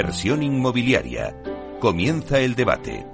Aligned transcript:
inversión 0.00 0.42
inmobiliaria. 0.42 1.36
Comienza 1.78 2.38
el 2.38 2.54
debate. 2.54 3.04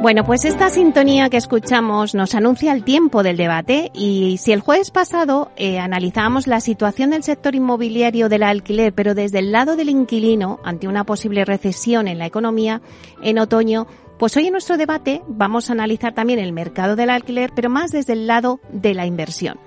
Bueno, 0.00 0.24
pues 0.24 0.44
esta 0.44 0.68
sintonía 0.68 1.30
que 1.30 1.36
escuchamos 1.36 2.16
nos 2.16 2.34
anuncia 2.34 2.72
el 2.72 2.82
tiempo 2.82 3.22
del 3.22 3.36
debate 3.36 3.92
y 3.94 4.38
si 4.38 4.50
el 4.50 4.58
jueves 4.58 4.90
pasado 4.90 5.52
eh, 5.54 5.78
analizábamos 5.78 6.48
la 6.48 6.60
situación 6.60 7.10
del 7.10 7.22
sector 7.22 7.54
inmobiliario 7.54 8.28
del 8.28 8.42
alquiler, 8.42 8.92
pero 8.92 9.14
desde 9.14 9.38
el 9.38 9.52
lado 9.52 9.76
del 9.76 9.90
inquilino 9.90 10.58
ante 10.64 10.88
una 10.88 11.04
posible 11.04 11.44
recesión 11.44 12.08
en 12.08 12.18
la 12.18 12.26
economía 12.26 12.82
en 13.22 13.38
otoño, 13.38 13.86
pues 14.18 14.36
hoy 14.36 14.46
en 14.46 14.52
nuestro 14.52 14.76
debate 14.76 15.22
vamos 15.28 15.70
a 15.70 15.74
analizar 15.74 16.14
también 16.14 16.40
el 16.40 16.52
mercado 16.52 16.96
del 16.96 17.10
alquiler, 17.10 17.52
pero 17.54 17.70
más 17.70 17.92
desde 17.92 18.14
el 18.14 18.26
lado 18.26 18.58
de 18.72 18.94
la 18.94 19.06
inversión. 19.06 19.60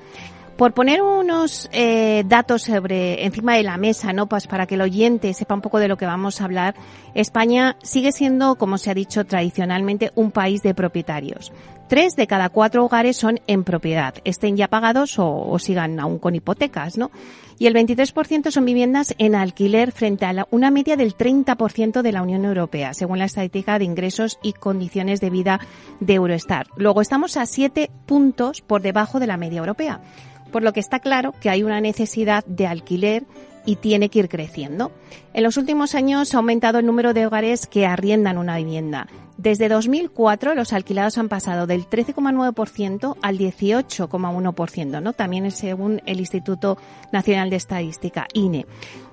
Por 0.57 0.73
poner 0.73 1.01
unos 1.01 1.69
eh, 1.73 2.23
datos 2.25 2.63
sobre 2.63 3.25
encima 3.25 3.57
de 3.57 3.63
la 3.63 3.75
mesa, 3.75 4.13
¿no? 4.13 4.27
Pues 4.27 4.47
para 4.47 4.65
que 4.65 4.75
el 4.75 4.81
oyente 4.81 5.33
sepa 5.33 5.53
un 5.53 5.59
poco 5.59 5.79
de 5.79 5.89
lo 5.89 5.97
que 5.97 6.05
vamos 6.05 6.39
a 6.39 6.45
hablar, 6.45 6.75
España 7.13 7.75
sigue 7.83 8.13
siendo, 8.13 8.55
como 8.55 8.77
se 8.77 8.89
ha 8.89 8.93
dicho 8.93 9.25
tradicionalmente, 9.25 10.11
un 10.15 10.31
país 10.31 10.63
de 10.63 10.73
propietarios. 10.73 11.51
Tres 11.89 12.15
de 12.15 12.25
cada 12.25 12.47
cuatro 12.47 12.85
hogares 12.85 13.17
son 13.17 13.41
en 13.47 13.65
propiedad, 13.65 14.15
estén 14.23 14.55
ya 14.55 14.69
pagados 14.69 15.15
o, 15.19 15.59
sigan 15.59 15.99
aún 15.99 16.19
con 16.19 16.35
hipotecas, 16.35 16.97
¿no? 16.97 17.11
Y 17.59 17.67
el 17.67 17.73
23% 17.75 18.49
son 18.49 18.65
viviendas 18.65 19.13
en 19.17 19.35
alquiler 19.35 19.91
frente 19.91 20.25
a 20.25 20.47
una 20.51 20.71
media 20.71 20.95
del 20.95 21.15
30% 21.15 22.01
de 22.01 22.11
la 22.11 22.21
Unión 22.21 22.43
Europea, 22.45 22.93
según 22.93 23.19
la 23.19 23.25
estadística 23.25 23.77
de 23.77 23.85
ingresos 23.85 24.39
y 24.41 24.53
condiciones 24.53 25.19
de 25.21 25.29
vida 25.29 25.59
de 25.99 26.15
Eurostar. 26.15 26.67
Luego 26.75 27.01
estamos 27.01 27.37
a 27.37 27.45
siete 27.45 27.91
puntos 28.05 28.61
por 28.61 28.81
debajo 28.81 29.19
de 29.19 29.27
la 29.27 29.37
media 29.37 29.59
europea 29.59 30.01
por 30.51 30.63
lo 30.63 30.73
que 30.73 30.79
está 30.79 30.99
claro 30.99 31.33
que 31.39 31.49
hay 31.49 31.63
una 31.63 31.81
necesidad 31.81 32.45
de 32.45 32.67
alquiler 32.67 33.25
y 33.65 33.77
tiene 33.77 34.09
que 34.09 34.19
ir 34.19 34.29
creciendo. 34.29 34.91
En 35.33 35.43
los 35.43 35.57
últimos 35.57 35.95
años 35.95 36.33
ha 36.33 36.37
aumentado 36.37 36.79
el 36.79 36.85
número 36.85 37.13
de 37.13 37.25
hogares 37.25 37.67
que 37.67 37.85
arriendan 37.85 38.37
una 38.37 38.57
vivienda. 38.57 39.07
Desde 39.37 39.67
2004 39.67 40.55
los 40.55 40.71
alquilados 40.71 41.17
han 41.17 41.27
pasado 41.27 41.67
del 41.67 41.89
13,9% 41.89 43.17
al 43.21 43.37
18,1%, 43.37 45.01
¿no? 45.01 45.13
También 45.13 45.51
según 45.51 46.01
el 46.05 46.19
Instituto 46.19 46.77
Nacional 47.11 47.49
de 47.49 47.57
Estadística, 47.57 48.27
INE. 48.33 48.65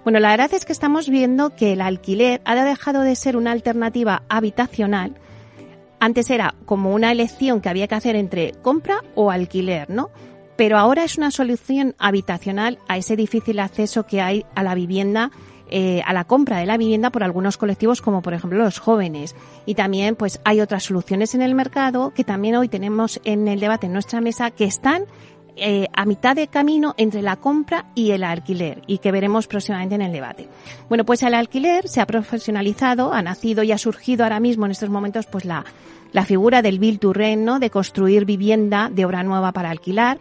Bueno, 0.05 0.21
la 0.21 0.31
verdad 0.31 0.55
es 0.55 0.65
que 0.65 0.73
estamos 0.73 1.09
viendo 1.09 1.57
que 1.57 1.73
el 1.73 1.81
alquiler 1.81 2.41
ha 2.45 2.55
dejado 2.65 3.03
de 3.03 3.17
ser 3.17 3.37
una 3.37 3.51
alternativa 3.51 4.23
habitacional. 4.29 5.15
Antes 5.99 6.31
era 6.31 6.55
como 6.67 6.95
una 6.95 7.11
elección 7.11 7.61
que 7.61 7.69
había 7.69 7.89
que 7.89 7.95
hacer 7.97 8.15
entre 8.15 8.53
compra 8.63 9.03
o 9.15 9.31
alquiler, 9.31 9.91
¿no? 9.91 10.11
Pero 10.57 10.79
ahora 10.79 11.05
es 11.05 11.19
una 11.19 11.31
solución 11.31 11.95
habitacional 11.99 12.79
a 12.89 12.97
ese 12.97 13.17
difícil 13.17 13.59
acceso 13.59 14.07
que 14.07 14.21
hay 14.21 14.45
a 14.55 14.63
la 14.63 14.75
vivienda 14.75 15.31
eh, 15.75 16.03
a 16.05 16.13
la 16.13 16.25
compra 16.25 16.59
de 16.59 16.67
la 16.67 16.77
vivienda 16.77 17.09
por 17.09 17.23
algunos 17.23 17.57
colectivos 17.57 18.03
como 18.03 18.21
por 18.21 18.35
ejemplo 18.35 18.63
los 18.63 18.79
jóvenes. 18.79 19.35
Y 19.65 19.75
también 19.75 20.17
pues 20.17 20.39
hay 20.45 20.61
otras 20.61 20.83
soluciones 20.83 21.35
en 21.35 21.41
el 21.41 21.55
mercado 21.55 22.13
que 22.15 22.25
también 22.25 22.57
hoy 22.57 22.69
tenemos 22.69 23.23
en 23.25 23.49
el 23.49 23.59
debate 23.59 23.87
en 23.87 23.95
nuestra 23.95 24.21
mesa 24.21 24.51
que 24.51 24.65
están 24.65 25.05
eh, 25.57 25.87
a 25.93 26.05
mitad 26.07 26.37
de 26.37 26.49
camino 26.49 26.95
entre 26.97 27.23
la 27.23 27.37
compra 27.37 27.87
y 27.95 28.11
el 28.13 28.25
alquiler 28.25 28.83
y 28.87 28.99
que 28.99 29.13
veremos 29.13 29.47
próximamente 29.47 29.95
en 29.95 30.03
el 30.03 30.13
debate. 30.13 30.49
Bueno, 30.89 31.05
pues 31.05 31.23
el 31.23 31.35
alquiler 31.35 31.89
se 31.89 32.01
ha 32.01 32.07
profesionalizado, 32.07 33.13
ha 33.13 33.23
nacido 33.23 33.63
y 33.63 33.73
ha 33.73 33.79
surgido 33.79 34.25
ahora 34.25 34.41
mismo 34.41 34.67
en 34.67 34.73
estos 34.73 34.91
momentos 34.91 35.27
pues 35.27 35.45
la 35.45 35.65
la 36.13 36.27
figura 36.27 36.63
del 36.63 36.79
Bill 36.79 36.99
to 36.99 37.13
Rent, 37.13 37.49
De 37.59 37.71
construir 37.71 38.25
vivienda 38.25 38.91
de 38.93 39.05
obra 39.05 39.23
nueva 39.23 39.53
para 39.53 39.71
alquilar. 39.71 40.19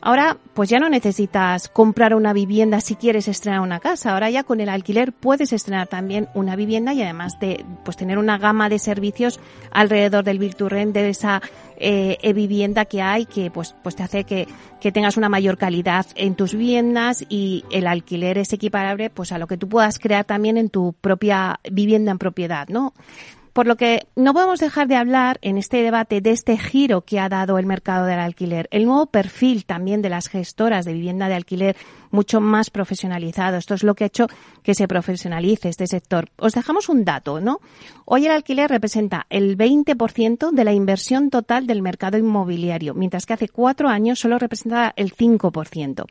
Ahora, 0.00 0.36
pues 0.54 0.68
ya 0.68 0.78
no 0.78 0.88
necesitas 0.88 1.68
comprar 1.68 2.14
una 2.14 2.32
vivienda 2.32 2.80
si 2.80 2.94
quieres 2.94 3.28
estrenar 3.28 3.60
una 3.60 3.80
casa. 3.80 4.12
Ahora 4.12 4.30
ya 4.30 4.44
con 4.44 4.60
el 4.60 4.68
alquiler 4.68 5.12
puedes 5.12 5.52
estrenar 5.52 5.88
también 5.88 6.28
una 6.34 6.56
vivienda 6.56 6.92
y 6.92 7.02
además 7.02 7.38
de 7.40 7.64
pues 7.84 7.96
tener 7.96 8.18
una 8.18 8.38
gama 8.38 8.68
de 8.68 8.78
servicios 8.78 9.40
alrededor 9.70 10.24
del 10.24 10.38
Bill 10.38 10.54
to 10.54 10.68
Rent, 10.68 10.94
de 10.94 11.08
esa 11.08 11.42
eh, 11.76 12.32
vivienda 12.32 12.84
que 12.84 13.02
hay 13.02 13.26
que 13.26 13.50
pues 13.50 13.74
pues 13.82 13.96
te 13.96 14.02
hace 14.02 14.24
que, 14.24 14.48
que 14.80 14.92
tengas 14.92 15.16
una 15.16 15.28
mayor 15.28 15.58
calidad 15.58 16.06
en 16.14 16.34
tus 16.34 16.52
viviendas 16.52 17.24
y 17.28 17.64
el 17.70 17.86
alquiler 17.86 18.38
es 18.38 18.52
equiparable 18.52 19.10
pues 19.10 19.32
a 19.32 19.38
lo 19.38 19.46
que 19.46 19.56
tú 19.56 19.68
puedas 19.68 19.98
crear 19.98 20.24
también 20.24 20.56
en 20.56 20.70
tu 20.70 20.92
propia 20.92 21.60
vivienda 21.70 22.12
en 22.12 22.18
propiedad, 22.18 22.68
¿no? 22.68 22.94
Por 23.52 23.66
lo 23.66 23.76
que 23.76 24.06
no 24.16 24.34
podemos 24.34 24.60
dejar 24.60 24.88
de 24.88 24.96
hablar 24.96 25.38
en 25.42 25.58
este 25.58 25.82
debate 25.82 26.20
de 26.20 26.30
este 26.30 26.58
giro 26.58 27.02
que 27.02 27.18
ha 27.18 27.28
dado 27.28 27.58
el 27.58 27.66
mercado 27.66 28.06
del 28.06 28.18
alquiler, 28.18 28.68
el 28.70 28.84
nuevo 28.84 29.06
perfil 29.06 29.64
también 29.64 30.02
de 30.02 30.10
las 30.10 30.28
gestoras 30.28 30.84
de 30.84 30.92
vivienda 30.92 31.28
de 31.28 31.34
alquiler 31.34 31.76
mucho 32.10 32.40
más 32.40 32.70
profesionalizado. 32.70 33.56
Esto 33.56 33.74
es 33.74 33.82
lo 33.82 33.94
que 33.94 34.04
ha 34.04 34.08
hecho 34.08 34.26
que 34.62 34.74
se 34.74 34.88
profesionalice 34.88 35.68
este 35.68 35.86
sector. 35.86 36.28
Os 36.36 36.52
dejamos 36.52 36.88
un 36.88 37.04
dato, 37.04 37.40
¿no? 37.40 37.60
Hoy 38.04 38.26
el 38.26 38.32
alquiler 38.32 38.70
representa 38.70 39.26
el 39.30 39.56
20% 39.56 40.50
de 40.50 40.64
la 40.64 40.72
inversión 40.72 41.30
total 41.30 41.66
del 41.66 41.82
mercado 41.82 42.18
inmobiliario, 42.18 42.94
mientras 42.94 43.26
que 43.26 43.34
hace 43.34 43.48
cuatro 43.48 43.88
años 43.88 44.18
solo 44.20 44.38
representaba 44.38 44.92
el 44.96 45.14
5%. 45.14 46.04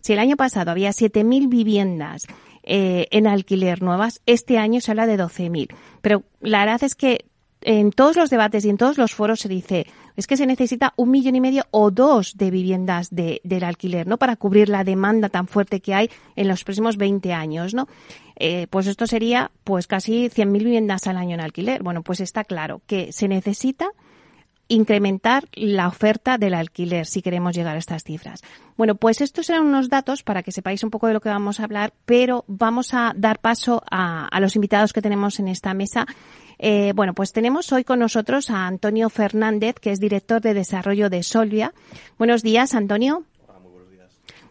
Si 0.00 0.12
el 0.12 0.18
año 0.18 0.36
pasado 0.36 0.70
había 0.70 0.90
7.000 0.90 1.48
viviendas 1.48 2.26
eh, 2.64 3.06
en 3.10 3.26
alquiler 3.26 3.82
nuevas, 3.82 4.20
este 4.26 4.58
año 4.58 4.80
se 4.80 4.90
habla 4.90 5.06
de 5.06 5.18
12.000. 5.18 5.74
Pero 6.00 6.24
la 6.40 6.60
verdad 6.60 6.82
es 6.82 6.94
que 6.94 7.26
en 7.60 7.92
todos 7.92 8.16
los 8.16 8.30
debates 8.30 8.64
y 8.64 8.70
en 8.70 8.76
todos 8.76 8.98
los 8.98 9.14
foros 9.14 9.40
se 9.40 9.48
dice 9.48 9.86
es 10.16 10.26
que 10.26 10.36
se 10.36 10.46
necesita 10.46 10.92
un 10.96 11.10
millón 11.10 11.34
y 11.34 11.40
medio 11.40 11.64
o 11.70 11.90
dos 11.90 12.36
de 12.36 12.50
viviendas 12.50 13.08
de, 13.10 13.40
del 13.42 13.64
alquiler, 13.64 14.06
¿no? 14.06 14.16
Para 14.16 14.36
cubrir 14.36 14.68
la 14.68 14.84
demanda 14.84 15.28
tan 15.28 15.48
fuerte 15.48 15.80
que 15.80 15.94
hay 15.94 16.10
en 16.36 16.46
los 16.46 16.62
próximos 16.62 16.96
20 16.96 17.32
años, 17.32 17.74
¿no? 17.74 17.88
Eh, 18.36 18.66
pues 18.70 18.86
esto 18.86 19.06
sería, 19.06 19.50
pues 19.64 19.86
casi 19.86 20.28
100.000 20.28 20.58
viviendas 20.58 21.06
al 21.06 21.16
año 21.16 21.34
en 21.34 21.40
alquiler. 21.40 21.82
Bueno, 21.82 22.02
pues 22.02 22.20
está 22.20 22.44
claro 22.44 22.82
que 22.86 23.12
se 23.12 23.28
necesita 23.28 23.88
incrementar 24.68 25.44
la 25.52 25.88
oferta 25.88 26.38
del 26.38 26.54
alquiler 26.54 27.06
si 27.06 27.22
queremos 27.22 27.54
llegar 27.54 27.76
a 27.76 27.78
estas 27.78 28.04
cifras. 28.04 28.42
Bueno, 28.76 28.94
pues 28.94 29.20
estos 29.20 29.48
eran 29.50 29.66
unos 29.66 29.88
datos 29.88 30.22
para 30.22 30.42
que 30.42 30.52
sepáis 30.52 30.82
un 30.82 30.90
poco 30.90 31.06
de 31.06 31.14
lo 31.14 31.20
que 31.20 31.28
vamos 31.28 31.60
a 31.60 31.64
hablar, 31.64 31.92
pero 32.06 32.44
vamos 32.46 32.94
a 32.94 33.12
dar 33.16 33.38
paso 33.38 33.82
a, 33.90 34.28
los 34.40 34.56
invitados 34.56 34.92
que 34.92 35.02
tenemos 35.02 35.38
en 35.38 35.48
esta 35.48 35.74
mesa. 35.74 36.06
Eh, 36.58 36.92
bueno, 36.94 37.14
pues 37.14 37.32
tenemos 37.32 37.72
hoy 37.72 37.84
con 37.84 37.98
nosotros 37.98 38.50
a 38.50 38.66
Antonio 38.66 39.10
Fernández, 39.10 39.76
que 39.80 39.90
es 39.90 40.00
director 40.00 40.40
de 40.40 40.54
desarrollo 40.54 41.10
de 41.10 41.22
Solvia. 41.22 41.72
Buenos 42.18 42.42
días, 42.42 42.74
Antonio. 42.74 43.24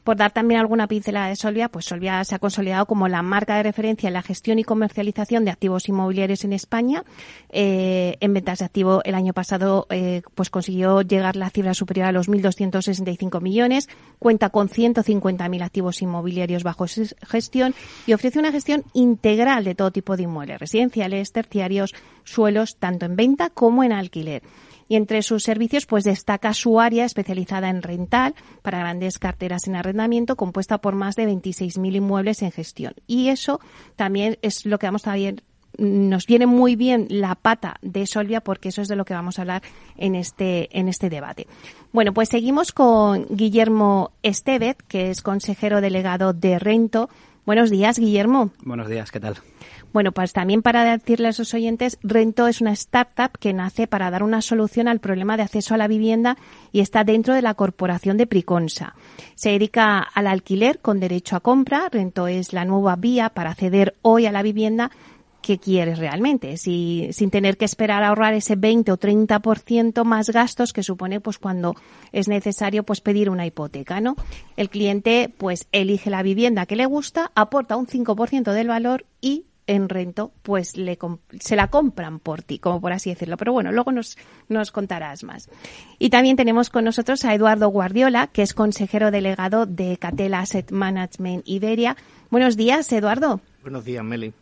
Por 0.04 0.18
dar 0.18 0.32
también 0.32 0.60
alguna 0.60 0.88
pincelada 0.88 1.28
de 1.28 1.36
Solvia, 1.36 1.70
pues 1.70 1.86
Solvia 1.86 2.24
se 2.26 2.36
ha 2.36 2.40
consolidado 2.40 2.86
como 2.86 3.08
la 3.08 3.22
marca 3.22 3.56
de 3.56 3.64
referencia 3.64 4.08
en 4.08 4.14
la 4.14 4.22
gestión 4.22 4.60
y 4.60 4.64
comercialización 4.64 5.46
de 5.46 5.52
activos 5.52 5.88
inmobiliarios 5.88 6.44
en 6.44 6.54
España. 6.54 7.04
Eh, 7.50 8.18
en 8.20 8.34
ventas 8.34 8.60
de 8.60 8.66
activo 8.66 9.02
el 9.06 9.16
año 9.16 9.34
pasado 9.34 9.88
eh, 9.90 10.22
pues 10.36 10.50
consiguió 10.50 11.02
llegar 11.02 11.36
la 11.36 11.50
cifra 11.50 11.74
superior 11.74 12.08
a 12.08 12.12
los 12.12 12.28
1.265 12.28 13.42
millones, 13.42 13.88
cuenta 14.20 14.50
con 14.50 14.68
150.000 14.68 15.64
activos 15.64 16.02
inmobiliarios 16.02 16.64
bajo 16.64 16.86
gestión 17.28 17.74
y 18.06 18.14
ofrece 18.14 18.40
una 18.40 18.52
gestión 18.52 18.84
integral 18.94 19.64
de 19.64 19.76
todo 19.76 19.92
tipo 19.92 20.18
de 20.18 20.24
inmuebles, 20.24 20.60
residenciales, 20.60 21.32
terciarios, 21.32 21.94
suelos, 22.26 22.76
tanto 22.78 23.06
en 23.06 23.16
venta 23.16 23.50
como 23.50 23.84
en 23.84 23.94
alquiler 23.94 24.44
y 24.94 24.96
entre 24.96 25.24
sus 25.24 25.42
servicios 25.42 25.88
pues 25.88 26.04
destaca 26.04 26.54
su 26.54 26.80
área 26.80 27.04
especializada 27.04 27.68
en 27.70 27.82
rental 27.82 28.36
para 28.62 28.78
grandes 28.78 29.18
carteras 29.18 29.68
en 29.68 29.76
arrendamiento 29.76 30.36
compuesta 30.36 30.78
por 30.78 30.94
más 30.94 31.16
de 31.16 31.28
26.000 31.28 31.96
inmuebles 31.96 32.44
en 32.44 32.52
gestión. 32.52 32.94
Y 33.08 33.30
eso 33.30 33.60
también 33.96 34.38
es 34.44 34.68
lo 34.68 34.78
que 34.78 34.86
vamos 34.86 35.08
a 35.08 35.16
ver 35.16 35.42
nos 35.80 36.28
viene 36.28 36.46
muy 36.46 36.76
bien 36.76 37.08
la 37.10 37.34
pata 37.34 37.78
de 37.82 38.06
Solvia 38.06 38.42
porque 38.42 38.70
eso 38.70 38.84
es 38.84 38.88
de 38.88 38.96
lo 38.96 39.06
que 39.06 39.16
vamos 39.16 39.40
a 39.40 39.42
hablar 39.42 39.64
en 39.98 40.14
este 40.14 40.70
en 40.80 40.88
este 40.88 41.10
debate. 41.10 41.48
Bueno, 41.92 42.14
pues 42.14 42.30
seguimos 42.30 42.72
con 42.72 43.26
Guillermo 43.32 44.12
Estevez, 44.22 44.78
que 44.88 45.10
es 45.10 45.24
consejero 45.24 45.82
delegado 45.82 46.34
de 46.34 46.60
Rento. 46.60 47.10
Buenos 47.48 47.72
días, 47.72 47.98
Guillermo. 47.98 48.52
Buenos 48.62 48.88
días, 48.88 49.10
¿qué 49.10 49.20
tal? 49.20 49.38
Bueno, 49.94 50.12
pues 50.12 50.34
también 50.34 50.64
para 50.64 50.84
decirle 50.84 51.28
a 51.28 51.34
sus 51.34 51.54
oyentes, 51.54 52.00
Rento 52.02 52.48
es 52.48 52.62
una 52.62 52.72
startup 52.72 53.38
que 53.40 53.54
nace 53.54 53.86
para 53.86 54.10
dar 54.10 54.24
una 54.24 54.42
solución 54.42 54.88
al 54.88 55.00
problema 55.00 55.38
de 55.38 55.44
acceso 55.44 55.76
a 55.76 55.78
la 55.78 55.88
vivienda 55.88 56.36
y 56.72 56.80
está 56.80 57.04
dentro 57.04 57.36
de 57.36 57.44
la 57.44 57.54
corporación 57.54 58.18
de 58.18 58.26
Priconsa. 58.26 58.96
Se 59.36 59.52
dedica 59.52 60.00
al 60.00 60.26
alquiler 60.26 60.80
con 60.80 61.00
derecho 61.00 61.36
a 61.36 61.42
compra. 61.42 61.90
Rento 61.92 62.28
es 62.28 62.54
la 62.54 62.66
nueva 62.66 62.96
vía 62.96 63.30
para 63.30 63.52
acceder 63.52 63.96
hoy 64.02 64.26
a 64.26 64.32
la 64.32 64.42
vivienda 64.42 64.90
que 65.44 65.60
quieres 65.60 66.00
realmente, 66.00 66.58
si, 66.58 67.10
sin 67.12 67.30
tener 67.30 67.58
que 67.58 67.66
esperar 67.66 68.02
a 68.02 68.08
ahorrar 68.08 68.34
ese 68.34 68.56
20 68.56 68.94
o 68.94 68.98
30% 68.98 70.06
más 70.06 70.30
gastos 70.30 70.72
que 70.72 70.84
supone 70.84 71.20
pues 71.20 71.38
cuando 71.38 71.76
es 72.14 72.30
necesario 72.30 72.84
pues 72.84 73.02
pedir 73.02 73.30
una 73.30 73.46
hipoteca, 73.46 74.00
¿no? 74.00 74.16
El 74.56 74.70
cliente 74.70 75.32
pues 75.38 75.68
elige 75.74 76.10
la 76.10 76.24
vivienda 76.24 76.66
que 76.66 76.78
le 76.78 76.86
gusta, 76.86 77.32
aporta 77.36 77.76
un 77.76 77.88
5% 77.88 78.54
del 78.54 78.70
valor 78.70 79.06
y 79.20 79.44
en 79.68 79.90
rento, 79.90 80.32
pues 80.42 80.78
le, 80.78 80.98
se 81.40 81.56
la 81.56 81.68
compran 81.68 82.20
por 82.20 82.42
ti, 82.42 82.60
como 82.60 82.82
por 82.82 82.94
así 82.94 83.10
decirlo. 83.10 83.38
Pero 83.38 83.54
bueno, 83.54 83.72
luego 83.72 83.92
nos, 83.92 84.18
nos 84.50 84.72
contarás 84.72 85.24
más. 85.24 85.50
Y 86.00 86.10
también 86.10 86.36
tenemos 86.36 86.70
con 86.70 86.86
nosotros 86.86 87.26
a 87.26 87.34
Eduardo 87.34 87.68
Guardiola, 87.70 88.28
que 88.28 88.42
es 88.42 88.54
consejero 88.54 89.12
delegado 89.12 89.66
de 89.66 89.98
Catela 89.98 90.40
Asset 90.40 90.72
Management 90.72 91.44
Iberia. 91.46 91.98
Buenos 92.30 92.58
días, 92.58 92.92
Eduardo. 92.92 93.42
Buenos 93.62 93.86
días, 93.86 94.04
Meli. 94.04 94.34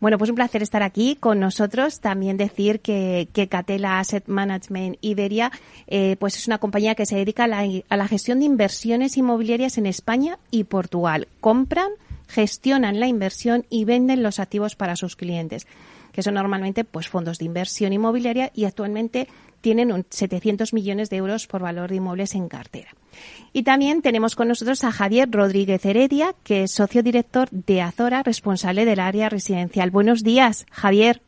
Bueno, 0.00 0.16
pues 0.16 0.30
un 0.30 0.36
placer 0.36 0.62
estar 0.62 0.82
aquí 0.82 1.14
con 1.14 1.40
nosotros. 1.40 2.00
También 2.00 2.38
decir 2.38 2.80
que, 2.80 3.28
que 3.34 3.48
Catela 3.48 3.98
Asset 3.98 4.26
Management 4.28 4.96
Iberia 5.02 5.52
eh, 5.86 6.16
pues 6.18 6.36
es 6.36 6.46
una 6.46 6.56
compañía 6.56 6.94
que 6.94 7.04
se 7.04 7.16
dedica 7.16 7.44
a 7.44 7.48
la, 7.48 7.64
a 7.88 7.96
la 7.96 8.08
gestión 8.08 8.40
de 8.40 8.46
inversiones 8.46 9.18
inmobiliarias 9.18 9.76
en 9.76 9.84
España 9.84 10.38
y 10.50 10.64
Portugal. 10.64 11.28
Compran, 11.40 11.90
gestionan 12.30 13.00
la 13.00 13.08
inversión 13.08 13.66
y 13.68 13.84
venden 13.84 14.22
los 14.22 14.38
activos 14.38 14.76
para 14.76 14.96
sus 14.96 15.16
clientes 15.16 15.66
que 16.12 16.22
son 16.22 16.34
normalmente 16.34 16.84
pues 16.84 17.08
fondos 17.08 17.38
de 17.38 17.44
inversión 17.44 17.92
inmobiliaria 17.92 18.50
y 18.54 18.64
actualmente 18.64 19.28
tienen 19.60 19.92
un 19.92 20.06
700 20.08 20.72
millones 20.72 21.10
de 21.10 21.16
euros 21.16 21.46
por 21.46 21.60
valor 21.60 21.90
de 21.90 21.96
inmuebles 21.96 22.34
en 22.34 22.48
cartera. 22.48 22.90
Y 23.52 23.62
también 23.62 24.00
tenemos 24.00 24.34
con 24.34 24.48
nosotros 24.48 24.84
a 24.84 24.92
Javier 24.92 25.28
Rodríguez 25.30 25.84
Heredia, 25.84 26.34
que 26.44 26.64
es 26.64 26.72
socio 26.72 27.02
director 27.02 27.48
de 27.50 27.82
Azora, 27.82 28.22
responsable 28.22 28.84
del 28.84 29.00
área 29.00 29.28
residencial. 29.28 29.90
Buenos 29.90 30.22
días, 30.22 30.66
Javier. 30.70 31.20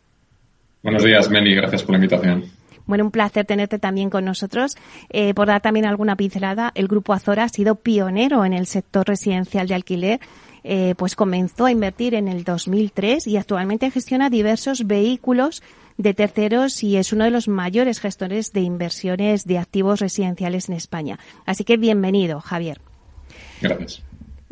Buenos 0.82 1.04
días, 1.04 1.28
Meli. 1.30 1.54
Gracias 1.54 1.82
por 1.82 1.92
la 1.92 1.98
invitación. 1.98 2.44
Bueno, 2.86 3.04
un 3.04 3.10
placer 3.10 3.44
tenerte 3.44 3.78
también 3.78 4.10
con 4.10 4.24
nosotros. 4.24 4.76
Eh, 5.10 5.34
por 5.34 5.46
dar 5.46 5.60
también 5.60 5.86
alguna 5.86 6.16
pincelada, 6.16 6.72
el 6.74 6.88
Grupo 6.88 7.12
Azora 7.12 7.44
ha 7.44 7.48
sido 7.48 7.76
pionero 7.76 8.44
en 8.44 8.52
el 8.52 8.66
sector 8.66 9.06
residencial 9.06 9.68
de 9.68 9.74
alquiler. 9.74 10.20
Eh, 10.64 10.94
pues 10.96 11.16
comenzó 11.16 11.66
a 11.66 11.72
invertir 11.72 12.14
en 12.14 12.28
el 12.28 12.44
2003 12.44 13.26
y 13.26 13.36
actualmente 13.36 13.90
gestiona 13.90 14.30
diversos 14.30 14.86
vehículos 14.86 15.62
de 15.98 16.14
terceros 16.14 16.82
y 16.82 16.96
es 16.96 17.12
uno 17.12 17.24
de 17.24 17.30
los 17.30 17.48
mayores 17.48 18.00
gestores 18.00 18.52
de 18.52 18.60
inversiones 18.60 19.44
de 19.44 19.58
activos 19.58 20.00
residenciales 20.00 20.68
en 20.68 20.76
España. 20.76 21.18
Así 21.46 21.64
que 21.64 21.76
bienvenido, 21.76 22.40
Javier. 22.40 22.80
Gracias. 23.60 24.02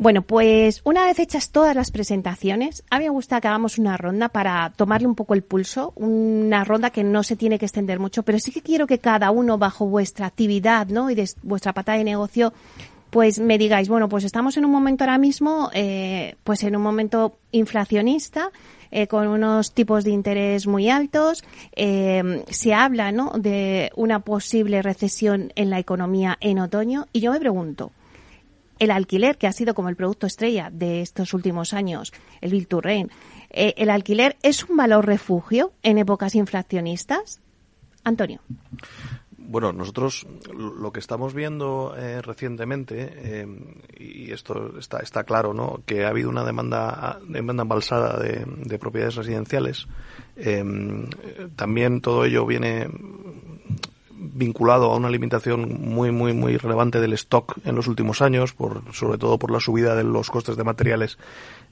Bueno, 0.01 0.23
pues 0.23 0.81
una 0.83 1.05
vez 1.05 1.19
hechas 1.19 1.51
todas 1.51 1.75
las 1.75 1.91
presentaciones, 1.91 2.83
a 2.89 2.97
mí 2.97 3.03
me 3.03 3.11
gusta 3.11 3.39
que 3.39 3.47
hagamos 3.47 3.77
una 3.77 3.97
ronda 3.97 4.29
para 4.29 4.71
tomarle 4.75 5.07
un 5.07 5.13
poco 5.13 5.35
el 5.35 5.43
pulso, 5.43 5.93
una 5.95 6.63
ronda 6.63 6.89
que 6.89 7.03
no 7.03 7.21
se 7.21 7.35
tiene 7.35 7.59
que 7.59 7.65
extender 7.65 7.99
mucho, 7.99 8.23
pero 8.23 8.39
sí 8.39 8.51
que 8.51 8.63
quiero 8.63 8.87
que 8.87 8.97
cada 8.97 9.29
uno 9.29 9.59
bajo 9.59 9.85
vuestra 9.85 10.25
actividad, 10.25 10.87
¿no? 10.87 11.11
Y 11.11 11.15
de 11.15 11.29
vuestra 11.43 11.73
pata 11.73 11.93
de 11.93 12.03
negocio, 12.03 12.51
pues 13.11 13.39
me 13.39 13.57
digáis, 13.57 13.89
bueno, 13.89 14.09
pues 14.09 14.23
estamos 14.23 14.57
en 14.57 14.65
un 14.65 14.71
momento 14.71 15.03
ahora 15.03 15.17
mismo, 15.17 15.69
eh, 15.73 16.35
pues 16.43 16.63
en 16.63 16.75
un 16.75 16.81
momento 16.81 17.37
inflacionista, 17.51 18.51
eh, 18.89 19.07
con 19.07 19.27
unos 19.27 19.73
tipos 19.73 20.03
de 20.03 20.11
interés 20.11 20.65
muy 20.65 20.89
altos. 20.89 21.43
Eh, 21.75 22.43
se 22.49 22.73
habla 22.73 23.11
¿no? 23.11 23.31
de 23.37 23.91
una 23.95 24.21
posible 24.21 24.81
recesión 24.81 25.51
en 25.55 25.69
la 25.69 25.79
economía 25.79 26.37
en 26.41 26.59
otoño. 26.59 27.07
Y 27.11 27.19
yo 27.19 27.31
me 27.31 27.39
pregunto, 27.39 27.91
el 28.79 28.91
alquiler, 28.91 29.37
que 29.37 29.47
ha 29.47 29.51
sido 29.51 29.75
como 29.75 29.89
el 29.89 29.95
producto 29.95 30.25
estrella 30.25 30.69
de 30.71 31.01
estos 31.01 31.33
últimos 31.33 31.73
años, 31.73 32.11
el 32.41 32.51
Bill 32.51 32.67
to 32.67 32.81
eh, 32.83 33.07
¿el 33.49 33.89
alquiler 33.89 34.37
es 34.41 34.63
un 34.63 34.75
valor 34.75 35.05
refugio 35.05 35.71
en 35.83 35.97
épocas 35.97 36.33
inflacionistas? 36.33 37.41
Antonio. 38.03 38.39
Bueno, 39.51 39.73
nosotros 39.73 40.25
lo 40.53 40.93
que 40.93 41.01
estamos 41.01 41.33
viendo 41.33 41.93
eh, 41.97 42.21
recientemente, 42.21 43.11
eh, 43.17 43.47
y 43.99 44.31
esto 44.31 44.79
está, 44.79 44.99
está 44.99 45.25
claro, 45.25 45.53
¿no? 45.53 45.81
que 45.85 46.05
ha 46.05 46.07
habido 46.07 46.29
una 46.29 46.45
demanda, 46.45 47.19
demanda 47.27 47.63
embalsada 47.63 48.17
de, 48.17 48.45
de 48.45 48.79
propiedades 48.79 49.15
residenciales. 49.15 49.89
Eh, 50.37 50.63
también 51.57 51.99
todo 51.99 52.23
ello 52.23 52.45
viene 52.45 52.87
vinculado 54.21 54.91
a 54.91 54.95
una 54.95 55.09
limitación 55.09 55.79
muy 55.81 56.11
muy 56.11 56.33
muy 56.33 56.57
relevante 56.57 56.99
del 56.99 57.13
stock 57.13 57.57
en 57.65 57.75
los 57.75 57.87
últimos 57.87 58.21
años, 58.21 58.53
por, 58.53 58.83
sobre 58.93 59.17
todo 59.17 59.39
por 59.39 59.51
la 59.51 59.59
subida 59.59 59.95
de 59.95 60.03
los 60.03 60.29
costes 60.29 60.55
de 60.55 60.63
materiales 60.63 61.17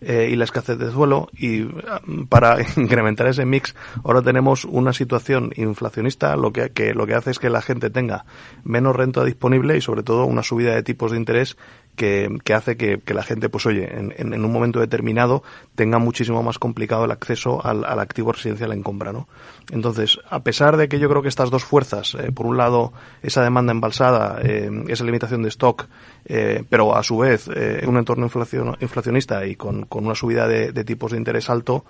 eh, 0.01 0.29
y 0.31 0.35
la 0.35 0.45
escasez 0.45 0.77
de 0.77 0.91
suelo. 0.91 1.29
Y 1.37 1.59
mm, 1.59 2.25
para 2.27 2.57
incrementar 2.77 3.27
ese 3.27 3.45
mix 3.45 3.75
ahora 4.03 4.21
tenemos 4.21 4.65
una 4.65 4.93
situación 4.93 5.51
inflacionista. 5.55 6.35
Lo 6.35 6.51
que, 6.51 6.71
que 6.71 6.93
lo 6.93 7.05
que 7.05 7.13
hace 7.13 7.31
es 7.31 7.39
que 7.39 7.49
la 7.49 7.61
gente 7.61 7.89
tenga 7.89 8.25
menos 8.63 8.95
renta 8.95 9.23
disponible 9.23 9.77
y 9.77 9.81
sobre 9.81 10.03
todo 10.03 10.25
una 10.25 10.43
subida 10.43 10.73
de 10.73 10.83
tipos 10.83 11.11
de 11.11 11.17
interés 11.17 11.57
que, 11.95 12.29
que 12.43 12.53
hace 12.53 12.77
que, 12.77 12.99
que, 12.99 13.13
la 13.13 13.23
gente, 13.23 13.49
pues 13.49 13.65
oye, 13.65 13.89
en, 13.93 14.13
en, 14.17 14.45
un 14.45 14.51
momento 14.53 14.79
determinado 14.79 15.43
tenga 15.75 15.99
muchísimo 15.99 16.41
más 16.43 16.57
complicado 16.57 17.05
el 17.05 17.11
acceso 17.11 17.65
al, 17.65 17.83
al, 17.83 17.99
activo 17.99 18.31
residencial 18.31 18.71
en 18.71 18.83
compra, 18.83 19.11
¿no? 19.11 19.27
Entonces, 19.71 20.17
a 20.29 20.41
pesar 20.41 20.77
de 20.77 20.87
que 20.87 20.99
yo 20.99 21.09
creo 21.09 21.21
que 21.21 21.27
estas 21.27 21.49
dos 21.49 21.63
fuerzas, 21.63 22.15
eh, 22.15 22.31
por 22.31 22.45
un 22.45 22.57
lado, 22.57 22.93
esa 23.21 23.43
demanda 23.43 23.71
embalsada, 23.71 24.39
eh, 24.41 24.69
esa 24.87 25.03
limitación 25.03 25.43
de 25.43 25.49
stock, 25.49 25.87
eh, 26.25 26.63
pero 26.69 26.95
a 26.95 27.03
su 27.03 27.17
vez, 27.17 27.49
en 27.53 27.89
un 27.89 27.97
entorno 27.97 28.25
inflacion, 28.25 28.77
inflacionista 28.79 29.45
y 29.45 29.55
con, 29.55 29.83
con 29.85 30.05
una 30.05 30.15
subida 30.15 30.47
de, 30.47 30.71
de, 30.71 30.83
tipos 30.85 31.11
de 31.11 31.17
interés 31.17 31.49
alto, 31.49 31.83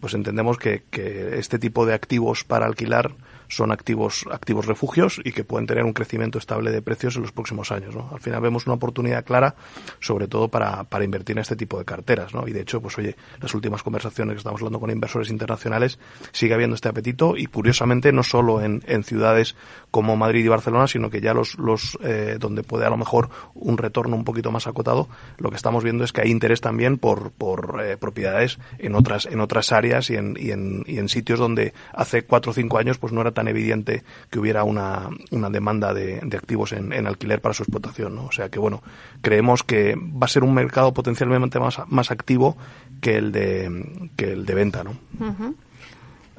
pues 0.00 0.14
entendemos 0.14 0.58
que, 0.58 0.84
que 0.90 1.38
este 1.38 1.58
tipo 1.58 1.86
de 1.86 1.94
activos 1.94 2.44
para 2.44 2.66
alquilar 2.66 3.12
son 3.48 3.72
activos, 3.72 4.24
activos 4.30 4.66
refugios 4.66 5.20
y 5.24 5.32
que 5.32 5.44
pueden 5.44 5.66
tener 5.66 5.84
un 5.84 5.92
crecimiento 5.92 6.38
estable 6.38 6.70
de 6.70 6.82
precios 6.82 7.16
en 7.16 7.22
los 7.22 7.32
próximos 7.32 7.72
años. 7.72 7.94
¿no? 7.94 8.10
Al 8.12 8.20
final 8.20 8.40
vemos 8.40 8.66
una 8.66 8.74
oportunidad 8.74 9.24
clara, 9.24 9.54
sobre 10.00 10.28
todo 10.28 10.48
para, 10.48 10.84
para 10.84 11.04
invertir 11.04 11.36
en 11.36 11.42
este 11.42 11.56
tipo 11.56 11.78
de 11.78 11.84
carteras. 11.84 12.34
¿no? 12.34 12.46
Y 12.46 12.52
de 12.52 12.60
hecho, 12.60 12.80
pues 12.80 12.96
oye, 12.98 13.16
las 13.40 13.54
últimas 13.54 13.82
conversaciones 13.82 14.34
que 14.34 14.38
estamos 14.38 14.60
hablando 14.60 14.80
con 14.80 14.90
inversores 14.90 15.30
internacionales 15.30 15.98
sigue 16.32 16.54
habiendo 16.54 16.74
este 16.74 16.88
apetito 16.88 17.36
y 17.36 17.46
curiosamente 17.46 18.12
no 18.12 18.22
solo 18.22 18.60
en, 18.60 18.82
en 18.86 19.04
ciudades 19.04 19.56
como 19.90 20.16
Madrid 20.16 20.44
y 20.44 20.48
Barcelona, 20.48 20.86
sino 20.86 21.10
que 21.10 21.20
ya 21.20 21.34
los, 21.34 21.58
los 21.58 21.98
eh, 22.02 22.36
donde 22.38 22.62
puede 22.62 22.86
a 22.86 22.90
lo 22.90 22.96
mejor 22.96 23.30
un 23.54 23.78
retorno 23.78 24.16
un 24.16 24.24
poquito 24.24 24.50
más 24.50 24.66
acotado, 24.66 25.08
lo 25.38 25.50
que 25.50 25.56
estamos 25.56 25.84
viendo 25.84 26.04
es 26.04 26.12
que 26.12 26.22
hay 26.22 26.30
interés 26.30 26.60
también 26.60 26.98
por, 26.98 27.30
por 27.32 27.80
eh, 27.82 27.96
propiedades 27.96 28.58
en 28.78 28.94
otras, 28.94 29.26
en 29.26 29.40
otras 29.40 29.72
áreas 29.72 30.10
y 30.10 30.16
en, 30.16 30.36
y 30.38 30.50
en, 30.50 30.84
y 30.86 30.98
en 30.98 31.08
sitios 31.08 31.38
donde 31.38 31.72
hace 31.92 32.24
cuatro 32.24 32.50
o 32.50 32.54
cinco 32.54 32.78
años 32.78 32.98
pues 32.98 33.12
no 33.12 33.20
era 33.20 33.32
tan 33.36 33.48
evidente 33.48 34.02
que 34.30 34.38
hubiera 34.40 34.64
una, 34.64 35.10
una 35.30 35.50
demanda 35.50 35.92
de, 35.92 36.18
activos 36.36 36.72
en, 36.72 37.06
alquiler 37.06 37.40
para 37.40 37.54
su 37.54 37.62
explotación. 37.62 38.16
¿no? 38.16 38.24
O 38.24 38.32
sea 38.32 38.48
que, 38.48 38.58
bueno, 38.58 38.82
creemos 39.20 39.62
que 39.62 39.94
va 39.94 40.24
a 40.24 40.28
ser 40.28 40.42
un 40.42 40.54
mercado 40.54 40.92
potencialmente 40.92 41.60
más, 41.60 41.78
más 41.86 42.10
activo 42.10 42.56
que 43.02 43.16
el 43.16 43.30
de, 43.30 44.10
que 44.16 44.32
el 44.32 44.46
de 44.46 44.54
venta. 44.54 44.82
¿no? 44.82 44.96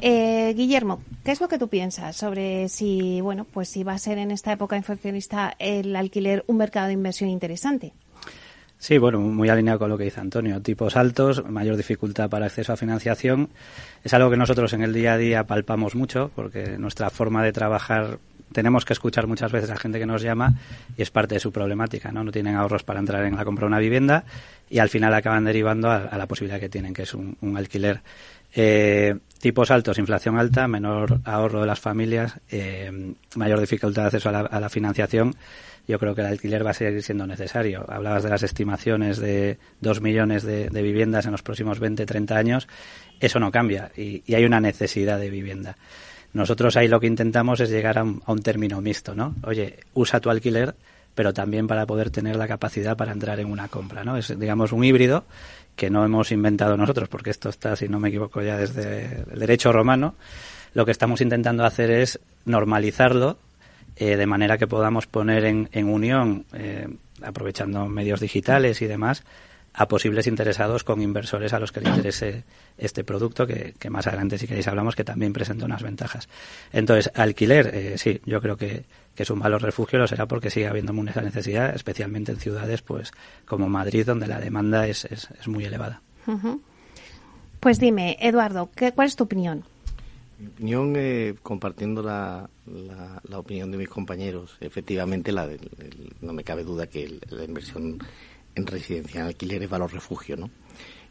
Eh, 0.02 0.54
Guillermo, 0.56 1.02
¿qué 1.24 1.32
es 1.32 1.40
lo 1.40 1.48
que 1.48 1.60
tú 1.60 1.68
piensas 1.68 2.16
sobre 2.16 2.68
si, 2.68 3.22
bueno, 3.22 3.46
pues 3.46 3.70
si 3.70 3.84
va 3.84 3.94
a 3.94 4.00
ser 4.00 4.18
en 4.18 4.32
esta 4.32 4.52
época 4.52 4.76
inflacionista 4.76 5.56
el 5.60 5.96
alquiler 5.96 6.44
un 6.48 6.58
mercado 6.58 6.88
de 6.88 6.94
inversión 6.94 7.30
interesante? 7.30 7.94
Sí, 8.80 9.00
bueno, 9.00 9.20
muy 9.20 9.50
alineado 9.50 9.80
con 9.80 9.90
lo 9.90 9.98
que 9.98 10.04
dice 10.04 10.20
Antonio. 10.20 10.62
Tipos 10.62 10.96
altos, 10.96 11.44
mayor 11.50 11.76
dificultad 11.78 12.30
para 12.30 12.46
acceso 12.46 12.74
a 12.74 12.78
financiación. 12.78 13.50
Es 14.04 14.14
algo 14.14 14.30
que 14.30 14.38
nosotros 14.38 14.72
en 14.74 14.84
el 14.84 14.94
día 14.94 15.14
a 15.14 15.18
día 15.18 15.44
palpamos 15.46 15.96
mucho 15.96 16.32
porque 16.36 16.78
nuestra 16.78 17.10
forma 17.10 17.44
de 17.44 17.52
trabajar 17.52 18.20
tenemos 18.52 18.86
que 18.86 18.94
escuchar 18.94 19.28
muchas 19.28 19.52
veces 19.52 19.70
a 19.72 19.78
gente 19.78 20.00
que 20.00 20.06
nos 20.06 20.22
llama 20.22 20.54
y 20.96 21.02
es 21.02 21.12
parte 21.12 21.36
de 21.36 21.40
su 21.40 21.52
problemática, 21.52 22.12
¿no? 22.12 22.24
No 22.24 22.32
tienen 22.32 22.56
ahorros 22.56 22.84
para 22.84 23.00
entrar 23.00 23.26
en 23.26 23.36
la 23.36 23.44
compra 23.44 23.66
de 23.66 23.68
una 23.68 23.80
vivienda 23.80 24.24
y 24.70 24.80
al 24.80 24.90
final 24.90 25.14
acaban 25.14 25.44
derivando 25.44 25.90
a, 25.90 26.16
la 26.16 26.28
posibilidad 26.28 26.60
que 26.60 26.70
tienen, 26.70 26.94
que 26.94 27.04
es 27.04 27.14
un, 27.14 27.36
alquiler. 27.58 28.02
Eh, 28.54 29.16
tipos 29.40 29.70
altos, 29.72 29.98
inflación 29.98 30.38
alta, 30.38 30.68
menor 30.68 31.20
ahorro 31.26 31.62
de 31.62 31.68
las 31.68 31.80
familias, 31.80 32.40
eh, 32.50 33.14
mayor 33.36 33.60
dificultad 33.60 34.04
de 34.04 34.08
acceso 34.08 34.30
a 34.30 34.60
la 34.60 34.70
financiación 34.70 35.36
yo 35.88 36.00
creo 36.00 36.14
que 36.14 36.22
el 36.22 36.28
alquiler 36.28 36.66
va 36.66 36.72
a 36.72 36.74
seguir 36.74 37.02
siendo 37.02 37.26
necesario. 37.26 37.86
Hablabas 37.88 38.24
de 38.24 38.30
las 38.30 38.44
estimaciones 38.44 39.18
de 39.18 39.58
dos 39.80 40.02
millones 40.02 40.44
de, 40.44 40.70
viviendas 40.70 41.26
en 41.26 41.32
los 41.32 41.44
próximos 41.44 41.80
20, 41.80 42.06
30 42.06 42.36
años. 42.36 42.68
Eso 43.20 43.40
no 43.40 43.52
cambia 43.52 43.92
y, 43.96 44.22
y, 44.26 44.36
hay 44.36 44.46
una 44.46 44.60
necesidad 44.60 45.20
de 45.20 45.30
vivienda. 45.30 45.78
Nosotros 46.34 46.76
ahí 46.76 46.88
lo 46.88 47.00
que 47.00 47.08
intentamos 47.08 47.60
es 47.62 47.70
llegar 47.70 47.98
a 47.98 48.04
un, 48.04 48.22
a 48.26 48.32
un 48.34 48.42
término 48.44 48.82
mixto, 48.82 49.16
¿no? 49.16 49.36
Oye, 49.44 49.80
usa 49.94 50.20
tu 50.20 50.30
alquiler, 50.30 50.76
pero 51.16 51.34
también 51.34 51.68
para 51.68 51.86
poder 51.86 52.12
tener 52.12 52.36
la 52.36 52.48
capacidad 52.48 52.96
para 52.96 53.14
entrar 53.14 53.40
en 53.40 53.50
una 53.50 53.70
compra, 53.70 54.04
¿no? 54.04 54.18
Es, 54.18 54.38
digamos, 54.38 54.72
un 54.74 54.84
híbrido 54.84 55.24
que 55.78 55.90
no 55.90 56.04
hemos 56.04 56.32
inventado 56.32 56.76
nosotros, 56.76 57.08
porque 57.08 57.30
esto 57.30 57.50
está, 57.50 57.76
si 57.76 57.88
no 57.88 58.00
me 58.00 58.10
equivoco, 58.10 58.42
ya 58.42 58.58
desde 58.58 59.24
el 59.32 59.40
derecho 59.40 59.72
romano. 59.72 60.16
Lo 60.74 60.86
que 60.86 60.92
estamos 60.92 61.22
intentando 61.22 61.64
hacer 61.66 61.92
es 61.92 62.20
normalizarlo 62.46 63.38
eh, 64.00 64.16
de 64.16 64.26
manera 64.26 64.58
que 64.58 64.68
podamos 64.68 65.08
poner 65.08 65.46
en, 65.46 65.70
en 65.72 65.90
unión, 65.90 66.46
eh, 66.54 66.88
aprovechando 67.22 67.88
medios 67.88 68.20
digitales 68.20 68.82
y 68.82 68.88
demás, 68.88 69.24
a 69.74 69.88
posibles 69.88 70.26
interesados 70.26 70.84
con 70.84 71.02
inversores 71.04 71.54
a 71.54 71.60
los 71.60 71.72
que 71.72 71.82
les 71.82 71.90
interese 71.90 72.44
este 72.80 73.04
producto, 73.04 73.46
que, 73.46 73.76
que 73.78 73.92
más 73.92 74.08
adelante, 74.08 74.40
si 74.40 74.48
queréis, 74.48 74.68
hablamos, 74.68 74.96
que 74.96 75.04
también 75.04 75.34
presenta 75.34 75.66
unas 75.66 75.84
ventajas. 75.84 76.28
Entonces, 76.74 77.12
alquiler, 77.14 77.70
eh, 77.74 77.98
sí, 78.00 78.20
yo 78.26 78.42
creo 78.42 78.58
que, 78.58 78.86
que 79.14 79.22
es 79.22 79.30
un 79.30 79.38
valor 79.38 79.62
refugio, 79.62 80.00
lo 80.00 80.08
será 80.08 80.26
porque 80.26 80.50
sigue 80.50 80.68
habiendo 80.68 80.94
esa 81.08 81.22
necesidad, 81.22 81.76
especialmente 81.76 82.32
en 82.32 82.40
ciudades 82.40 82.82
pues 82.82 83.12
como 83.46 83.70
Madrid, 83.70 84.04
donde 84.04 84.26
la 84.26 84.40
demanda 84.40 84.88
es, 84.88 85.06
es, 85.06 85.30
es 85.40 85.48
muy 85.48 85.66
elevada. 85.66 86.02
Pues 87.60 87.80
dime, 87.80 88.18
Eduardo, 88.20 88.70
¿qué, 88.76 88.94
¿cuál 88.94 89.08
es 89.08 89.16
tu 89.16 89.26
opinión? 89.26 89.64
Mi 90.40 90.48
opinión, 90.48 90.94
eh, 90.96 91.36
compartiendo 91.42 92.04
la, 92.04 92.50
la, 92.68 93.40
opinión 93.40 93.72
de 93.72 93.78
mis 93.78 93.90
compañeros, 93.90 94.56
efectivamente, 94.60 95.32
la 95.32 95.48
de, 95.48 95.60
no 96.22 96.32
me 96.32 96.44
cabe 96.44 96.64
duda 96.64 96.88
que 96.88 97.20
la 97.30 97.44
inversión 97.44 97.98
en 98.54 98.68
residencia, 98.68 99.22
en 99.22 99.28
alquiler 99.28 99.64
es 99.64 99.70
valor 99.70 99.92
refugio, 99.94 100.38
¿no? 100.38 100.52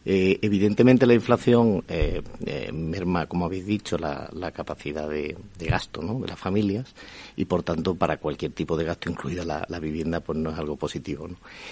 Eh, 0.09 0.39
evidentemente 0.41 1.05
la 1.05 1.15
inflación 1.15 1.83
eh, 1.89 2.23
eh, 2.47 2.71
merma, 2.71 3.27
como 3.27 3.45
habéis 3.47 3.67
dicho, 3.67 3.99
la, 3.99 4.53
capacidad 4.53 5.09
de, 5.09 5.37
gasto 5.59 6.01
¿no? 6.01 6.21
de 6.21 6.29
las 6.29 6.39
familias 6.39 6.95
y, 7.35 7.47
por 7.47 7.65
tanto, 7.65 7.97
para 7.97 8.19
cualquier 8.19 8.53
tipo 8.53 8.77
de 8.77 8.85
gasto, 8.85 9.11
incluida 9.11 9.45
la, 9.45 9.81
vivienda, 9.81 10.21
pues 10.21 10.39
no 10.39 10.51
es 10.51 10.59
algo 10.59 10.77
positivo. 10.77 11.29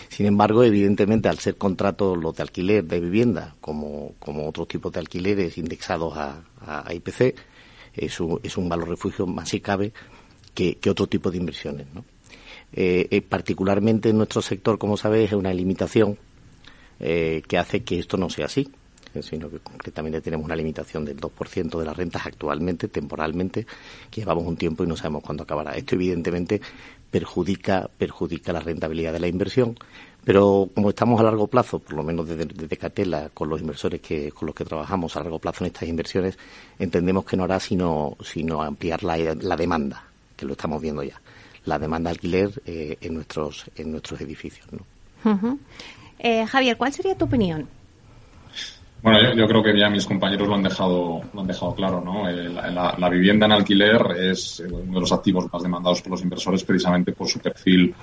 Sin 0.09 0.27
embargo, 0.27 0.65
evidentemente, 0.65 1.29
al 1.29 1.39
ser 1.39 1.57
contratos 1.57 2.19
los 2.19 2.35
de 2.35 2.43
alquiler 2.43 2.83
de 2.83 2.99
vivienda, 2.99 3.55
como, 3.61 4.15
como 4.19 4.49
otros 4.49 4.67
tipos 4.67 4.93
de 4.93 4.99
alquileres 4.99 5.57
indexados 5.57 6.15
a, 6.17 6.43
IPC, 6.93 7.37
es 7.95 8.19
un, 8.19 8.41
es 8.43 8.57
valor 8.57 8.89
refugio 8.89 9.29
más 9.29 9.51
si 9.51 9.61
cabe 9.61 9.93
que, 10.55 10.77
otro 10.91 11.07
tipo 11.07 11.31
de 11.31 11.37
inversiones. 11.39 11.87
¿no? 11.95 12.05
particularmente 13.29 14.09
en 14.09 14.17
nuestro 14.17 14.43
sector, 14.43 14.77
como 14.77 14.97
sabéis, 14.97 15.29
es 15.29 15.35
una 15.35 15.55
limitación 15.55 16.19
eh, 17.07 17.43
que 17.47 17.59
hace 17.59 17.85
que 17.85 17.99
esto 17.99 18.17
no 18.17 18.31
sea 18.31 18.47
así 18.47 18.67
eh, 19.15 19.23
sino 19.23 19.49
que 19.49 19.59
concretamente 19.59 20.21
tenemos 20.21 20.45
una 20.45 20.57
limitación 20.57 21.05
del 21.05 21.21
2% 21.21 21.79
de 21.79 21.85
las 21.85 21.97
rentas 21.97 22.27
actualmente, 22.27 22.89
temporalmente, 22.89 23.67
que 24.11 24.23
llevamos 24.23 24.45
un 24.45 24.57
tiempo 24.57 24.83
y 24.83 24.87
no 24.87 24.97
sabemos 24.97 25.23
cuándo 25.23 25.45
acabará. 25.45 25.73
Esto 25.73 25.95
evidentemente 25.95 26.61
perjudica, 27.11 27.89
perjudica 27.97 28.53
la 28.53 28.61
rentabilidad 28.61 29.13
de 29.13 29.21
la 29.21 29.29
inversión, 29.29 29.79
pero 30.25 30.69
como 30.75 30.89
estamos 30.89 31.21
a 31.21 31.23
largo 31.23 31.47
plazo, 31.47 31.79
por 31.79 31.95
lo 31.95 32.03
menos 32.03 32.27
desde, 32.27 32.47
desde 32.47 32.77
Catela, 32.77 33.31
con 33.33 33.49
los 33.49 33.61
inversores 33.61 34.01
que, 34.01 34.33
con 34.33 34.47
los 34.47 34.55
que 34.55 34.65
trabajamos 34.65 35.15
a 35.15 35.21
largo 35.21 35.39
plazo 35.39 35.63
en 35.63 35.69
estas 35.69 35.89
inversiones, 35.89 36.37
entendemos 36.79 37.25
que 37.25 37.37
no 37.37 37.45
hará 37.45 37.61
sino, 37.61 38.17
sino 38.21 38.63
ampliar 38.63 39.05
la, 39.05 39.17
demanda, 39.57 40.03
que 40.37 40.45
lo 40.45 40.53
estamos 40.53 40.83
viendo 40.83 41.05
ya, 41.05 41.21
la 41.67 41.79
demanda 41.79 42.11
de 42.11 42.15
alquiler 42.15 42.63
eh, 42.67 42.97
en 43.01 43.15
nuestros, 43.15 43.67
en 43.77 43.93
nuestros 43.93 44.21
edificios. 44.23 44.67
¿no? 44.73 45.59
Eh, 46.19 46.47
Javier, 46.47 46.77
¿cuál 46.77 46.93
sería 46.93 47.17
tu 47.17 47.25
opinión? 47.25 47.69
Bueno, 49.03 49.35
yo, 49.35 49.47
creo 49.47 49.63
que 49.63 49.79
ya 49.79 49.91
mis 49.91 50.07
compañeros 50.07 50.49
lo 50.49 50.55
han 50.55 50.63
dejado, 50.63 51.21
lo 51.35 51.41
han 51.41 51.47
dejado 51.47 51.75
claro, 51.75 52.01
¿no? 52.01 52.27
Eh, 52.27 52.49
la, 52.49 53.09
vivienda 53.11 53.45
en 53.45 53.53
alquiler 53.53 54.01
es 54.19 54.61
eh, 54.61 54.67
uno 54.71 54.95
de 54.95 55.01
los 55.01 55.13
activos 55.13 55.53
más 55.53 55.63
demandados 55.63 56.01
por 56.01 56.13
los 56.13 56.23
inversores 56.23 56.65
precisamente 56.65 57.13
por 57.13 57.29
su 57.29 57.39
perfil 57.39 57.95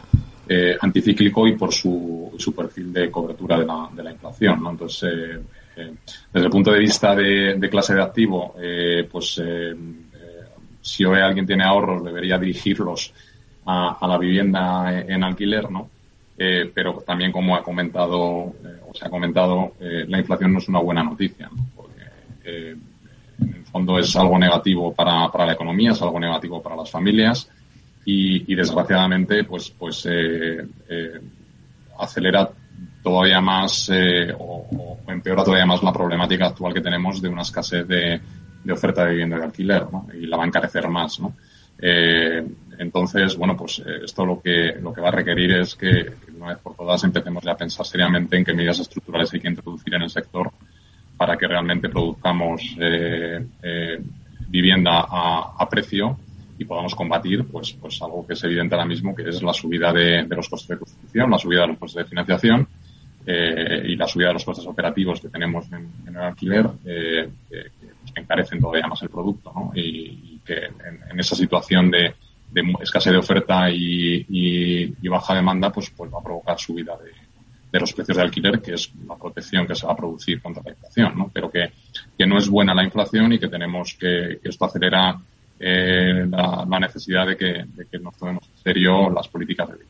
anticíclico 0.82 1.48
y 1.48 1.56
por 1.56 1.72
su, 1.74 2.54
perfil 2.56 2.92
de 2.92 3.10
cobertura 3.10 3.58
de 3.58 3.66
la, 3.66 3.90
de 3.94 4.04
la 4.04 4.12
inflación. 4.12 4.62
Entonces, 4.70 5.40
desde 5.76 6.46
el 6.46 6.52
punto 6.52 6.74
de 6.74 6.80
vista 6.80 7.16
de, 7.16 7.70
clase 7.72 7.96
de 7.96 8.02
activo, 8.02 8.56
pues 9.10 9.42
si 10.82 11.06
hoy 11.06 11.20
alguien 11.22 11.48
tiene 11.48 11.64
ahorros 11.64 12.04
debería 12.04 12.38
dirigirlos 12.38 13.14
a, 13.66 13.98
a 14.02 14.08
la 14.08 14.18
vivienda 14.18 15.00
en 15.00 15.24
alquiler, 15.24 15.72
¿no? 15.72 15.90
Eh, 16.44 16.72
pero 16.74 17.04
también 17.06 17.32
como 17.32 17.56
ha 17.56 17.62
comentado 17.62 18.56
eh, 18.66 18.82
o 18.90 18.96
se 18.96 19.06
ha 19.06 19.12
comentado 19.12 19.74
eh, 19.80 20.06
la 20.08 20.18
inflación 20.18 20.52
no 20.52 20.58
es 20.58 20.68
una 20.70 20.80
buena 20.80 21.04
noticia 21.04 21.48
porque 21.76 22.72
en 22.72 23.54
el 23.54 23.64
fondo 23.66 24.00
es 24.00 24.16
algo 24.16 24.40
negativo 24.40 24.92
para, 24.92 25.30
para 25.32 25.46
la 25.46 25.54
economía 25.54 25.92
es 25.92 26.02
algo 26.02 26.20
negativo 26.20 26.60
para 26.60 26.78
las 26.78 26.90
familias 26.90 27.48
y, 28.06 28.56
desgraciadamente 28.56 29.44
pues 29.44 29.70
pues 29.70 30.08
acelera 32.00 32.50
todavía 33.04 33.40
más 33.40 33.92
o, 34.40 34.98
empeora 35.10 35.44
todavía 35.44 35.68
más 35.68 35.84
la 35.84 35.94
problemática 35.94 36.48
actual 36.48 36.74
que 36.74 36.82
tenemos 36.82 37.22
de 37.22 37.30
una 37.30 37.44
escasez 37.44 37.88
de, 37.88 38.20
de 38.64 38.74
oferta 38.74 39.06
de 39.06 39.12
vivienda 39.12 39.38
de 39.38 39.44
alquiler 39.44 39.86
y 40.20 40.26
la 40.26 40.38
va 40.38 40.46
a 40.46 40.48
encarecer 40.48 40.90
más 40.90 41.20
¿no? 41.20 41.36
Entonces, 42.82 43.38
bueno, 43.38 43.56
pues 43.56 43.80
esto 44.04 44.26
lo 44.26 44.42
que, 44.42 44.74
lo 44.82 44.92
que 44.92 45.02
va 45.02 45.10
a 45.10 45.12
requerir 45.12 45.52
es 45.52 45.76
que, 45.76 46.14
una 46.36 46.48
vez 46.48 46.58
por 46.58 46.76
todas 46.76 47.04
empecemos 47.04 47.44
ya 47.44 47.52
a 47.52 47.56
pensar 47.56 47.86
seriamente 47.86 48.36
en 48.36 48.44
qué 48.44 48.56
medidas 48.56 48.80
estructurales 48.80 49.32
hay 49.32 49.40
que 49.40 49.50
introducir 49.50 49.94
en 49.94 50.02
el 50.02 50.10
sector 50.10 50.52
para 51.16 51.38
que 51.38 51.48
realmente 51.48 51.90
produzcamos 51.90 52.76
eh, 52.80 53.46
eh, 53.62 54.00
vivienda 54.48 55.06
a, 55.08 55.68
precio 55.70 56.18
y 56.58 56.66
podamos 56.66 56.96
combatir 56.96 57.46
pues, 57.46 57.72
pues 57.74 58.02
algo 58.02 58.26
que 58.26 58.34
es 58.34 58.44
evidente 58.46 58.74
ahora 58.74 58.88
mismo, 58.88 59.14
que 59.14 59.30
es 59.30 59.44
la 59.44 59.54
subida 59.54 59.94
de, 59.94 60.26
los 60.28 60.50
costes 60.50 60.70
de 60.70 60.78
construcción, 60.80 61.30
la 61.30 61.38
subida 61.38 61.62
de 61.62 61.68
los 61.68 61.78
costes 61.78 62.04
de 62.04 62.10
financiación 62.10 62.68
eh, 63.28 63.84
y 63.86 63.96
la 63.96 64.08
subida 64.08 64.30
de 64.30 64.34
los 64.34 64.46
costes 64.46 64.66
operativos 64.66 65.22
que 65.22 65.30
tenemos 65.30 65.72
en, 65.72 65.88
el 66.08 66.18
alquiler, 66.18 66.66
que, 66.84 67.30
encarecen 68.16 68.60
todavía 68.60 68.88
más 68.88 69.04
el 69.04 69.10
producto. 69.10 69.54
¿no? 69.54 69.72
Y, 69.76 70.40
que 70.44 70.66
en 70.66 71.20
esa 71.20 71.36
situación 71.36 71.92
de, 71.92 72.16
de 72.52 72.62
escasez 72.82 73.14
de 73.14 73.20
oferta 73.20 73.70
y, 73.70 74.94
baja 75.10 75.36
demanda, 75.36 75.72
pues, 75.72 75.90
pues 75.90 76.12
va 76.14 76.20
a 76.20 76.24
provocar 76.24 76.60
subida 76.60 76.98
de, 76.98 77.12
de 77.72 77.80
los 77.80 77.94
precios 77.94 78.18
de 78.18 78.24
alquiler, 78.24 78.62
que 78.62 78.74
es 78.74 78.92
la 79.08 79.16
protección 79.16 79.66
que 79.66 79.76
se 79.76 79.86
va 79.86 79.94
a 79.94 79.96
producir 79.96 80.42
contra 80.42 80.64
la 80.64 80.72
inflación, 80.72 81.14
¿no? 81.18 81.32
Pero 81.34 81.50
que, 81.50 81.72
que 82.18 82.26
no 82.26 82.38
es 82.38 82.50
buena 82.50 82.74
la 82.74 82.84
inflación 82.84 83.34
y 83.34 83.40
que 83.40 83.48
tenemos 83.48 83.96
que, 84.00 84.40
que 84.42 84.50
esto 84.50 84.66
acelera 84.66 85.20
eh, 85.60 86.26
la, 86.28 86.80
necesidad 86.80 87.28
de 87.28 87.38
que, 87.38 87.66
de 87.66 87.86
que 87.86 88.00
nos 88.00 88.18
tomemos 88.18 88.44
en 88.44 88.64
serio 88.64 89.10
las 89.10 89.28
políticas 89.28 89.70
de 89.70 89.76
vida. 89.76 89.86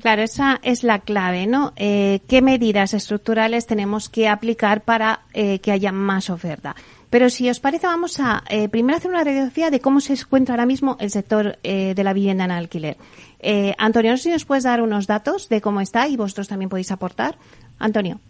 Claro, 0.00 0.22
esa 0.22 0.58
es 0.62 0.82
la 0.82 1.00
clave, 1.00 1.46
¿no? 1.46 1.72
Eh, 1.76 2.20
¿Qué 2.28 2.42
medidas 2.42 2.94
estructurales 2.94 3.66
tenemos 3.66 4.08
que 4.08 4.28
aplicar 4.28 4.82
para 4.82 5.20
eh, 5.32 5.58
que 5.60 5.70
haya 5.70 5.92
más 5.92 6.30
oferta? 6.30 6.74
Pero 7.10 7.30
si 7.30 7.48
os 7.48 7.60
parece, 7.60 7.86
vamos 7.86 8.20
a 8.20 8.44
eh, 8.50 8.68
primero 8.68 8.98
hacer 8.98 9.10
una 9.10 9.24
radiografía 9.24 9.70
de 9.70 9.80
cómo 9.80 10.00
se 10.00 10.12
encuentra 10.12 10.54
ahora 10.54 10.66
mismo 10.66 10.96
el 11.00 11.10
sector 11.10 11.58
eh, 11.62 11.94
de 11.94 12.04
la 12.04 12.12
vivienda 12.12 12.44
en 12.44 12.50
alquiler. 12.50 12.96
Eh, 13.40 13.74
Antonio, 13.78 14.10
no 14.10 14.16
sé 14.16 14.24
si 14.24 14.30
nos 14.30 14.44
puedes 14.44 14.64
dar 14.64 14.82
unos 14.82 15.06
datos 15.06 15.48
de 15.48 15.60
cómo 15.60 15.80
está 15.80 16.06
y 16.08 16.16
vosotros 16.16 16.48
también 16.48 16.68
podéis 16.68 16.90
aportar. 16.90 17.38
Antonio. 17.78 18.20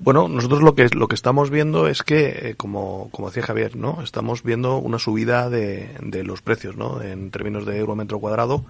Bueno, 0.00 0.28
nosotros 0.28 0.60
lo 0.60 0.74
que 0.74 0.88
lo 0.88 1.06
que 1.06 1.14
estamos 1.14 1.50
viendo 1.50 1.86
es 1.86 2.02
que, 2.02 2.50
eh, 2.50 2.54
como, 2.56 3.08
como 3.12 3.28
decía 3.28 3.44
Javier, 3.44 3.76
no, 3.76 4.02
estamos 4.02 4.42
viendo 4.42 4.78
una 4.78 4.98
subida 4.98 5.48
de, 5.48 5.90
de 6.00 6.24
los 6.24 6.42
precios, 6.42 6.76
¿no? 6.76 7.00
En 7.00 7.30
términos 7.30 7.64
de 7.64 7.78
euro 7.78 7.94
metro 7.94 8.18
cuadrado, 8.18 8.64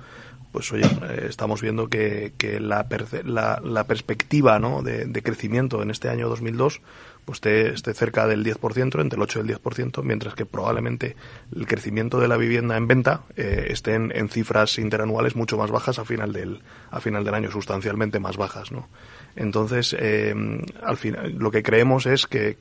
pues 0.52 0.70
oye, 0.70 0.86
estamos 1.28 1.62
viendo 1.62 1.88
que, 1.88 2.34
que 2.36 2.60
la, 2.60 2.86
la, 3.24 3.60
la, 3.64 3.84
perspectiva, 3.84 4.58
¿no? 4.58 4.82
De, 4.82 5.06
de, 5.06 5.22
crecimiento 5.22 5.82
en 5.82 5.90
este 5.90 6.10
año 6.10 6.28
2002 6.28 6.80
pues 7.24 7.40
esté, 7.44 7.94
cerca 7.94 8.26
del 8.26 8.44
10%, 8.44 9.00
entre 9.00 9.16
el 9.16 9.22
8 9.22 9.38
y 9.38 9.42
el 9.50 9.58
10%, 9.58 10.02
mientras 10.02 10.34
que 10.34 10.46
probablemente 10.46 11.16
el 11.54 11.66
crecimiento 11.66 12.20
de 12.20 12.28
la 12.28 12.36
vivienda 12.36 12.76
en 12.76 12.86
venta 12.86 13.22
eh, 13.36 13.68
esté 13.70 13.94
en, 13.94 14.28
cifras 14.28 14.78
interanuales 14.78 15.36
mucho 15.36 15.56
más 15.56 15.70
bajas 15.70 15.98
a 15.98 16.04
final 16.04 16.32
del, 16.32 16.60
a 16.90 17.00
final 17.00 17.24
del 17.24 17.34
año, 17.34 17.50
sustancialmente 17.50 18.20
más 18.20 18.36
bajas, 18.36 18.72
¿no? 18.72 18.88
Entonces, 19.36 19.96
eh, 19.98 20.34
al 20.82 20.96
final, 20.96 21.34
lo 21.38 21.50
que 21.50 21.62
creemos 21.62 22.06
es 22.06 22.26
que, 22.26 22.56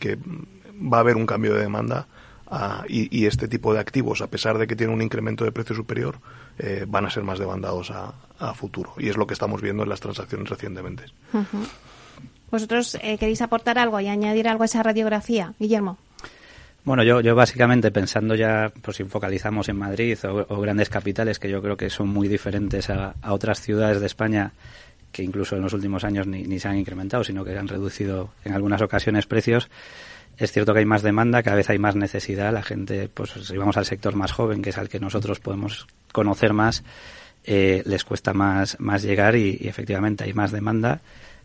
va 0.74 0.98
a 0.98 1.02
haber 1.02 1.16
un 1.16 1.26
cambio 1.26 1.54
de 1.54 1.62
demanda 1.62 2.08
ah, 2.48 2.84
y, 2.88 3.26
este 3.26 3.48
tipo 3.48 3.74
de 3.74 3.80
activos, 3.80 4.22
a 4.22 4.28
pesar 4.28 4.58
de 4.58 4.68
que 4.68 4.76
tiene 4.76 4.94
un 4.94 5.02
incremento 5.02 5.46
de 5.46 5.52
precio 5.52 5.76
superior, 5.76 6.20
eh, 6.58 6.86
van 6.88 7.06
a 7.06 7.10
ser 7.10 7.24
más 7.24 7.40
demandados 7.40 7.92
a, 7.92 8.14
futuro. 8.56 8.94
Y 8.98 9.08
es 9.08 9.16
lo 9.16 9.26
que 9.26 9.34
estamos 9.34 9.62
viendo 9.62 9.84
en 9.84 9.90
las 9.90 10.02
transacciones 10.02 10.50
recientemente. 10.50 11.06
¿Vosotros 12.54 13.00
eh, 13.02 13.18
queréis 13.18 13.42
aportar 13.42 13.80
algo 13.80 14.00
y 14.00 14.08
añadir 14.08 14.48
algo 14.48 14.62
a 14.62 14.66
esa 14.66 14.84
radiografía, 14.84 15.56
Guillermo? 15.58 15.98
Bueno, 16.84 17.02
yo, 17.02 17.20
yo 17.20 17.34
básicamente 17.34 17.90
pensando 17.90 18.36
ya, 18.36 18.72
pues 18.84 18.98
si 18.98 19.04
focalizamos 19.06 19.70
en 19.70 19.78
Madrid 19.80 20.20
o, 20.24 20.62
grandes 20.62 20.88
capitales 20.88 21.40
que 21.40 21.50
yo 21.50 21.64
creo 21.64 21.76
que 21.78 21.90
son 21.90 22.10
muy 22.10 22.28
diferentes 22.28 22.92
a, 22.92 23.16
otras 23.28 23.60
ciudades 23.60 24.00
de 24.00 24.06
España 24.06 24.52
que 25.12 25.24
incluso 25.24 25.56
en 25.56 25.64
los 25.64 25.74
últimos 25.74 26.04
años 26.04 26.28
ni, 26.28 26.44
ni, 26.44 26.60
se 26.60 26.68
han 26.68 26.78
incrementado, 26.78 27.24
sino 27.24 27.44
que 27.44 27.58
han 27.58 27.68
reducido 27.68 28.30
en 28.46 28.54
algunas 28.54 28.84
ocasiones 28.84 29.26
precios. 29.26 29.72
Es 30.38 30.52
cierto 30.52 30.74
que 30.74 30.80
hay 30.80 30.86
más 30.86 31.02
demanda, 31.02 31.42
cada 31.42 31.56
vez 31.56 31.72
hay 31.72 31.80
más 31.80 31.96
necesidad. 31.96 32.54
La 32.54 32.62
gente, 32.62 33.10
pues 33.12 33.32
si 33.32 33.58
vamos 33.58 33.78
al 33.78 33.86
sector 33.86 34.16
más 34.16 34.32
joven, 34.32 34.62
que 34.62 34.70
es 34.70 34.78
al 34.78 34.90
que 34.90 35.00
nosotros 35.00 35.40
podemos 35.40 35.88
conocer 36.12 36.54
más, 36.54 36.84
eh, 37.46 37.82
les 37.88 38.04
cuesta 38.04 38.32
más, 38.32 38.80
más 38.80 39.02
llegar 39.02 39.36
y 39.36 39.58
efectivamente 39.62 40.24
hay 40.24 40.34
más 40.34 40.52
demanda 40.52 41.02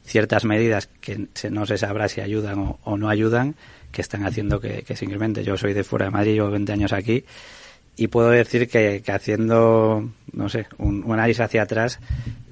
ciertas 0.09 0.45
medidas 0.45 0.89
que 1.01 1.29
no 1.51 1.67
se 1.67 1.79
sabrá 1.79 2.09
si 2.09 2.21
ayudan 2.21 2.77
o, 2.83 2.97
no 2.97 3.09
ayudan, 3.09 3.55
que 3.93 4.01
están 4.01 4.25
haciendo 4.25 4.61
que, 4.61 4.85
se 4.97 5.05
incremente. 5.05 5.45
Yo 5.45 5.57
soy 5.57 5.75
de 5.75 5.85
fuera 5.85 6.07
de 6.07 6.11
Madrid, 6.11 6.35
llevo 6.35 6.51
20 6.51 6.73
años 6.73 6.93
aquí 6.93 7.25
y 7.97 8.09
puedo 8.09 8.31
decir 8.31 8.69
que, 8.69 9.03
haciendo, 9.07 10.09
no 10.33 10.49
sé, 10.49 10.67
un, 10.79 11.05
análisis 11.13 11.41
hacia 11.41 11.63
atrás, 11.63 12.01